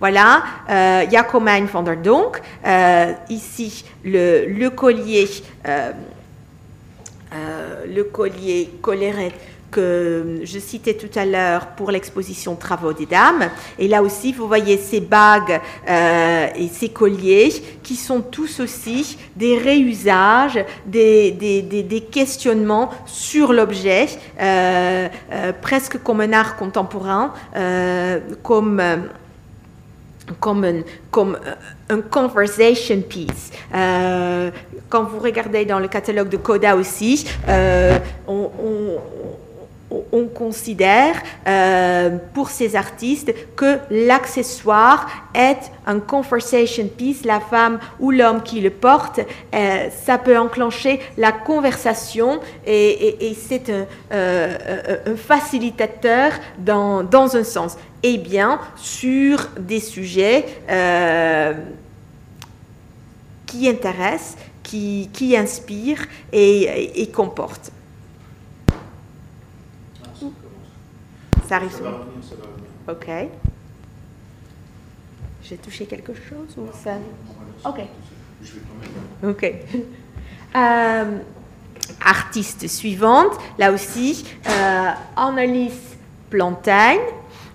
Voilà, 0.00 0.42
euh, 0.70 1.04
Jacomijn 1.10 1.66
van 1.66 1.82
der 1.82 1.98
ici, 3.28 3.84
le, 4.02 4.68
collier, 4.70 5.28
le 7.86 8.02
collier 8.04 8.70
colérette 8.80 9.34
que 9.70 10.40
je 10.42 10.58
citais 10.58 10.94
tout 10.94 11.18
à 11.18 11.24
l'heure 11.24 11.66
pour 11.76 11.90
l'exposition 11.90 12.56
Travaux 12.56 12.92
des 12.92 13.06
Dames. 13.06 13.50
Et 13.78 13.88
là 13.88 14.02
aussi, 14.02 14.32
vous 14.32 14.46
voyez 14.46 14.78
ces 14.78 15.00
bagues 15.00 15.60
euh, 15.88 16.48
et 16.54 16.68
ces 16.68 16.88
colliers 16.88 17.52
qui 17.82 17.96
sont 17.96 18.20
tous 18.20 18.60
aussi 18.60 19.18
des 19.36 19.58
réusages, 19.58 20.64
des, 20.86 22.06
questionnements 22.10 22.90
sur 23.06 23.52
l'objet, 23.52 24.06
euh, 24.40 25.08
euh, 25.32 25.52
presque 25.60 26.02
comme 26.02 26.20
un 26.20 26.32
art 26.32 26.56
contemporain, 26.56 27.32
comme 28.42 28.82
comme 30.38 30.64
un, 31.88 32.00
conversation 32.02 33.00
piece. 33.00 33.50
quand 33.72 35.02
vous 35.02 35.18
regardez 35.18 35.64
dans 35.64 35.80
le 35.80 35.88
catalogue 35.88 36.28
de 36.28 36.36
Coda 36.36 36.76
aussi, 36.76 37.26
on 38.28 38.50
considère 40.34 41.16
euh, 41.46 42.16
pour 42.34 42.50
ces 42.50 42.76
artistes 42.76 43.32
que 43.56 43.78
l'accessoire 43.90 45.08
est 45.34 45.70
un 45.86 46.00
conversation 46.00 46.88
piece, 46.88 47.24
la 47.24 47.40
femme 47.40 47.78
ou 47.98 48.10
l'homme 48.10 48.42
qui 48.42 48.60
le 48.60 48.70
porte, 48.70 49.20
euh, 49.54 49.88
ça 50.04 50.18
peut 50.18 50.38
enclencher 50.38 51.00
la 51.16 51.32
conversation 51.32 52.40
et, 52.66 53.36
c'est 53.48 53.70
euh, 54.12 55.00
un, 55.06 55.16
facilitateur 55.16 56.32
dans, 56.58 57.02
dans, 57.02 57.36
un 57.36 57.44
sens. 57.44 57.76
Eh 58.02 58.16
bien, 58.16 58.60
sur 58.76 59.48
des 59.58 59.80
sujets 59.80 60.46
qui 63.46 63.68
intéressent, 63.68 64.36
qui, 64.62 65.10
qui 65.12 65.36
inspirent 65.36 66.06
et, 66.32 67.02
et 67.02 67.08
comportent. 67.08 67.72
Ça 71.50 71.56
arrive 71.56 71.72
souvent. 71.72 71.98
Ok. 72.88 73.10
J'ai 75.42 75.56
touché 75.56 75.84
quelque 75.84 76.14
chose 76.14 76.56
ou 76.56 76.68
ça 76.72 76.92
Ok. 77.64 77.80
Ok. 79.24 79.52
Euh, 80.56 81.18
artiste 82.04 82.66
suivante, 82.66 83.38
là 83.56 83.70
aussi, 83.70 84.26
euh, 84.48 84.90
Annalise 85.16 85.96
Plantain. 86.28 86.96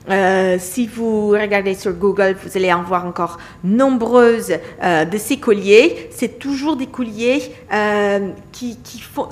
Euh, 0.10 0.58
si 0.60 0.86
vous 0.88 1.30
regardez 1.30 1.74
sur 1.74 1.94
Google, 1.94 2.36
vous 2.44 2.56
allez 2.56 2.72
en 2.72 2.84
voir 2.84 3.06
encore 3.06 3.38
nombreuses 3.64 4.54
euh, 4.84 5.06
de 5.06 5.18
ces 5.18 5.38
colliers. 5.38 6.10
C'est 6.12 6.38
toujours 6.38 6.76
des 6.76 6.86
colliers 6.86 7.42
euh, 7.74 8.30
qui, 8.52 8.78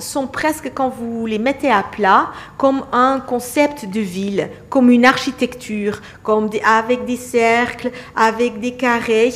sont 0.00 0.26
presque, 0.26 0.72
quand 0.74 0.88
vous 0.88 1.26
les 1.26 1.38
mettez 1.38 1.70
à 1.70 1.82
plat, 1.82 2.32
comme 2.56 2.84
un 2.92 3.20
concept 3.20 3.86
de 3.88 4.00
ville, 4.00 4.48
comme 4.68 4.90
une 4.90 5.04
architecture, 5.04 6.00
comme 6.22 6.50
avec 6.64 7.04
des 7.04 7.16
cercles, 7.16 7.90
avec 8.16 8.60
des 8.60 8.72
carrés, 8.72 9.32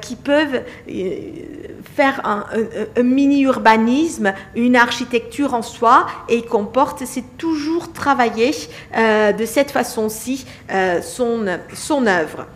qui 0.00 0.16
peuvent 0.16 0.62
faire 1.96 2.20
un, 2.24 2.44
mini-urbanisme, 3.02 4.34
une 4.54 4.76
architecture 4.76 5.54
en 5.54 5.62
soi, 5.62 6.06
et 6.28 6.42
comporte, 6.42 7.02
c'est 7.06 7.36
toujours 7.38 7.92
travailler 7.92 8.52
de 8.96 9.44
cette 9.44 9.70
façon-ci 9.70 10.46
euh, 10.74 11.00
son, 11.02 11.46
œuvre. 12.06 12.46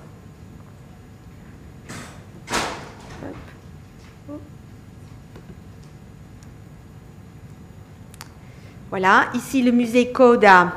Voilà, 8.91 9.27
ici 9.35 9.62
le 9.62 9.71
musée 9.71 10.11
Coda 10.11 10.73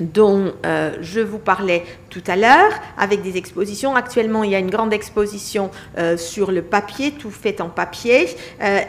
dont 0.00 0.52
euh, 0.64 0.96
je 1.00 1.20
vous 1.20 1.38
parlais 1.38 1.84
tout 2.10 2.22
à 2.28 2.36
l'heure, 2.36 2.70
avec 2.96 3.22
des 3.22 3.36
expositions. 3.36 3.96
Actuellement, 3.96 4.44
il 4.44 4.52
y 4.52 4.54
a 4.54 4.60
une 4.60 4.70
grande 4.70 4.92
exposition 4.92 5.70
euh, 5.98 6.16
sur 6.16 6.52
le 6.52 6.62
papier, 6.62 7.10
tout 7.10 7.30
fait 7.30 7.60
en 7.60 7.68
papier. 7.70 8.28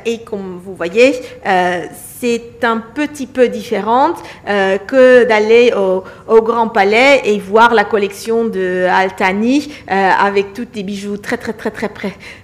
Et 0.06 0.22
comme 0.22 0.60
vous 0.64 0.76
voyez, 0.76 1.20
c'est 2.22 2.64
un 2.64 2.78
petit 2.78 3.26
peu 3.26 3.48
différente 3.48 4.22
que 4.46 5.24
d'aller 5.28 5.74
au, 5.74 6.42
Grand 6.42 6.68
Palais 6.68 7.22
et 7.26 7.40
voir 7.40 7.74
la 7.74 7.84
collection 7.84 8.46
de 8.46 8.86
Altani 8.88 9.74
avec 9.88 10.54
tous 10.54 10.66
des 10.66 10.84
bijoux 10.84 11.18
très, 11.18 11.38
très, 11.38 11.54
très, 11.54 11.72
très 11.72 11.90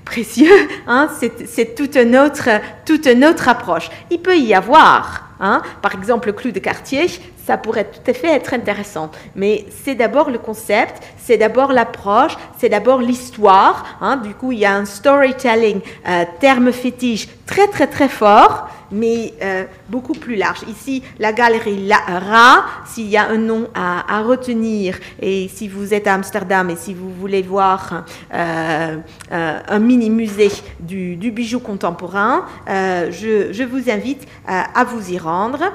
précieux. 0.03 0.47
Hein. 0.89 1.09
C'est 1.19 1.75
toute, 1.75 1.97
une 1.97 2.17
autre, 2.17 2.49
toute 2.85 3.07
une 3.07 3.25
autre 3.25 3.49
approche. 3.49 3.89
Il 4.09 4.19
peut 4.19 4.37
y 4.37 4.53
avoir, 4.53 5.29
hein, 5.39 5.61
par 5.81 5.93
exemple, 5.95 6.27
le 6.27 6.33
clou 6.33 6.51
de 6.51 6.59
quartier, 6.59 7.07
ça 7.47 7.57
pourrait 7.57 7.85
tout 7.85 8.11
à 8.11 8.13
fait 8.13 8.27
être 8.27 8.53
intéressant. 8.53 9.09
Mais 9.33 9.65
c'est 9.83 9.95
d'abord 9.95 10.29
le 10.29 10.37
concept, 10.37 11.01
c'est 11.17 11.37
d'abord 11.37 11.71
l'approche, 11.71 12.35
c'est 12.57 12.67
d'abord 12.67 12.99
l'histoire. 12.99 13.85
Hein. 14.01 14.17
Du 14.17 14.33
coup, 14.33 14.51
il 14.51 14.59
y 14.59 14.65
a 14.65 14.75
un 14.75 14.83
storytelling, 14.83 15.79
euh, 16.09 16.25
terme 16.41 16.73
fétiche 16.73 17.29
très 17.45 17.67
très 17.67 17.87
très 17.87 18.09
fort, 18.09 18.67
mais 18.91 19.33
euh, 19.41 19.63
beaucoup 19.87 20.11
plus 20.11 20.35
large. 20.35 20.59
Ici, 20.67 21.03
la 21.19 21.31
galerie 21.31 21.89
Ra, 21.89 22.65
s'il 22.85 23.07
y 23.07 23.15
a 23.15 23.29
un 23.29 23.37
nom 23.37 23.69
à, 23.73 24.21
retenir, 24.23 24.99
et 25.21 25.47
si 25.47 25.69
vous 25.69 25.93
êtes 25.93 26.07
à 26.07 26.15
Amsterdam 26.15 26.69
et 26.69 26.75
si 26.75 26.93
vous 26.93 27.13
voulez 27.13 27.43
voir 27.43 28.03
euh, 28.33 28.97
un 29.31 29.79
mini 29.79 30.09
musée 30.09 30.51
du, 30.81 31.31
bijou 31.31 31.59
contemporain, 31.59 32.45
je, 32.67 33.63
vous 33.63 33.89
invite 33.89 34.27
à 34.47 34.83
vous 34.83 35.11
y 35.11 35.17
rendre. 35.17 35.71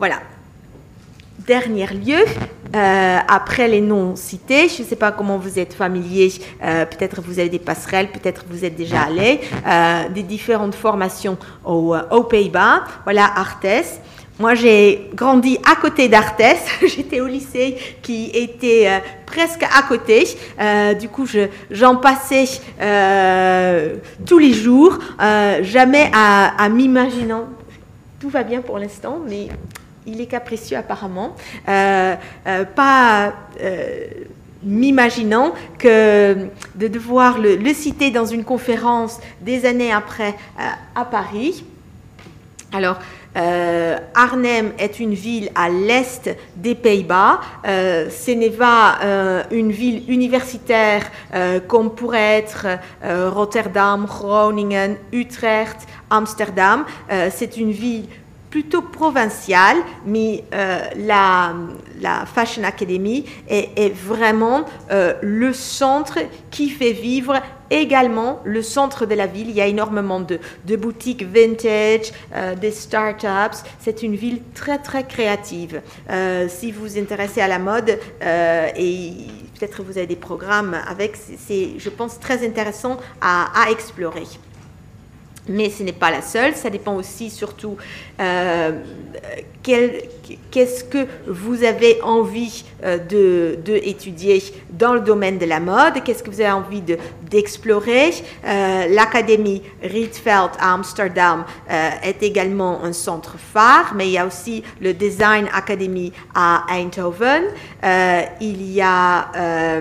Voilà. 0.00 0.20
Dernier 1.46 1.86
lieu, 1.88 2.24
euh, 2.74 3.18
après 3.28 3.68
les 3.68 3.82
noms 3.82 4.16
cités, 4.16 4.66
je 4.70 4.80
ne 4.82 4.88
sais 4.88 4.96
pas 4.96 5.12
comment 5.12 5.36
vous 5.36 5.58
êtes 5.58 5.74
familier, 5.74 6.32
euh, 6.64 6.86
peut-être 6.86 7.20
vous 7.20 7.38
avez 7.38 7.50
des 7.50 7.58
passerelles, 7.58 8.10
peut-être 8.10 8.46
vous 8.48 8.64
êtes 8.64 8.76
déjà 8.76 9.02
allé, 9.02 9.40
euh, 9.66 10.08
des 10.08 10.22
différentes 10.22 10.74
formations 10.74 11.36
aux, 11.66 12.24
Pays-Bas. 12.30 12.84
Voilà, 13.04 13.26
Artes. 13.36 14.00
Moi, 14.38 14.54
j'ai 14.54 15.10
grandi 15.12 15.58
à 15.70 15.76
côté 15.76 16.08
d'Artes. 16.08 16.40
J'étais 16.86 17.20
au 17.20 17.26
lycée 17.26 17.76
qui 18.00 18.30
était 18.32 19.02
presque 19.26 19.64
à 19.64 19.82
côté. 19.82 20.24
du 20.98 21.10
coup, 21.10 21.26
j'en 21.70 21.96
passais 21.96 22.46
tous 24.24 24.38
les 24.38 24.54
jours, 24.54 24.98
jamais 25.60 26.10
à, 26.14 26.64
à 26.64 26.70
m'imaginer. 26.70 27.34
Tout 28.20 28.28
va 28.28 28.42
bien 28.42 28.60
pour 28.60 28.78
l'instant, 28.78 29.18
mais 29.26 29.48
il 30.06 30.20
est 30.20 30.26
capricieux 30.26 30.76
apparemment, 30.76 31.34
euh, 31.68 32.14
euh, 32.46 32.64
pas 32.64 33.32
euh, 33.60 34.06
m'imaginant 34.62 35.52
que 35.78 36.48
de 36.74 36.88
devoir 36.88 37.38
le, 37.38 37.58
citer 37.72 38.10
dans 38.10 38.26
une 38.26 38.44
conférence 38.44 39.18
des 39.40 39.64
années 39.64 39.92
après 39.92 40.34
à 40.94 41.04
Paris. 41.04 41.64
Alors, 42.72 42.98
Arnhem 44.14 44.72
est 44.78 45.00
une 45.00 45.14
ville 45.14 45.50
à 45.54 45.70
l'est 45.70 46.36
des 46.56 46.74
Pays-Bas. 46.74 47.40
ce 47.64 48.30
n'est 48.32 48.50
pas 48.50 48.98
une 49.50 49.72
ville 49.72 50.04
universitaire 50.10 51.10
comme 51.66 51.94
pourrait 51.94 52.38
être 52.38 52.66
Rotterdam, 53.02 54.04
Groningen, 54.04 54.96
Utrecht, 55.12 55.78
Amsterdam. 56.10 56.84
C'est 57.30 57.56
une 57.56 57.70
ville 57.70 58.08
plutôt 58.50 58.82
provinciale, 58.82 59.78
mais 60.04 60.44
euh, 60.52 60.80
la, 60.96 61.54
Fashion 62.26 62.64
Academy 62.64 63.24
est, 63.48 63.94
vraiment 63.94 64.64
euh, 64.90 65.14
le 65.22 65.52
centre 65.52 66.18
qui 66.50 66.68
fait 66.68 66.92
vivre 66.92 67.40
également 67.70 68.40
le 68.44 68.62
centre 68.62 69.06
de 69.06 69.14
la 69.14 69.26
ville. 69.26 69.48
Il 69.48 69.54
y 69.54 69.60
a 69.60 69.66
énormément 69.66 70.20
de, 70.20 70.40
boutiques 70.76 71.22
vintage, 71.22 72.12
euh, 72.34 72.56
des 72.56 72.72
startups. 72.72 73.62
C'est 73.78 74.02
une 74.02 74.16
ville 74.16 74.40
très 74.54 74.78
très 74.78 75.04
créative. 75.04 75.80
si 76.48 76.72
vous 76.72 76.80
vous 76.80 76.98
intéressez 76.98 77.40
à 77.40 77.48
la 77.48 77.58
mode 77.58 77.98
et 78.76 79.12
peut-être 79.58 79.82
vous 79.82 79.98
avez 79.98 80.06
des 80.06 80.16
programmes 80.16 80.76
avec, 80.88 81.16
c'est 81.16 81.78
je 81.78 81.90
pense 81.90 82.18
très 82.18 82.44
intéressant 82.44 82.96
à 83.20 83.70
explorer 83.70 84.26
mais 85.50 85.68
ce 85.68 85.82
n'est 85.82 85.92
pas 85.92 86.10
la 86.10 86.22
seule. 86.22 86.54
Ça 86.54 86.70
dépend 86.70 86.94
aussi 86.94 87.28
surtout 87.28 87.76
euh, 88.20 88.72
qu'est-ce 89.62 90.84
que 90.84 91.06
vous 91.26 91.64
avez 91.64 92.00
envie 92.02 92.64
euh, 92.84 92.98
de, 92.98 93.58
de, 93.62 93.80
dans 94.70 94.94
le 94.94 95.00
domaine 95.00 95.38
de 95.38 95.44
la 95.44 95.60
mode, 95.60 96.02
qu'est-ce 96.04 96.22
que 96.22 96.30
vous 96.30 96.40
avez 96.40 96.52
envie 96.52 96.82
d'explorer. 97.28 98.10
Euh, 98.46 98.86
L'Académie 98.88 99.62
Rietveld 99.82 100.52
à 100.58 100.74
Amsterdam 100.74 101.44
est 101.68 102.22
également 102.22 102.82
un 102.82 102.92
centre 102.92 103.36
phare, 103.38 103.92
mais 103.94 104.06
il 104.06 104.12
y 104.12 104.18
a 104.18 104.26
aussi 104.26 104.62
le 104.80 104.94
Design 104.94 105.48
Academy 105.52 106.12
à 106.34 106.64
Eindhoven. 106.70 107.44
il 108.40 108.72
y 108.72 108.80
a 108.80 109.80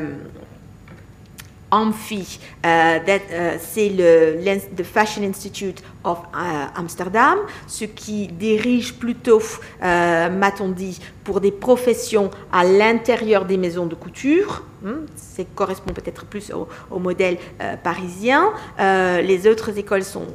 Amphi, 1.71 2.39
euh, 2.65 2.99
euh, 3.07 3.57
c'est 3.59 3.89
le 3.89 4.83
Fashion 4.83 5.23
Institute 5.23 5.83
of 6.03 6.19
euh, 6.19 6.65
Amsterdam, 6.75 7.39
ce 7.67 7.85
qui 7.85 8.27
dirige 8.27 8.95
plutôt, 8.95 9.41
m'a-t-on 9.81 10.69
dit, 10.69 10.99
pour 11.23 11.41
des 11.41 11.51
professions 11.51 12.31
à 12.51 12.63
l'intérieur 12.63 13.45
des 13.45 13.57
maisons 13.57 13.85
de 13.85 13.95
couture. 13.95 14.63
Hmm, 14.81 15.05
ça 15.15 15.43
correspond 15.55 15.93
peut-être 15.93 16.25
plus 16.25 16.51
au, 16.51 16.99
modèle 16.99 17.37
parisien. 17.83 18.51
les 18.79 19.47
autres 19.47 19.77
écoles 19.77 20.03
sont 20.03 20.27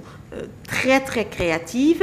très 0.66 1.00
très 1.00 1.26
créatives. 1.26 2.02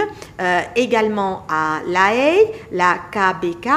également 0.75 1.45
à 1.49 1.81
La 1.87 2.13
Haye, 2.13 2.47
la 2.71 2.95
KBK, 3.11 3.69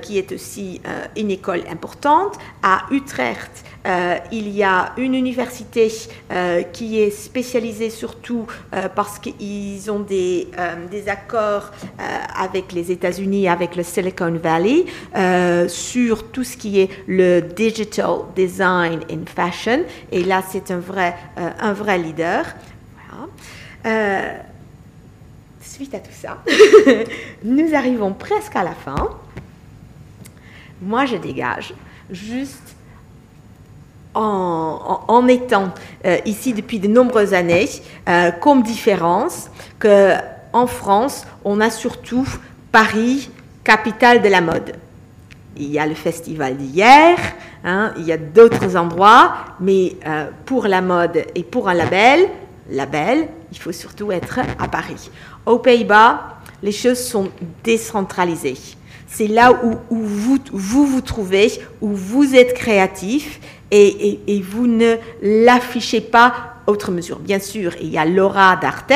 qui 0.00 0.18
est 0.18 0.32
aussi 0.32 0.80
une 1.16 1.30
école 1.30 1.62
importante. 1.70 2.38
À 2.62 2.86
Utrecht, 2.90 3.64
euh, 3.86 4.16
il 4.30 4.48
y 4.48 4.62
a 4.62 4.92
une 4.96 5.14
université 5.14 5.90
euh, 6.30 6.62
qui 6.62 7.00
est 7.00 7.10
spécialisée 7.10 7.90
surtout 7.90 8.46
euh, 8.74 8.88
parce 8.88 9.18
qu'ils 9.18 9.90
ont 9.90 10.00
des, 10.00 10.48
des 10.90 11.08
accords 11.08 11.70
avec 12.36 12.72
les 12.72 12.90
États-Unis, 12.90 13.48
avec 13.48 13.76
le 13.76 13.82
Silicon 13.82 14.38
Valley, 14.42 14.84
sur 15.68 16.30
tout 16.30 16.44
ce 16.44 16.56
qui 16.56 16.80
est 16.80 16.90
le 17.06 17.40
digital 17.40 18.20
design 18.34 19.00
in 19.10 19.24
fashion. 19.26 19.84
Et 20.10 20.24
là, 20.24 20.42
c'est 20.48 20.70
un 20.70 20.78
vrai, 20.78 21.16
un 21.36 21.72
vrai 21.72 21.98
leader. 21.98 22.44
Suite 25.60 25.94
à 25.94 25.98
tout 25.98 26.12
ça, 26.12 26.42
nous 27.44 27.74
arrivons 27.74 28.12
presque 28.12 28.56
à 28.56 28.62
la 28.62 28.72
fin. 28.72 29.10
Moi, 30.80 31.06
je 31.06 31.16
dégage 31.16 31.74
juste 32.10 32.74
en, 34.14 35.26
étant 35.28 35.70
euh, 36.04 36.18
ici 36.26 36.52
depuis 36.52 36.78
de 36.78 36.88
nombreuses 36.88 37.34
années, 37.34 37.68
euh, 38.08 38.30
comme 38.30 38.62
différence 38.62 39.50
que 39.78 40.14
en 40.52 40.66
France, 40.66 41.24
on 41.44 41.60
a 41.60 41.70
surtout 41.70 42.28
Paris, 42.72 43.30
capitale 43.64 44.20
de 44.20 44.28
la 44.28 44.40
mode. 44.40 44.74
Il 45.56 45.70
y 45.70 45.78
a 45.78 45.86
le 45.86 45.94
festival 45.94 46.56
d'hier, 46.56 47.16
hein, 47.64 47.92
il 47.96 48.04
y 48.04 48.12
a 48.12 48.16
d'autres 48.18 48.76
endroits, 48.76 49.34
mais 49.60 49.96
euh, 50.06 50.26
pour 50.44 50.66
la 50.66 50.82
mode 50.82 51.24
et 51.34 51.42
pour 51.42 51.68
un 51.68 51.74
label, 51.74 52.28
label, 52.72 53.28
il 53.52 53.58
faut 53.58 53.72
surtout 53.72 54.10
être 54.10 54.40
à 54.58 54.68
Paris. 54.68 55.10
Aux 55.46 55.58
Pays-Bas, 55.58 56.40
les 56.62 56.72
choses 56.72 56.98
sont 56.98 57.30
décentralisées. 57.62 58.56
C'est 59.06 59.26
là 59.26 59.60
où, 59.62 59.78
vous, 59.90 60.38
vous 60.86 61.00
trouvez, 61.02 61.52
où 61.80 61.88
vous 61.88 62.34
êtes 62.34 62.54
créatif 62.54 63.40
et, 63.70 64.42
vous 64.42 64.66
ne 64.66 64.96
l'affichez 65.22 66.00
pas 66.00 66.51
autre 66.66 66.90
mesure. 66.90 67.18
Bien 67.18 67.38
sûr, 67.38 67.72
il 67.80 67.88
y 67.88 67.98
a 67.98 68.04
Laura 68.04 68.56
d'Artes, 68.56 68.92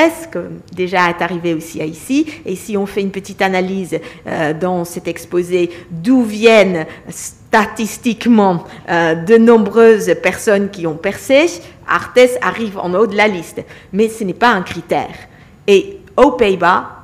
déjà 0.72 1.10
est 1.10 1.22
arrivée 1.22 1.54
aussi 1.54 1.80
à 1.80 1.84
ici. 1.84 2.26
Et 2.44 2.56
si 2.56 2.76
on 2.76 2.86
fait 2.86 3.00
une 3.00 3.10
petite 3.10 3.42
analyse 3.42 3.98
euh, 4.26 4.52
dans 4.54 4.84
cet 4.84 5.08
exposé 5.08 5.70
d'où 5.90 6.22
viennent 6.22 6.86
statistiquement 7.08 8.64
euh, 8.88 9.14
de 9.14 9.36
nombreuses 9.36 10.14
personnes 10.22 10.70
qui 10.70 10.86
ont 10.86 10.96
percé, 10.96 11.46
Artes 11.88 12.38
arrive 12.42 12.78
en 12.78 12.92
haut 12.94 13.06
de 13.06 13.16
la 13.16 13.28
liste. 13.28 13.62
Mais 13.92 14.08
ce 14.08 14.24
n'est 14.24 14.34
pas 14.34 14.50
un 14.50 14.62
critère. 14.62 15.14
Et 15.66 15.98
aux 16.16 16.32
Pays-Bas, 16.32 16.95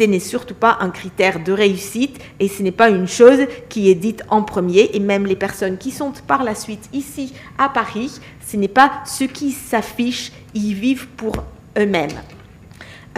ce 0.00 0.04
n'est 0.06 0.18
surtout 0.18 0.54
pas 0.54 0.78
un 0.80 0.88
critère 0.88 1.44
de 1.44 1.52
réussite 1.52 2.18
et 2.38 2.48
ce 2.48 2.62
n'est 2.62 2.72
pas 2.72 2.88
une 2.88 3.06
chose 3.06 3.40
qui 3.68 3.90
est 3.90 3.94
dite 3.94 4.22
en 4.30 4.42
premier. 4.42 4.88
Et 4.94 4.98
même 4.98 5.26
les 5.26 5.36
personnes 5.36 5.76
qui 5.76 5.90
sont 5.90 6.12
par 6.26 6.42
la 6.42 6.54
suite 6.54 6.88
ici 6.94 7.34
à 7.58 7.68
Paris, 7.68 8.18
ce 8.46 8.56
n'est 8.56 8.68
pas 8.68 8.90
ceux 9.04 9.26
qui 9.26 9.52
s'affichent, 9.52 10.32
ils 10.54 10.72
vivent 10.72 11.06
pour 11.08 11.34
eux-mêmes. 11.78 12.18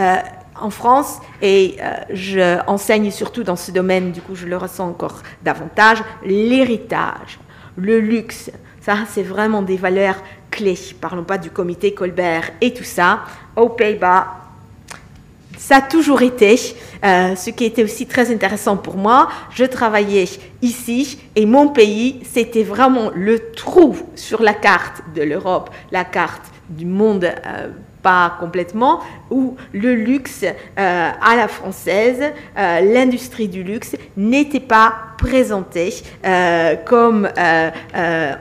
Euh, 0.01 0.17
en 0.59 0.69
France, 0.69 1.19
et 1.41 1.77
euh, 1.79 1.93
je 2.09 2.59
enseigne 2.67 3.11
surtout 3.11 3.43
dans 3.43 3.55
ce 3.55 3.71
domaine, 3.71 4.11
du 4.11 4.21
coup 4.21 4.35
je 4.35 4.45
le 4.45 4.57
ressens 4.57 4.89
encore 4.89 5.23
davantage, 5.41 5.99
l'héritage, 6.25 7.39
le 7.77 8.01
luxe, 8.01 8.51
ça 8.81 8.97
c'est 9.09 9.23
vraiment 9.23 9.61
des 9.61 9.77
valeurs 9.77 10.17
clés. 10.51 10.77
Parlons 10.99 11.23
pas 11.23 11.37
du 11.37 11.49
comité 11.49 11.93
Colbert 11.93 12.51
et 12.59 12.73
tout 12.73 12.83
ça. 12.83 13.21
Aux 13.55 13.69
Pays-Bas, 13.69 14.42
ça 15.63 15.77
a 15.77 15.81
toujours 15.81 16.21
été, 16.23 16.59
euh, 17.05 17.37
ce 17.37 17.49
qui 17.49 17.63
était 17.63 17.85
aussi 17.85 18.05
très 18.05 18.33
intéressant 18.33 18.75
pour 18.75 18.97
moi. 18.97 19.29
Je 19.49 19.63
travaillais 19.63 20.25
ici 20.61 21.17
et 21.37 21.45
mon 21.45 21.69
pays, 21.69 22.19
c'était 22.29 22.63
vraiment 22.63 23.11
le 23.15 23.51
trou 23.53 23.95
sur 24.15 24.41
la 24.41 24.53
carte 24.53 25.01
de 25.15 25.21
l'Europe, 25.21 25.69
la 25.89 26.03
carte 26.03 26.43
du 26.69 26.85
monde. 26.85 27.23
Euh, 27.23 27.69
pas 28.03 28.35
complètement, 28.39 28.99
où 29.31 29.55
le 29.71 29.95
luxe 29.95 30.43
euh, 30.43 31.09
à 31.19 31.35
la 31.35 31.47
française, 31.47 32.21
euh, 32.57 32.81
l'industrie 32.81 33.47
du 33.47 33.63
luxe 33.63 33.95
n'était 34.17 34.59
pas 34.59 34.93
présentée 35.17 35.93
euh, 36.25 36.75
comme 36.85 37.29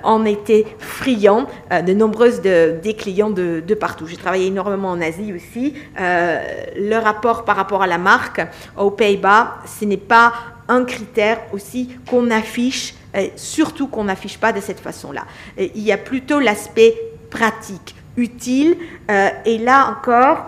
en 0.02 0.24
étaient 0.24 0.66
friands 0.80 1.46
de 1.70 1.92
nombreuses 1.92 2.42
de, 2.42 2.76
des 2.82 2.94
clients 2.94 3.30
de, 3.30 3.62
de 3.64 3.74
partout. 3.74 4.06
J'ai 4.06 4.16
travaillé 4.16 4.48
énormément 4.48 4.90
en 4.90 5.00
Asie 5.00 5.32
aussi. 5.32 5.74
le 5.96 6.96
rapport 6.96 7.44
par 7.44 7.54
rapport 7.54 7.82
à 7.82 7.86
la 7.86 7.98
marque 7.98 8.44
aux 8.76 8.90
Pays-Bas, 8.90 9.58
ce 9.64 9.84
n'est 9.84 9.96
pas 9.96 10.32
un 10.68 10.84
critère 10.84 11.38
aussi 11.52 11.90
qu'on 12.08 12.30
affiche, 12.32 12.94
surtout 13.36 13.86
qu'on 13.86 14.04
n'affiche 14.04 14.38
pas 14.38 14.52
de 14.52 14.60
cette 14.60 14.80
façon-là. 14.80 15.22
Il 15.56 15.82
y 15.82 15.92
a 15.92 15.98
plutôt 15.98 16.40
l'aspect 16.40 16.96
pratique 17.30 17.94
utile. 18.16 18.76
Euh, 19.10 19.28
et 19.44 19.58
là 19.58 19.88
encore, 19.90 20.46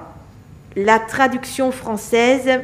la 0.77 0.99
traduction 0.99 1.71
française 1.71 2.61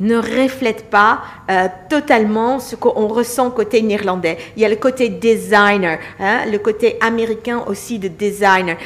ne 0.00 0.16
reflète 0.16 0.90
pas 0.90 1.22
euh, 1.50 1.68
totalement 1.88 2.58
ce 2.58 2.76
qu'on 2.76 3.06
ressent 3.06 3.50
côté 3.50 3.80
néerlandais. 3.82 4.38
Il 4.56 4.62
y 4.62 4.64
a 4.64 4.68
le 4.68 4.76
côté 4.76 5.08
designer, 5.08 5.98
hein, 6.18 6.46
le 6.50 6.58
côté 6.58 6.96
américain 7.00 7.62
aussi 7.66 7.98
de 7.98 8.08
designer. 8.08 8.76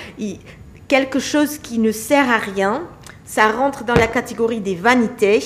quelque 0.86 1.18
chose 1.18 1.58
qui 1.58 1.78
ne 1.78 1.92
sert 1.92 2.30
à 2.30 2.38
rien, 2.38 2.82
ça 3.24 3.50
rentre 3.50 3.84
dans 3.84 3.94
la 3.94 4.06
catégorie 4.06 4.60
des 4.60 4.74
vanités. 4.74 5.42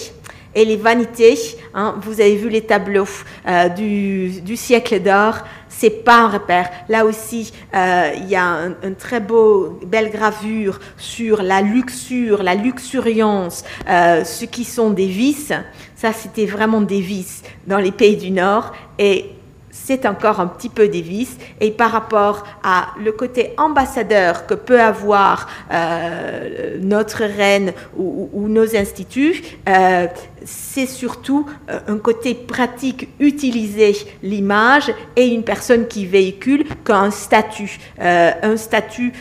Et 0.55 0.65
les 0.65 0.77
vanités, 0.77 1.39
hein, 1.75 1.95
vous 2.03 2.21
avez 2.21 2.37
vu 2.37 2.51
les 2.51 2.61
tableaux 2.61 3.09
euh, 3.49 3.69
du, 3.71 4.41
du 4.43 4.57
siècle 4.57 5.01
d'or, 5.01 5.39
c'est 5.83 6.05
pas 6.05 6.21
un 6.21 6.29
repère. 6.29 6.71
Là 6.89 7.05
aussi, 7.05 7.53
euh, 7.75 8.13
il 8.17 8.29
y 8.29 8.37
a 8.37 8.45
une 8.45 8.77
un 8.85 8.93
très 8.93 9.19
beau, 9.19 9.81
belle 9.85 10.13
gravure 10.13 10.79
sur 10.97 11.43
la 11.43 11.61
luxure, 11.61 12.45
la 12.45 12.55
luxuriance, 12.55 13.65
euh, 13.89 14.23
ce 14.23 14.45
qui 14.45 14.63
sont 14.63 14.91
des 14.91 15.09
vices. 15.09 15.53
Ça, 15.97 16.13
c'était 16.13 16.47
vraiment 16.47 16.83
des 16.83 17.01
vices 17.01 17.43
dans 17.67 17.79
les 17.79 17.91
pays 17.91 18.17
du 18.17 18.31
Nord. 18.31 18.73
Et 18.97 19.31
c'est 19.73 20.07
encore 20.07 20.39
un 20.39 20.47
petit 20.47 20.69
peu 20.69 20.87
des 20.87 21.01
vices. 21.01 21.37
Et 21.61 21.73
par 21.73 21.91
rapport 21.91 22.45
à 22.63 22.89
le 23.03 23.11
côté 23.11 23.55
ambassadeur 23.57 24.47
que 24.47 24.55
peut 24.55 24.81
avoir 24.81 25.49
euh, 25.73 26.77
notre 26.81 27.25
reine 27.25 27.73
ou, 27.97 28.49
nos 28.49 28.77
instituts, 28.77 29.43
euh, 29.69 30.07
c'est 30.45 30.87
surtout 30.87 31.47
euh, 31.71 31.81
un 31.89 31.99
côté 31.99 32.35
pratique, 32.35 33.09
utiliser 33.19 33.97
l'image 34.23 34.93
et 35.17 35.27
une 35.29 35.43
personne 35.43 35.89
qui 35.89 36.05
véhicule 36.07 36.65
qu'un 36.85 37.11
statut, 37.11 37.79
un 37.99 38.57
statut 38.57 39.13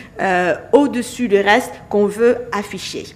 au-dessus 0.72 1.28
du 1.28 1.40
reste 1.40 1.72
qu'on 1.88 2.06
veut 2.06 2.36
afficher. 2.52 3.06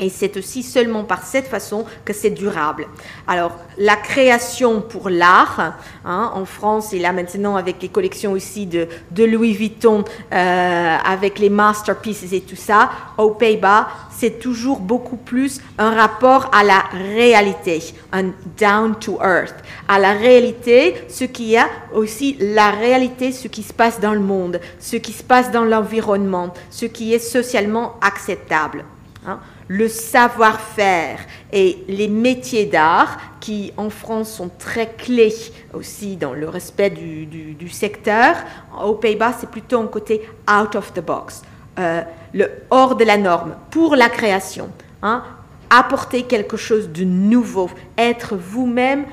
Et 0.00 0.10
c'est 0.10 0.36
aussi 0.36 0.62
seulement 0.62 1.02
par 1.02 1.24
cette 1.24 1.48
façon 1.48 1.84
que 2.04 2.12
c'est 2.12 2.30
durable. 2.30 2.86
Alors, 3.26 3.52
la 3.78 3.96
création 3.96 4.80
pour 4.80 5.10
l'art, 5.10 5.76
hein, 6.04 6.30
en 6.34 6.44
France, 6.44 6.92
et 6.92 7.00
là 7.00 7.12
maintenant 7.12 7.56
avec 7.56 7.82
les 7.82 7.88
collections 7.88 8.32
aussi 8.32 8.66
de, 8.66 8.88
Louis 9.16 9.54
Vuitton, 9.54 10.04
euh, 10.32 10.96
avec 11.04 11.40
les 11.40 11.50
masterpieces 11.50 12.32
et 12.32 12.40
tout 12.42 12.56
ça, 12.56 12.90
aux 13.18 13.30
Pays-Bas, 13.30 13.88
c'est 14.10 14.38
toujours 14.38 14.78
beaucoup 14.78 15.16
plus 15.16 15.60
un 15.78 15.90
rapport 15.90 16.50
à 16.52 16.62
la 16.62 16.84
réalité, 16.92 17.82
un 18.12 18.30
down 18.58 18.94
to 19.00 19.18
earth, 19.22 19.54
à 19.88 19.98
la 19.98 20.12
réalité, 20.12 20.94
ce 21.08 21.24
qui 21.24 21.56
a 21.56 21.66
aussi 21.92 22.36
la 22.40 22.70
réalité, 22.70 23.32
ce 23.32 23.48
qui 23.48 23.62
se 23.62 23.72
passe 23.72 24.00
dans 24.00 24.14
le 24.14 24.20
monde, 24.20 24.60
ce 24.78 24.96
qui 24.96 25.12
se 25.12 25.22
passe 25.24 25.50
dans 25.50 25.64
l'environnement, 25.64 26.54
ce 26.70 26.86
qui 26.86 27.14
est 27.14 27.18
socialement 27.18 27.94
acceptable. 28.00 28.84
Hein 29.26 29.40
le 29.68 29.86
savoir-faire 29.86 31.20
et 31.52 31.84
les 31.88 32.08
métiers 32.08 32.64
d'art 32.64 33.18
qui 33.40 33.72
en 33.76 33.90
France 33.90 34.32
sont 34.32 34.50
très 34.58 34.94
clés 34.94 35.34
aussi 35.74 36.16
dans 36.16 36.32
le 36.32 36.48
respect 36.48 36.90
du, 36.90 37.68
secteur. 37.70 38.36
Aux 38.82 38.94
Pays-Bas, 38.94 39.34
c'est 39.38 39.50
plutôt 39.50 39.80
un 39.80 39.86
côté 39.86 40.22
out 40.50 40.74
of 40.74 40.92
the 40.94 41.00
box, 41.00 41.42
euh, 41.78 42.02
le 42.32 42.50
hors 42.70 42.96
de 42.96 43.04
la 43.04 43.18
norme 43.18 43.54
pour 43.70 43.94
la 43.94 44.08
création. 44.08 44.70
Hein. 45.02 45.22
apporter 45.70 46.24
quelque 46.24 46.56
chose 46.56 46.88
de 46.88 47.04
nouveau, 47.04 47.70
être 47.96 48.34
vous-même 48.34 49.04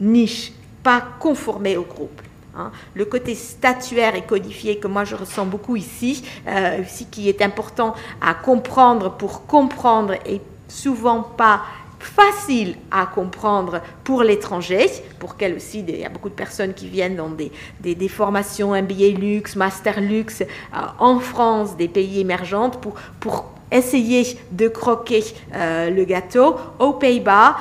niche, 0.00 0.52
pas 0.82 1.02
conformer 1.18 1.78
au 1.78 1.82
groupe. 1.82 2.19
Hein. 2.56 2.70
Le 2.94 3.04
côté 3.04 3.34
statuaire 3.34 4.16
et 4.16 4.22
codifié 4.22 4.78
que 4.78 4.88
moi 4.88 5.04
je 5.04 5.14
ressens 5.14 5.46
beaucoup 5.46 5.76
ici, 5.76 6.24
euh, 6.48 6.78
ici 6.84 7.06
qui 7.10 7.28
est 7.28 7.42
important 7.42 7.94
à 8.20 8.34
comprendre 8.34 9.12
pour 9.12 9.46
comprendre 9.46 10.14
et 10.26 10.40
souvent 10.68 11.22
pas 11.22 11.62
facile 12.00 12.76
à 12.90 13.06
comprendre 13.06 13.82
pour 14.04 14.22
l'étranger, 14.22 14.86
pour 15.18 15.36
qu'elle 15.36 15.54
aussi, 15.54 15.84
il 15.86 15.98
y 15.98 16.04
a 16.04 16.08
beaucoup 16.08 16.30
de 16.30 16.34
personnes 16.34 16.72
qui 16.72 16.88
viennent 16.88 17.16
dans 17.16 17.28
des, 17.28 17.52
des, 17.80 18.08
formations 18.08 18.70
MBA 18.70 19.18
luxe, 19.18 19.54
master 19.54 20.00
luxe 20.00 20.40
euh, 20.40 20.78
en 20.98 21.20
France, 21.20 21.76
des 21.76 21.88
pays 21.88 22.20
émergents, 22.20 22.70
pour, 22.70 22.94
pour 23.20 23.52
essayer 23.70 24.38
de 24.50 24.68
croquer 24.68 25.22
euh, 25.54 25.90
le 25.90 26.04
gâteau. 26.04 26.56
Aux 26.78 26.94
Pays-Bas, 26.94 27.56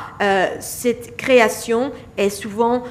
cette 0.62 1.18
création 1.18 1.92
est 2.18 2.30
souvent 2.30 2.84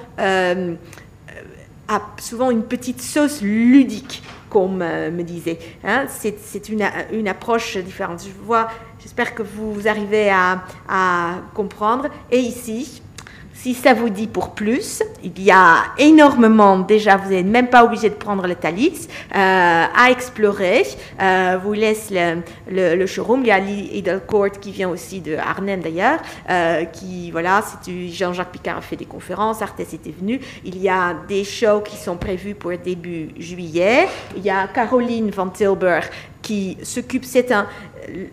a 1.88 2.02
souvent 2.18 2.50
une 2.50 2.64
petite 2.64 3.00
sauce 3.00 3.40
ludique, 3.40 4.22
comme 4.50 4.82
euh, 4.82 5.10
me 5.10 5.22
disait. 5.22 5.58
Hein. 5.84 6.06
C'est 6.08 6.68
une, 6.68 7.28
approche 7.28 7.76
différente. 7.78 8.22
Je 8.22 8.44
vois, 8.44 8.68
j'espère 9.00 9.34
que 9.34 9.42
vous 9.42 9.88
arrivez 9.88 10.30
à 10.30 11.40
comprendre. 11.54 12.08
Et 12.30 12.38
ici, 12.38 13.02
si 13.60 13.74
ça 13.74 13.92
vous 13.92 14.08
dit 14.08 14.28
pour 14.28 14.50
plus, 14.50 15.02
il 15.24 15.42
y 15.42 15.50
a 15.50 15.86
énormément, 15.98 16.78
déjà 16.78 17.16
vous 17.16 17.30
n'êtes 17.30 17.44
même 17.44 17.68
pas 17.68 17.84
obligé 17.84 18.08
de 18.08 18.14
prendre 18.14 18.46
le 18.46 18.54
Thalys, 18.54 19.08
euh, 19.34 19.34
à 19.34 20.10
explorer. 20.10 20.86
Euh, 21.20 21.58
vous 21.62 21.72
laisse 21.72 22.12
le, 22.12 22.94
le, 22.94 23.06
showroom. 23.06 23.40
Il 23.40 23.48
y 23.48 23.50
a 23.50 23.58
Lee 23.58 23.90
Edelcourt 23.94 24.52
qui 24.60 24.70
vient 24.70 24.88
aussi 24.88 25.20
de 25.20 25.34
Arnhem 25.36 25.80
d'ailleurs, 25.80 26.20
euh, 26.48 26.84
qui, 26.84 27.32
voilà, 27.32 27.64
Jean-Jacques 27.84 28.52
Picard 28.52 28.78
a 28.78 28.80
fait 28.80 28.94
des 28.96 29.06
conférences, 29.06 29.60
Arthès 29.60 29.92
était 29.92 30.14
venu. 30.16 30.40
Il 30.64 30.80
y 30.80 30.88
a 30.88 31.16
des 31.26 31.42
shows 31.42 31.80
qui 31.80 31.96
sont 31.96 32.16
prévus 32.16 32.54
pour 32.54 32.70
début 32.78 33.30
juillet. 33.40 34.06
Il 34.36 34.44
y 34.44 34.50
a 34.50 34.68
Caroline 34.68 35.30
Van 35.30 35.48
Tilburg 35.48 36.04
qui 36.42 36.78
s'occupe, 36.84 37.24
c'est 37.24 37.50
un, 37.50 37.66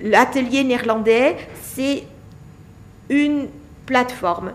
l'atelier 0.01 0.63
néerlandais, 0.63 1.35
c'est 1.63 2.03
une 3.09 3.47
plateforme 3.85 4.51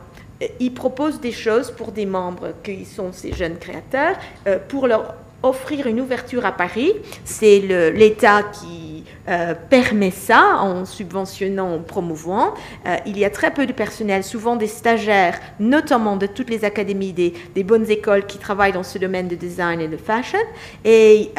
il 0.58 0.72
propose 0.72 1.20
des 1.20 1.32
choses 1.32 1.70
pour 1.70 1.92
des 1.92 2.06
membres 2.06 2.52
qui 2.62 2.84
sont 2.84 3.12
ces 3.12 3.32
jeunes 3.32 3.58
créateurs, 3.58 4.16
euh, 4.46 4.58
pour 4.68 4.86
leur 4.86 5.14
offrir 5.42 5.86
une 5.86 6.00
ouverture 6.00 6.44
à 6.44 6.52
Paris. 6.52 6.92
C'est 7.24 7.60
l'État 7.94 8.42
qui 8.42 8.99
euh, 9.30 9.54
permet 9.54 10.10
ça 10.10 10.58
en 10.60 10.84
subventionnant, 10.84 11.74
en 11.74 11.78
promouvant. 11.78 12.54
Euh, 12.86 12.96
il 13.06 13.18
y 13.18 13.24
a 13.24 13.30
très 13.30 13.52
peu 13.52 13.66
de 13.66 13.72
personnel, 13.72 14.24
souvent 14.24 14.56
des 14.56 14.66
stagiaires, 14.66 15.38
notamment 15.58 16.16
de 16.16 16.26
toutes 16.26 16.50
les 16.50 16.64
académies 16.64 17.12
des, 17.12 17.64
bonnes 17.64 17.90
écoles 17.90 18.26
qui 18.26 18.38
travaillent 18.38 18.72
dans 18.72 18.82
ce 18.82 18.98
domaine 18.98 19.28
de 19.28 19.34
design 19.36 19.80
et 19.80 19.88
de 19.88 19.96
fashion. 19.96 20.38
Et 20.84 21.30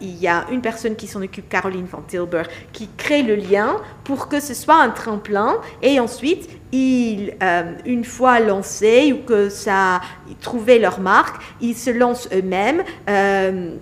il 0.00 0.18
y 0.18 0.28
a 0.28 0.44
une 0.50 0.60
personne 0.60 0.96
qui 0.96 1.06
s'en 1.06 1.22
occupe, 1.22 1.48
Caroline 1.48 1.86
van 1.86 2.02
Tilburg, 2.06 2.48
qui 2.72 2.88
crée 2.96 3.22
le 3.22 3.36
lien 3.36 3.76
pour 4.04 4.28
que 4.28 4.40
ce 4.40 4.54
soit 4.54 4.82
un 4.82 4.90
tremplin. 4.90 5.56
Et 5.82 6.00
ensuite, 6.00 6.48
euh, 6.74 7.72
une 7.86 8.04
fois 8.04 8.40
lancés 8.40 9.12
ou 9.12 9.24
que 9.24 9.48
ça 9.48 10.00
trouvé 10.40 10.78
leur 10.78 11.00
marque, 11.00 11.40
ils 11.60 11.76
se 11.76 11.90
lancent 11.90 12.28
eux-mêmes. 12.32 12.82
Euh, 13.08 13.74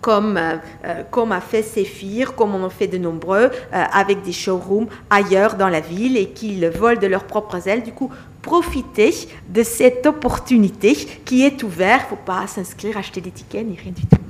comme, 0.00 0.36
euh, 0.36 1.02
comme 1.10 1.32
a 1.32 1.40
fait 1.40 1.62
Séphir, 1.62 2.34
comme 2.34 2.54
on 2.54 2.64
en 2.64 2.70
fait 2.70 2.86
de 2.86 2.98
nombreux, 2.98 3.50
avec 3.72 4.22
des 4.22 4.32
showrooms 4.32 4.86
ailleurs 5.10 5.56
dans 5.56 5.68
la 5.68 5.80
ville 5.80 6.16
et 6.16 6.30
qu'ils 6.30 6.66
volent 6.68 7.00
de 7.00 7.06
leurs 7.06 7.24
propres 7.24 7.68
ailes. 7.68 7.82
Du 7.82 7.92
coup, 7.92 8.10
profiter 8.42 9.14
de 9.48 9.62
cette 9.62 10.06
opportunité 10.06 10.94
qui 11.24 11.44
est 11.44 11.62
ouverte. 11.62 12.06
Il 12.10 12.14
ne 12.14 12.18
faut 12.18 12.24
pas 12.24 12.46
s'inscrire, 12.46 12.96
acheter 12.96 13.20
des 13.20 13.30
tickets 13.30 13.66
ni 13.66 13.76
rien 13.76 13.92
du 13.92 14.06
tout. 14.06 14.23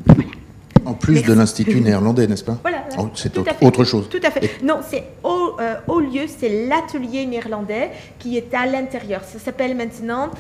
En 0.85 0.95
plus 0.95 1.23
de 1.23 1.33
l'Institut 1.33 1.81
néerlandais, 1.81 2.27
n'est-ce 2.27 2.45
pas 2.45 2.59
Voilà. 2.63 2.85
Oh, 2.99 3.09
c'est 3.15 3.37
autre 3.39 3.85
chose. 3.85 4.09
Tout 4.09 4.21
à 4.23 4.31
fait. 4.31 4.63
Non, 4.63 4.81
c'est 4.89 5.05
au, 5.23 5.57
euh, 5.61 5.75
au, 5.89 6.01
lieu, 6.01 6.23
c'est 6.27 6.67
l'atelier 6.67 7.27
néerlandais 7.27 7.91
qui 8.19 8.37
est 8.37 8.55
à 8.55 8.67
l'intérieur. 8.67 9.23
Ça 9.25 9.39
s'appelle 9.39 9.77
maintenant 9.77 10.31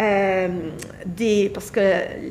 euh, 0.00 0.48
des, 1.06 1.50
parce 1.52 1.70
que 1.70 1.80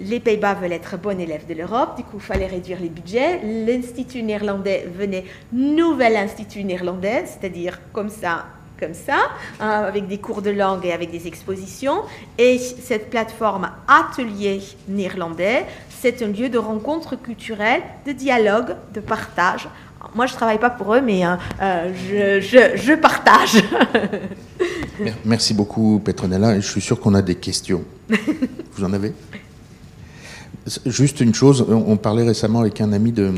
les 0.04 0.20
Pays-Bas 0.20 0.56
veulent 0.56 0.74
être 0.74 0.98
bon 0.98 1.20
élève 1.20 1.48
de 1.48 1.54
l'Europe, 1.54 1.98
du 1.98 2.04
coup 2.04 2.18
il 2.18 2.22
fallait 2.22 2.48
réduire 2.48 2.80
les 2.82 2.90
budgets. 2.90 3.40
L'Institut 3.44 4.24
néerlandais 4.24 4.88
venait 4.98 5.26
nouvel 5.54 6.18
Institut 6.18 6.64
néerlandais, 6.64 7.26
c'est-à-dire 7.26 7.80
comme 7.94 8.10
ça 8.10 8.46
comme 8.82 8.94
ça, 8.94 9.30
hein, 9.60 9.84
avec 9.88 10.08
des 10.08 10.18
cours 10.18 10.42
de 10.42 10.50
langue 10.50 10.86
et 10.86 10.92
avec 10.92 11.12
des 11.12 11.28
expositions. 11.28 12.02
Et 12.38 12.58
cette 12.58 13.10
plateforme 13.10 13.70
Atelier 13.88 14.62
néerlandais 14.90 15.66
c'est 16.02 16.24
un 16.24 16.30
lieu 16.30 16.50
de 16.50 16.58
rencontre 16.58 17.16
culturelle, 17.16 17.82
de 18.08 18.12
dialogue, 18.12 18.76
de 18.94 19.00
partage. 19.00 19.70
Moi, 20.16 20.26
je 20.26 20.32
ne 20.32 20.38
travaille 20.38 20.58
pas 20.58 20.72
pour 20.72 20.96
eux, 20.96 21.02
mais 21.02 21.24
euh, 21.24 21.36
euh, 21.62 22.42
je, 22.42 22.96
partage. 22.96 23.64
Merci 25.26 25.54
beaucoup, 25.54 26.02
Petronella. 26.04 26.60
Je 26.60 26.68
suis 26.68 26.82
sûr 26.82 27.00
qu'on 27.00 27.14
a 27.14 27.22
des 27.22 27.36
questions. 27.36 27.84
Vous 28.74 28.84
en 28.84 28.94
avez? 28.94 29.14
Juste 30.88 31.22
une 31.22 31.36
chose, 31.36 31.66
on 31.70 31.98
parlait 31.98 32.24
récemment 32.24 32.62
avec 32.62 32.82
un 32.82 32.94
ami 32.94 33.12
de, 33.12 33.32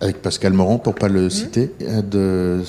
avec 0.00 0.20
Pascal 0.20 0.52
Morand, 0.52 0.78
pour 0.78 0.94
pas 0.94 1.08
le 1.08 1.24
mhm. 1.24 1.30
citer, 1.30 1.72
de, 1.80 2.62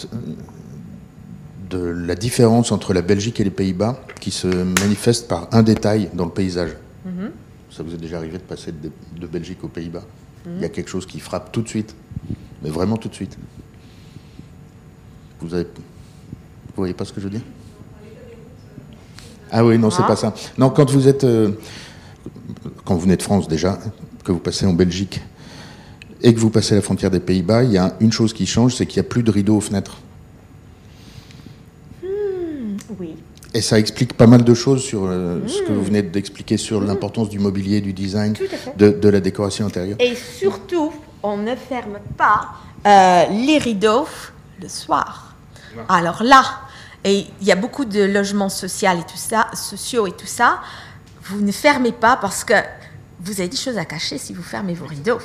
de 1.70 1.80
la 1.80 2.16
différence 2.16 2.72
entre 2.72 2.94
la 2.94 3.02
Belgique 3.02 3.40
et 3.40 3.44
les 3.44 3.52
Pays-Bas 3.52 4.00
qui 4.20 4.32
se 4.32 4.48
manifeste 4.48 5.28
par 5.28 5.48
un 5.52 5.64
détail 5.64 6.10
dans 6.14 6.26
le 6.26 6.32
paysage. 6.32 6.72
Mhm. 7.06 7.32
Ça 7.72 7.84
vous 7.84 7.94
est 7.94 7.98
déjà 7.98 8.18
arrivé 8.18 8.38
de 8.38 8.44
passer 8.44 8.72
de, 8.72 9.28
Belgique 9.28 9.64
aux 9.64 9.68
Pays-Bas 9.68 10.04
Il 10.46 10.62
y 10.62 10.66
a 10.66 10.70
quelque 10.70 10.90
chose 10.90 11.06
qui 11.06 11.20
frappe 11.20 11.52
tout 11.52 11.62
de 11.62 11.68
suite, 11.68 11.94
mais 12.64 12.70
vraiment 12.70 12.98
tout 12.98 13.10
de 13.10 13.14
suite. 13.14 13.38
Vous 15.42 15.54
avez, 15.54 15.66
vous 15.66 16.78
voyez 16.78 16.94
pas 16.94 17.06
ce 17.06 17.14
que 17.14 17.20
je 17.20 17.26
veux 17.26 17.32
dire 17.32 17.42
Ah 19.52 19.66
oui, 19.66 19.78
non, 19.78 19.92
c'est 19.92 20.06
pas 20.08 20.16
ça. 20.16 20.34
Non, 20.58 20.70
quand 20.70 20.90
vous 20.90 21.08
êtes, 21.08 21.26
euh, 21.26 21.52
quand 22.86 22.96
vous 22.96 23.02
venez 23.02 23.18
de 23.18 23.22
France 23.22 23.48
déjà, 23.48 23.78
que 24.24 24.32
vous 24.32 24.40
passez 24.40 24.66
en 24.66 24.74
Belgique 24.74 25.22
et 26.24 26.34
que 26.34 26.40
vous 26.40 26.50
passez 26.50 26.74
la 26.76 26.82
frontière 26.82 27.12
des 27.12 27.20
Pays-Bas, 27.20 27.64
il 27.64 27.74
y 27.74 27.78
a 27.78 27.96
une 28.00 28.12
chose 28.12 28.34
qui 28.34 28.46
change, 28.46 28.76
c'est 28.76 28.86
qu'il 28.86 29.02
n'y 29.02 29.08
a 29.08 29.10
plus 29.10 29.24
de 29.24 29.32
rideaux 29.32 29.58
aux 29.58 29.62
fenêtres. 29.62 29.98
Et 33.58 33.62
ça 33.62 33.80
explique 33.80 34.14
pas 34.14 34.28
mal 34.28 34.44
de 34.44 34.54
choses 34.54 34.84
sur 34.84 35.06
euh, 35.06 35.40
ce 35.48 35.64
que 35.64 35.74
vous 35.74 35.84
venez 35.84 36.04
d'expliquer 36.04 36.58
sur 36.58 36.80
mmh. 36.80 36.86
l'importance 36.86 37.28
du 37.28 37.40
mobilier, 37.40 37.82
du 37.82 37.92
design, 37.92 38.36
de, 38.78 39.10
la 39.10 39.20
décoration 39.20 39.66
intérieure. 39.66 39.98
Et 40.00 40.14
surtout, 40.14 40.94
on 41.24 41.38
ne 41.38 41.56
ferme 41.56 41.98
pas 42.16 42.52
euh, 42.86 43.26
les 43.32 43.58
rideaux 43.58 44.08
le 44.62 44.70
soir. 44.70 45.34
Alors 45.90 46.22
là, 46.22 46.44
et 47.04 47.26
il 47.42 47.48
y 47.48 47.52
a 47.52 47.56
beaucoup 47.56 47.86
de 47.86 48.04
logements 48.04 48.50
sociaux 48.50 48.92
et 48.92 49.12
tout 49.12 49.18
ça, 49.18 49.48
sociaux 49.56 50.06
et 50.06 50.12
tout 50.12 50.28
ça. 50.28 50.60
vous 51.24 51.42
ne 51.42 51.52
fermez 51.52 51.94
pas 51.94 52.16
parce 52.16 52.44
que 52.44 52.54
vous 53.22 53.40
avez 53.40 53.50
des 53.50 53.58
choses 53.58 53.80
à 53.80 53.86
cacher 53.86 54.20
si 54.20 54.34
vous 54.34 54.44
fermez 54.44 54.76
vos 54.76 54.86
rideaux. 54.86 55.18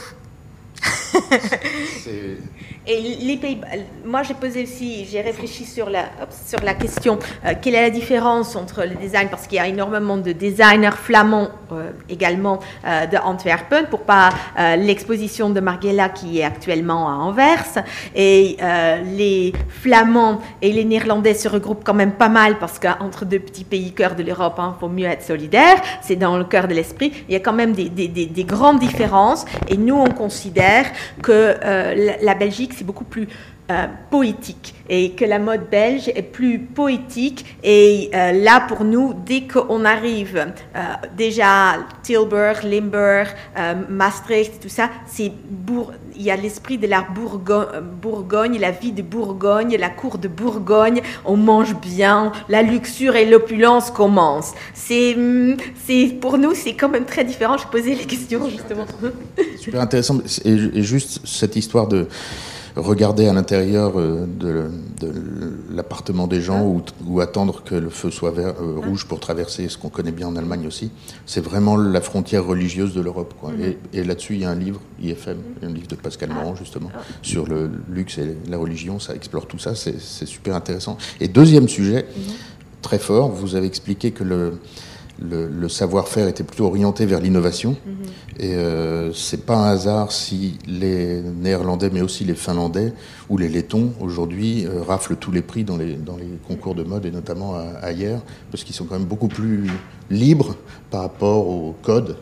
Et 2.84 3.00
les 3.00 3.36
pays 3.36 3.60
moi 4.04 4.24
j'ai 4.24 4.34
posé 4.34 4.64
aussi, 4.64 5.04
j'ai 5.04 5.20
réfléchi 5.20 5.64
sur 5.64 5.88
la, 5.88 6.06
sur 6.46 6.60
la 6.64 6.74
question, 6.74 7.18
euh, 7.44 7.52
quelle 7.60 7.76
est 7.76 7.82
la 7.82 7.90
différence 7.90 8.56
entre 8.56 8.82
le 8.82 8.96
design, 8.96 9.28
parce 9.28 9.46
qu'il 9.46 9.58
y 9.58 9.60
a 9.60 9.68
énormément 9.68 10.16
de 10.16 10.32
designers 10.32 10.96
flamands 10.96 11.50
euh, 11.70 11.90
également 12.08 12.58
euh, 12.84 13.06
de 13.06 13.16
Antwerpen, 13.16 13.86
pour 13.86 14.00
pas 14.00 14.30
l'exposition 14.76 15.50
de 15.50 15.60
Margiela 15.60 16.08
qui 16.08 16.40
est 16.40 16.44
actuellement 16.44 17.08
à 17.08 17.12
Anvers, 17.12 17.84
et 18.14 18.56
les 19.04 19.52
flamands 19.68 20.40
et 20.60 20.72
les 20.72 20.84
néerlandais 20.84 21.34
se 21.34 21.48
regroupent 21.48 21.84
quand 21.84 21.94
même 21.94 22.12
pas 22.12 22.28
mal, 22.28 22.58
parce 22.58 22.78
qu'entre 22.78 23.24
deux 23.24 23.38
petits 23.38 23.64
pays 23.64 23.92
cœur 23.92 24.14
de 24.14 24.22
l'Europe, 24.22 24.54
il 24.58 24.62
hein, 24.62 24.76
faut 24.78 24.88
mieux 24.88 25.06
être 25.06 25.22
solidaire, 25.22 25.80
c'est 26.00 26.16
dans 26.16 26.36
le 26.36 26.44
cœur 26.44 26.68
de 26.68 26.74
l'esprit, 26.74 27.12
il 27.28 27.32
y 27.32 27.36
a 27.36 27.40
quand 27.40 27.52
même 27.52 27.72
des, 27.72 27.88
des, 27.88 28.08
des 28.08 28.44
grandes 28.44 28.80
différences, 28.80 29.44
et 29.68 29.76
nous 29.76 29.96
on 29.96 30.10
considère 30.10 30.86
que 31.22 31.57
la 32.22 32.34
Belgique 32.34 32.72
c'est 32.76 32.84
beaucoup 32.84 33.05
plus 33.05 33.28
euh, 33.72 33.86
poétique 34.11 34.74
et 34.88 35.12
que 35.12 35.24
la 35.24 35.38
mode 35.38 35.70
belge 35.70 36.09
est 36.09 36.22
plus 36.22 36.59
poétique. 36.59 37.57
Et 37.62 38.11
euh, 38.12 38.32
là, 38.32 38.64
pour 38.66 38.84
nous, 38.84 39.14
dès 39.14 39.42
qu'on 39.42 39.84
arrive 39.84 40.36
euh, 40.36 40.80
déjà 41.16 41.76
Tilburg, 42.03 42.64
Limburg, 42.64 43.28
Maastricht, 43.88 44.61
tout 44.61 44.68
ça, 44.68 44.90
c'est 45.07 45.32
il 46.16 46.22
y 46.22 46.30
a 46.30 46.36
l'esprit 46.36 46.78
de 46.78 46.86
la 46.86 47.02
Bourgogne, 47.02 48.58
la 48.58 48.70
vie 48.70 48.92
de 48.92 49.02
Bourgogne, 49.02 49.76
la 49.76 49.90
cour 49.90 50.18
de 50.18 50.28
Bourgogne. 50.28 51.02
On 51.24 51.36
mange 51.36 51.74
bien, 51.76 52.32
la 52.48 52.62
luxure 52.62 53.16
et 53.16 53.26
l'opulence 53.26 53.90
commencent. 53.90 54.54
C'est, 54.74 55.16
c'est 55.84 56.18
pour 56.20 56.38
nous, 56.38 56.54
c'est 56.54 56.74
quand 56.74 56.88
même 56.88 57.04
très 57.04 57.24
différent. 57.24 57.56
Je 57.56 57.66
posais 57.66 57.94
les 57.94 58.04
questions 58.04 58.48
justement. 58.48 58.86
Super 59.58 59.80
intéressant. 59.80 60.18
et 60.44 60.82
juste 60.82 61.20
cette 61.24 61.56
histoire 61.56 61.88
de 61.88 62.08
regarder 62.77 63.29
à 63.29 63.33
l'intérieur 63.33 63.99
euh, 63.99 64.27
de, 64.27 64.70
l'appartement 65.70 66.27
des 66.27 66.41
gens 66.41 66.64
ou, 67.07 67.20
attendre 67.20 67.62
que 67.64 67.75
le 67.75 67.91
feu 67.91 68.11
soit 68.11 68.31
vert, 68.31 68.55
euh, 68.61 68.79
rouge 68.79 69.07
pour 69.07 69.20
traverser, 69.20 69.68
ce 69.68 69.79
qu'on 69.79 69.89
connaît 69.89 70.12
bien 70.12 70.29
en 70.29 70.37
Allemagne 70.37 70.66
aussi. 70.66 70.91
C'est 71.27 71.41
vraiment 71.41 71.77
la 71.77 72.01
frontière 72.01 72.45
religieuse 72.45 72.95
de 72.95 73.01
l'Europe. 73.01 73.35
Mm-hmm. 73.45 73.75
Et, 73.93 74.05
là-dessus, 74.05 74.35
il 74.35 74.41
y 74.41 74.45
a 74.45 74.51
un 74.51 74.55
livre, 74.55 74.81
IFM, 75.01 75.39
un 75.62 75.68
livre 75.68 75.89
de 75.89 75.97
Pascal 75.97 76.31
ah. 76.33 76.35
Morand, 76.35 76.55
justement, 76.55 76.91
ah. 76.95 77.01
sur 77.23 77.47
le 77.47 77.70
luxe 77.89 78.18
et 78.18 78.37
la 78.49 78.57
religion. 78.57 78.99
Ça 78.99 79.14
explore 79.14 79.47
tout 79.47 79.59
ça, 79.59 79.75
c'est 79.75 79.99
super 80.27 80.55
intéressant. 80.55 80.97
Et 81.20 81.29
deuxième 81.29 81.68
sujet, 81.68 82.03
mm-hmm. 82.03 82.83
très 82.83 82.99
fort, 82.99 83.31
vous 83.31 83.55
avez 83.55 83.66
expliqué 83.66 84.12
que 84.12 84.25
le 84.25 84.59
le, 85.20 85.68
savoir-faire 85.68 86.28
était 86.28 86.44
plutôt 86.44 86.66
orienté 86.66 87.06
vers 87.06 87.20
l'innovation. 87.20 87.76
Mhm. 87.86 87.94
Et 88.40 88.54
euh, 88.54 89.12
c'est 89.12 89.44
pas 89.44 89.56
un 89.56 89.70
hasard 89.70 90.12
si 90.12 90.58
les 90.66 91.20
Néerlandais, 91.20 91.90
mais 91.92 92.00
aussi 92.00 92.24
les 92.24 92.34
Finlandais 92.34 92.92
ou 93.28 93.38
les 93.38 93.48
Lettons 93.48 93.92
aujourd'hui 94.00 94.66
euh, 94.66 94.82
raflent 94.82 95.16
tous 95.16 95.30
les 95.30 95.42
prix 95.42 95.64
dans 95.64 95.76
les, 95.76 95.94
dans 95.94 96.16
les 96.16 96.28
concours 96.46 96.74
de 96.74 96.82
mode 96.82 97.06
et 97.06 97.10
notamment 97.10 97.56
ailleurs, 97.82 98.22
parce 98.50 98.64
qu'ils 98.64 98.74
sont 98.74 98.84
quand 98.84 98.98
même 98.98 99.08
beaucoup 99.08 99.28
plus 99.28 99.70
libres 100.12 100.56
par 100.90 101.02
rapport 101.02 101.48
aux 101.48 101.74
codes 101.82 102.16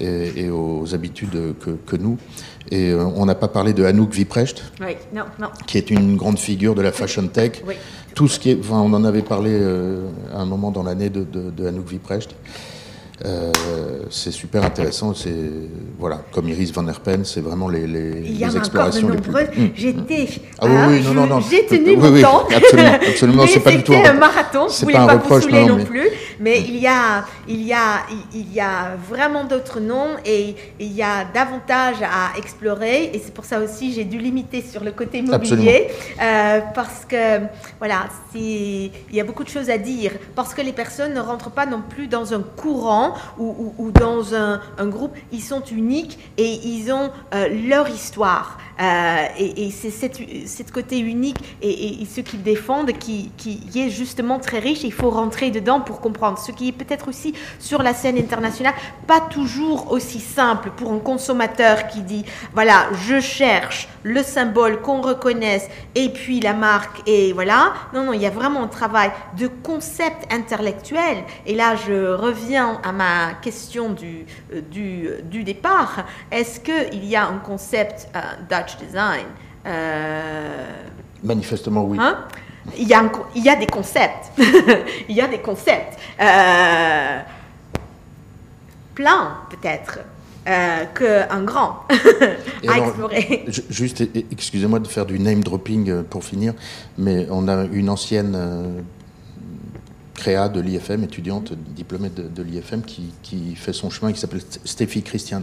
et, 0.00 0.48
aux 0.48 0.94
habitudes 0.94 1.54
que, 1.60 1.70
que 1.70 1.96
nous. 1.96 2.16
Et 2.70 2.90
euh, 2.90 3.04
on 3.04 3.26
n'a 3.26 3.34
pas 3.34 3.48
parlé 3.48 3.72
de 3.72 3.84
Anouk 3.84 4.12
Viprecht, 4.12 4.72
qui 5.66 5.78
est 5.78 5.90
une 5.90 6.16
grande 6.16 6.38
figure 6.38 6.74
de 6.74 6.82
la 6.82 6.92
fashion 6.92 7.26
tech. 7.28 7.62
Oui 7.66 7.74
tout 8.14 8.28
ce 8.28 8.38
qui 8.38 8.50
est, 8.50 8.58
enfin, 8.58 8.80
on 8.80 8.92
en 8.92 9.04
avait 9.04 9.22
parlé 9.22 9.50
euh, 9.52 10.08
à 10.32 10.40
un 10.40 10.44
moment 10.46 10.70
dans 10.70 10.82
l'année 10.82 11.10
de, 11.10 11.24
de, 11.24 11.50
de 11.50 11.66
Anouk 11.66 11.88
Viprecht. 11.88 12.34
Euh, 13.26 13.52
c'est 14.08 14.30
super 14.30 14.64
intéressant. 14.64 15.14
C'est 15.14 15.34
voilà, 15.98 16.22
comme 16.32 16.48
Iris 16.48 16.72
Van 16.72 16.86
Herpen, 16.88 17.24
c'est 17.24 17.40
vraiment 17.40 17.68
les, 17.68 17.86
les, 17.86 18.22
Il 18.24 18.40
y 18.40 18.44
les 18.44 18.56
explorations 18.56 19.08
les 19.08 19.18
plus. 19.18 19.32
Mmh. 19.32 19.70
J'étais. 19.74 20.28
Ah 20.58 20.66
oui, 20.66 20.76
oui, 20.88 21.02
non, 21.04 21.14
non, 21.14 21.26
non. 21.26 21.40
J'ai 21.40 21.66
tenu 21.66 21.96
mon 21.96 22.10
oui, 22.10 22.22
temps. 22.22 22.46
absolument, 22.54 22.92
absolument. 22.94 23.46
c'est 23.46 23.60
pas 23.60 23.72
du 23.72 23.82
tout 23.82 23.92
un 23.92 24.12
marathon. 24.14 24.68
Je 24.68 24.80
voulais 24.82 24.94
pas, 24.94 25.06
pas 25.06 25.12
reproche, 25.14 25.44
vous 25.44 25.50
saouler 25.50 25.66
non, 25.66 25.76
non 25.76 25.84
plus. 25.84 26.08
Mais 26.40 26.60
il 26.60 26.76
y 26.76 26.86
a, 26.86 27.26
il 27.46 27.62
y 27.62 27.74
a, 27.74 28.06
il 28.32 28.52
y 28.52 28.60
a 28.60 28.96
vraiment 29.08 29.44
d'autres 29.44 29.80
noms 29.80 30.16
et 30.24 30.54
il 30.78 30.92
y 30.92 31.02
a 31.02 31.26
davantage 31.34 31.96
à 32.02 32.38
explorer. 32.38 33.10
Et 33.12 33.20
c'est 33.22 33.34
pour 33.34 33.44
ça 33.44 33.60
aussi 33.60 33.92
j'ai 33.92 34.04
dû 34.04 34.18
limiter 34.18 34.62
sur 34.62 34.82
le 34.82 34.92
côté 34.92 35.18
immobilier 35.18 35.88
euh, 36.22 36.60
parce 36.74 37.04
que 37.04 37.40
voilà, 37.78 38.08
il 38.34 38.90
y 39.12 39.20
a 39.20 39.24
beaucoup 39.24 39.44
de 39.44 39.50
choses 39.50 39.68
à 39.68 39.76
dire 39.76 40.12
parce 40.34 40.54
que 40.54 40.62
les 40.62 40.72
personnes 40.72 41.12
ne 41.12 41.20
rentrent 41.20 41.50
pas 41.50 41.66
non 41.66 41.82
plus 41.86 42.06
dans 42.06 42.32
un 42.32 42.40
courant 42.40 43.09
ou, 43.38 43.90
dans 43.92 44.34
un, 44.34 44.60
un, 44.78 44.86
groupe. 44.86 45.16
Ils 45.32 45.42
sont 45.42 45.62
uniques 45.64 46.18
et 46.36 46.60
ils 46.64 46.92
ont 46.92 47.10
euh, 47.34 47.48
leur 47.68 47.88
histoire. 47.88 48.58
Euh, 48.80 49.26
et, 49.38 49.70
c'est 49.70 49.90
cette, 49.90 50.72
côté 50.72 50.98
unique 50.98 51.36
et, 51.60 52.04
ce 52.06 52.20
qu'ils 52.20 52.42
défendent 52.42 52.92
qui, 52.92 53.30
est 53.76 53.90
justement 53.90 54.38
très 54.38 54.58
riche. 54.58 54.84
Il 54.84 54.92
faut 54.92 55.10
rentrer 55.10 55.50
dedans 55.50 55.80
pour 55.80 56.00
comprendre. 56.00 56.38
Ce 56.38 56.52
qui 56.52 56.68
est 56.68 56.72
peut-être 56.72 57.08
aussi 57.08 57.34
sur 57.58 57.82
la 57.82 57.92
scène 57.94 58.16
internationale 58.16 58.74
pas 59.06 59.20
toujours 59.20 59.92
aussi 59.92 60.20
simple 60.20 60.70
pour 60.76 60.92
un 60.92 60.98
consommateur 60.98 61.88
qui 61.88 62.00
dit 62.00 62.24
voilà, 62.52 62.88
je 63.06 63.20
cherche 63.20 63.88
le 64.02 64.22
symbole 64.22 64.80
qu'on 64.80 65.00
reconnaisse 65.00 65.68
et 65.94 66.08
puis 66.08 66.40
la 66.40 66.54
marque 66.54 67.02
et 67.06 67.32
voilà. 67.32 67.74
Non, 67.92 68.04
non, 68.04 68.12
il 68.12 68.22
y 68.22 68.26
a 68.26 68.30
vraiment 68.30 68.62
un 68.62 68.68
travail 68.68 69.10
de 69.36 69.46
concept 69.46 70.32
intellectuel. 70.32 71.18
Et 71.46 71.54
là, 71.54 71.74
je 71.76 72.12
reviens 72.12 72.80
à 72.82 72.92
ma 72.92 73.34
question 73.42 73.90
du, 73.90 74.24
euh, 74.54 74.60
du, 74.62 75.08
du 75.24 75.44
départ. 75.44 76.06
Est-ce 76.30 76.60
qu'il 76.60 77.04
y 77.04 77.16
a 77.16 77.26
un 77.26 77.38
concept 77.38 78.08
euh, 78.14 78.20
Dutch 78.76 78.86
design 78.86 79.26
euh, 79.66 80.66
Manifestement, 81.22 81.84
oui. 81.84 81.98
Hein? 82.00 82.24
Il, 82.78 82.88
y 82.88 82.94
a 82.94 83.10
il 83.34 83.44
y 83.44 83.48
a 83.48 83.56
des 83.56 83.66
concepts. 83.66 84.32
il 85.08 85.14
y 85.14 85.20
a 85.20 85.28
des 85.28 85.40
concepts. 85.40 85.98
plein, 88.94 89.38
peut-être 89.50 89.98
euh, 90.48 90.84
qu'un 90.94 91.42
grand 91.42 91.84
à 92.68 92.78
explorer. 92.78 93.44
Juste, 93.68 94.02
excusez-moi 94.32 94.78
de 94.78 94.88
faire 94.88 95.04
du 95.04 95.18
name 95.18 95.44
dropping 95.44 95.90
euh, 95.90 96.02
pour 96.02 96.24
finir, 96.24 96.54
mais 96.96 97.26
on 97.30 97.46
a 97.46 97.64
une 97.64 97.90
ancienne 97.90 98.32
euh, 98.34 98.80
créa 100.14 100.48
de 100.48 100.60
l'IFM, 100.60 101.04
étudiante 101.04 101.52
diplômée 101.52 102.08
de, 102.08 102.42
l'IFM, 102.42 102.82
qui, 102.82 103.12
qui, 103.22 103.54
fait 103.54 103.74
son 103.74 103.90
chemin, 103.90 104.12
qui 104.12 104.18
s'appelle 104.18 104.40
Steffi 104.64 105.02
Christians. 105.02 105.42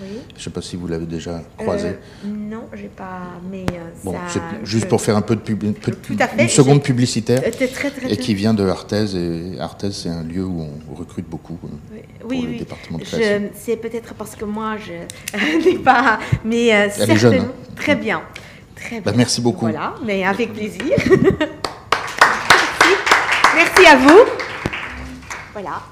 Je 0.00 0.38
ne 0.38 0.40
sais 0.40 0.50
pas 0.50 0.62
si 0.62 0.76
vous 0.76 0.86
l'avez 0.86 1.06
déjà 1.06 1.42
croisé. 1.56 1.88
Euh, 1.88 2.26
non, 2.26 2.64
j'ai 2.74 2.88
pas. 2.88 3.20
Mais 3.50 3.66
euh, 3.70 3.90
bon, 4.04 4.14
c'est 4.28 4.40
juste 4.64 4.88
pour 4.88 5.00
faire 5.00 5.16
un 5.16 5.22
peu 5.22 5.36
de 5.36 5.40
pub, 5.40 5.62
une 5.62 6.48
seconde 6.48 6.82
publicitaire. 6.82 7.40
Très, 7.40 7.68
très, 7.68 7.90
et 8.10 8.16
qui 8.16 8.34
vient 8.34 8.54
de 8.54 8.66
Arthez. 8.66 9.14
Et 9.14 9.60
Arthez, 9.60 9.92
c'est 9.92 10.08
un 10.08 10.22
lieu 10.22 10.44
où 10.44 10.66
on 10.90 10.94
recrute 10.94 11.28
beaucoup 11.28 11.58
euh, 11.64 11.68
oui, 11.92 12.00
pour 12.20 12.30
oui, 12.30 12.52
le 12.52 12.58
département 12.58 12.98
de 12.98 13.04
C'est 13.54 13.76
peut-être 13.76 14.14
parce 14.14 14.34
que 14.36 14.44
moi, 14.44 14.76
je 14.78 14.92
n'ai 15.70 15.78
pas. 15.78 16.18
Mais 16.44 16.66
Elle 16.66 16.90
certainement, 16.90 17.14
est 17.14 17.18
jeune. 17.18 17.34
Hein. 17.40 17.52
Très 17.76 17.96
bien. 17.96 18.22
Très 18.74 19.00
bah, 19.00 19.12
merci 19.14 19.40
beaucoup. 19.40 19.66
Voilà, 19.66 19.94
mais 20.04 20.24
avec 20.24 20.54
plaisir. 20.54 20.82
merci. 20.96 21.26
merci 23.54 23.86
à 23.86 23.96
vous. 23.96 24.20
Voilà. 25.52 25.82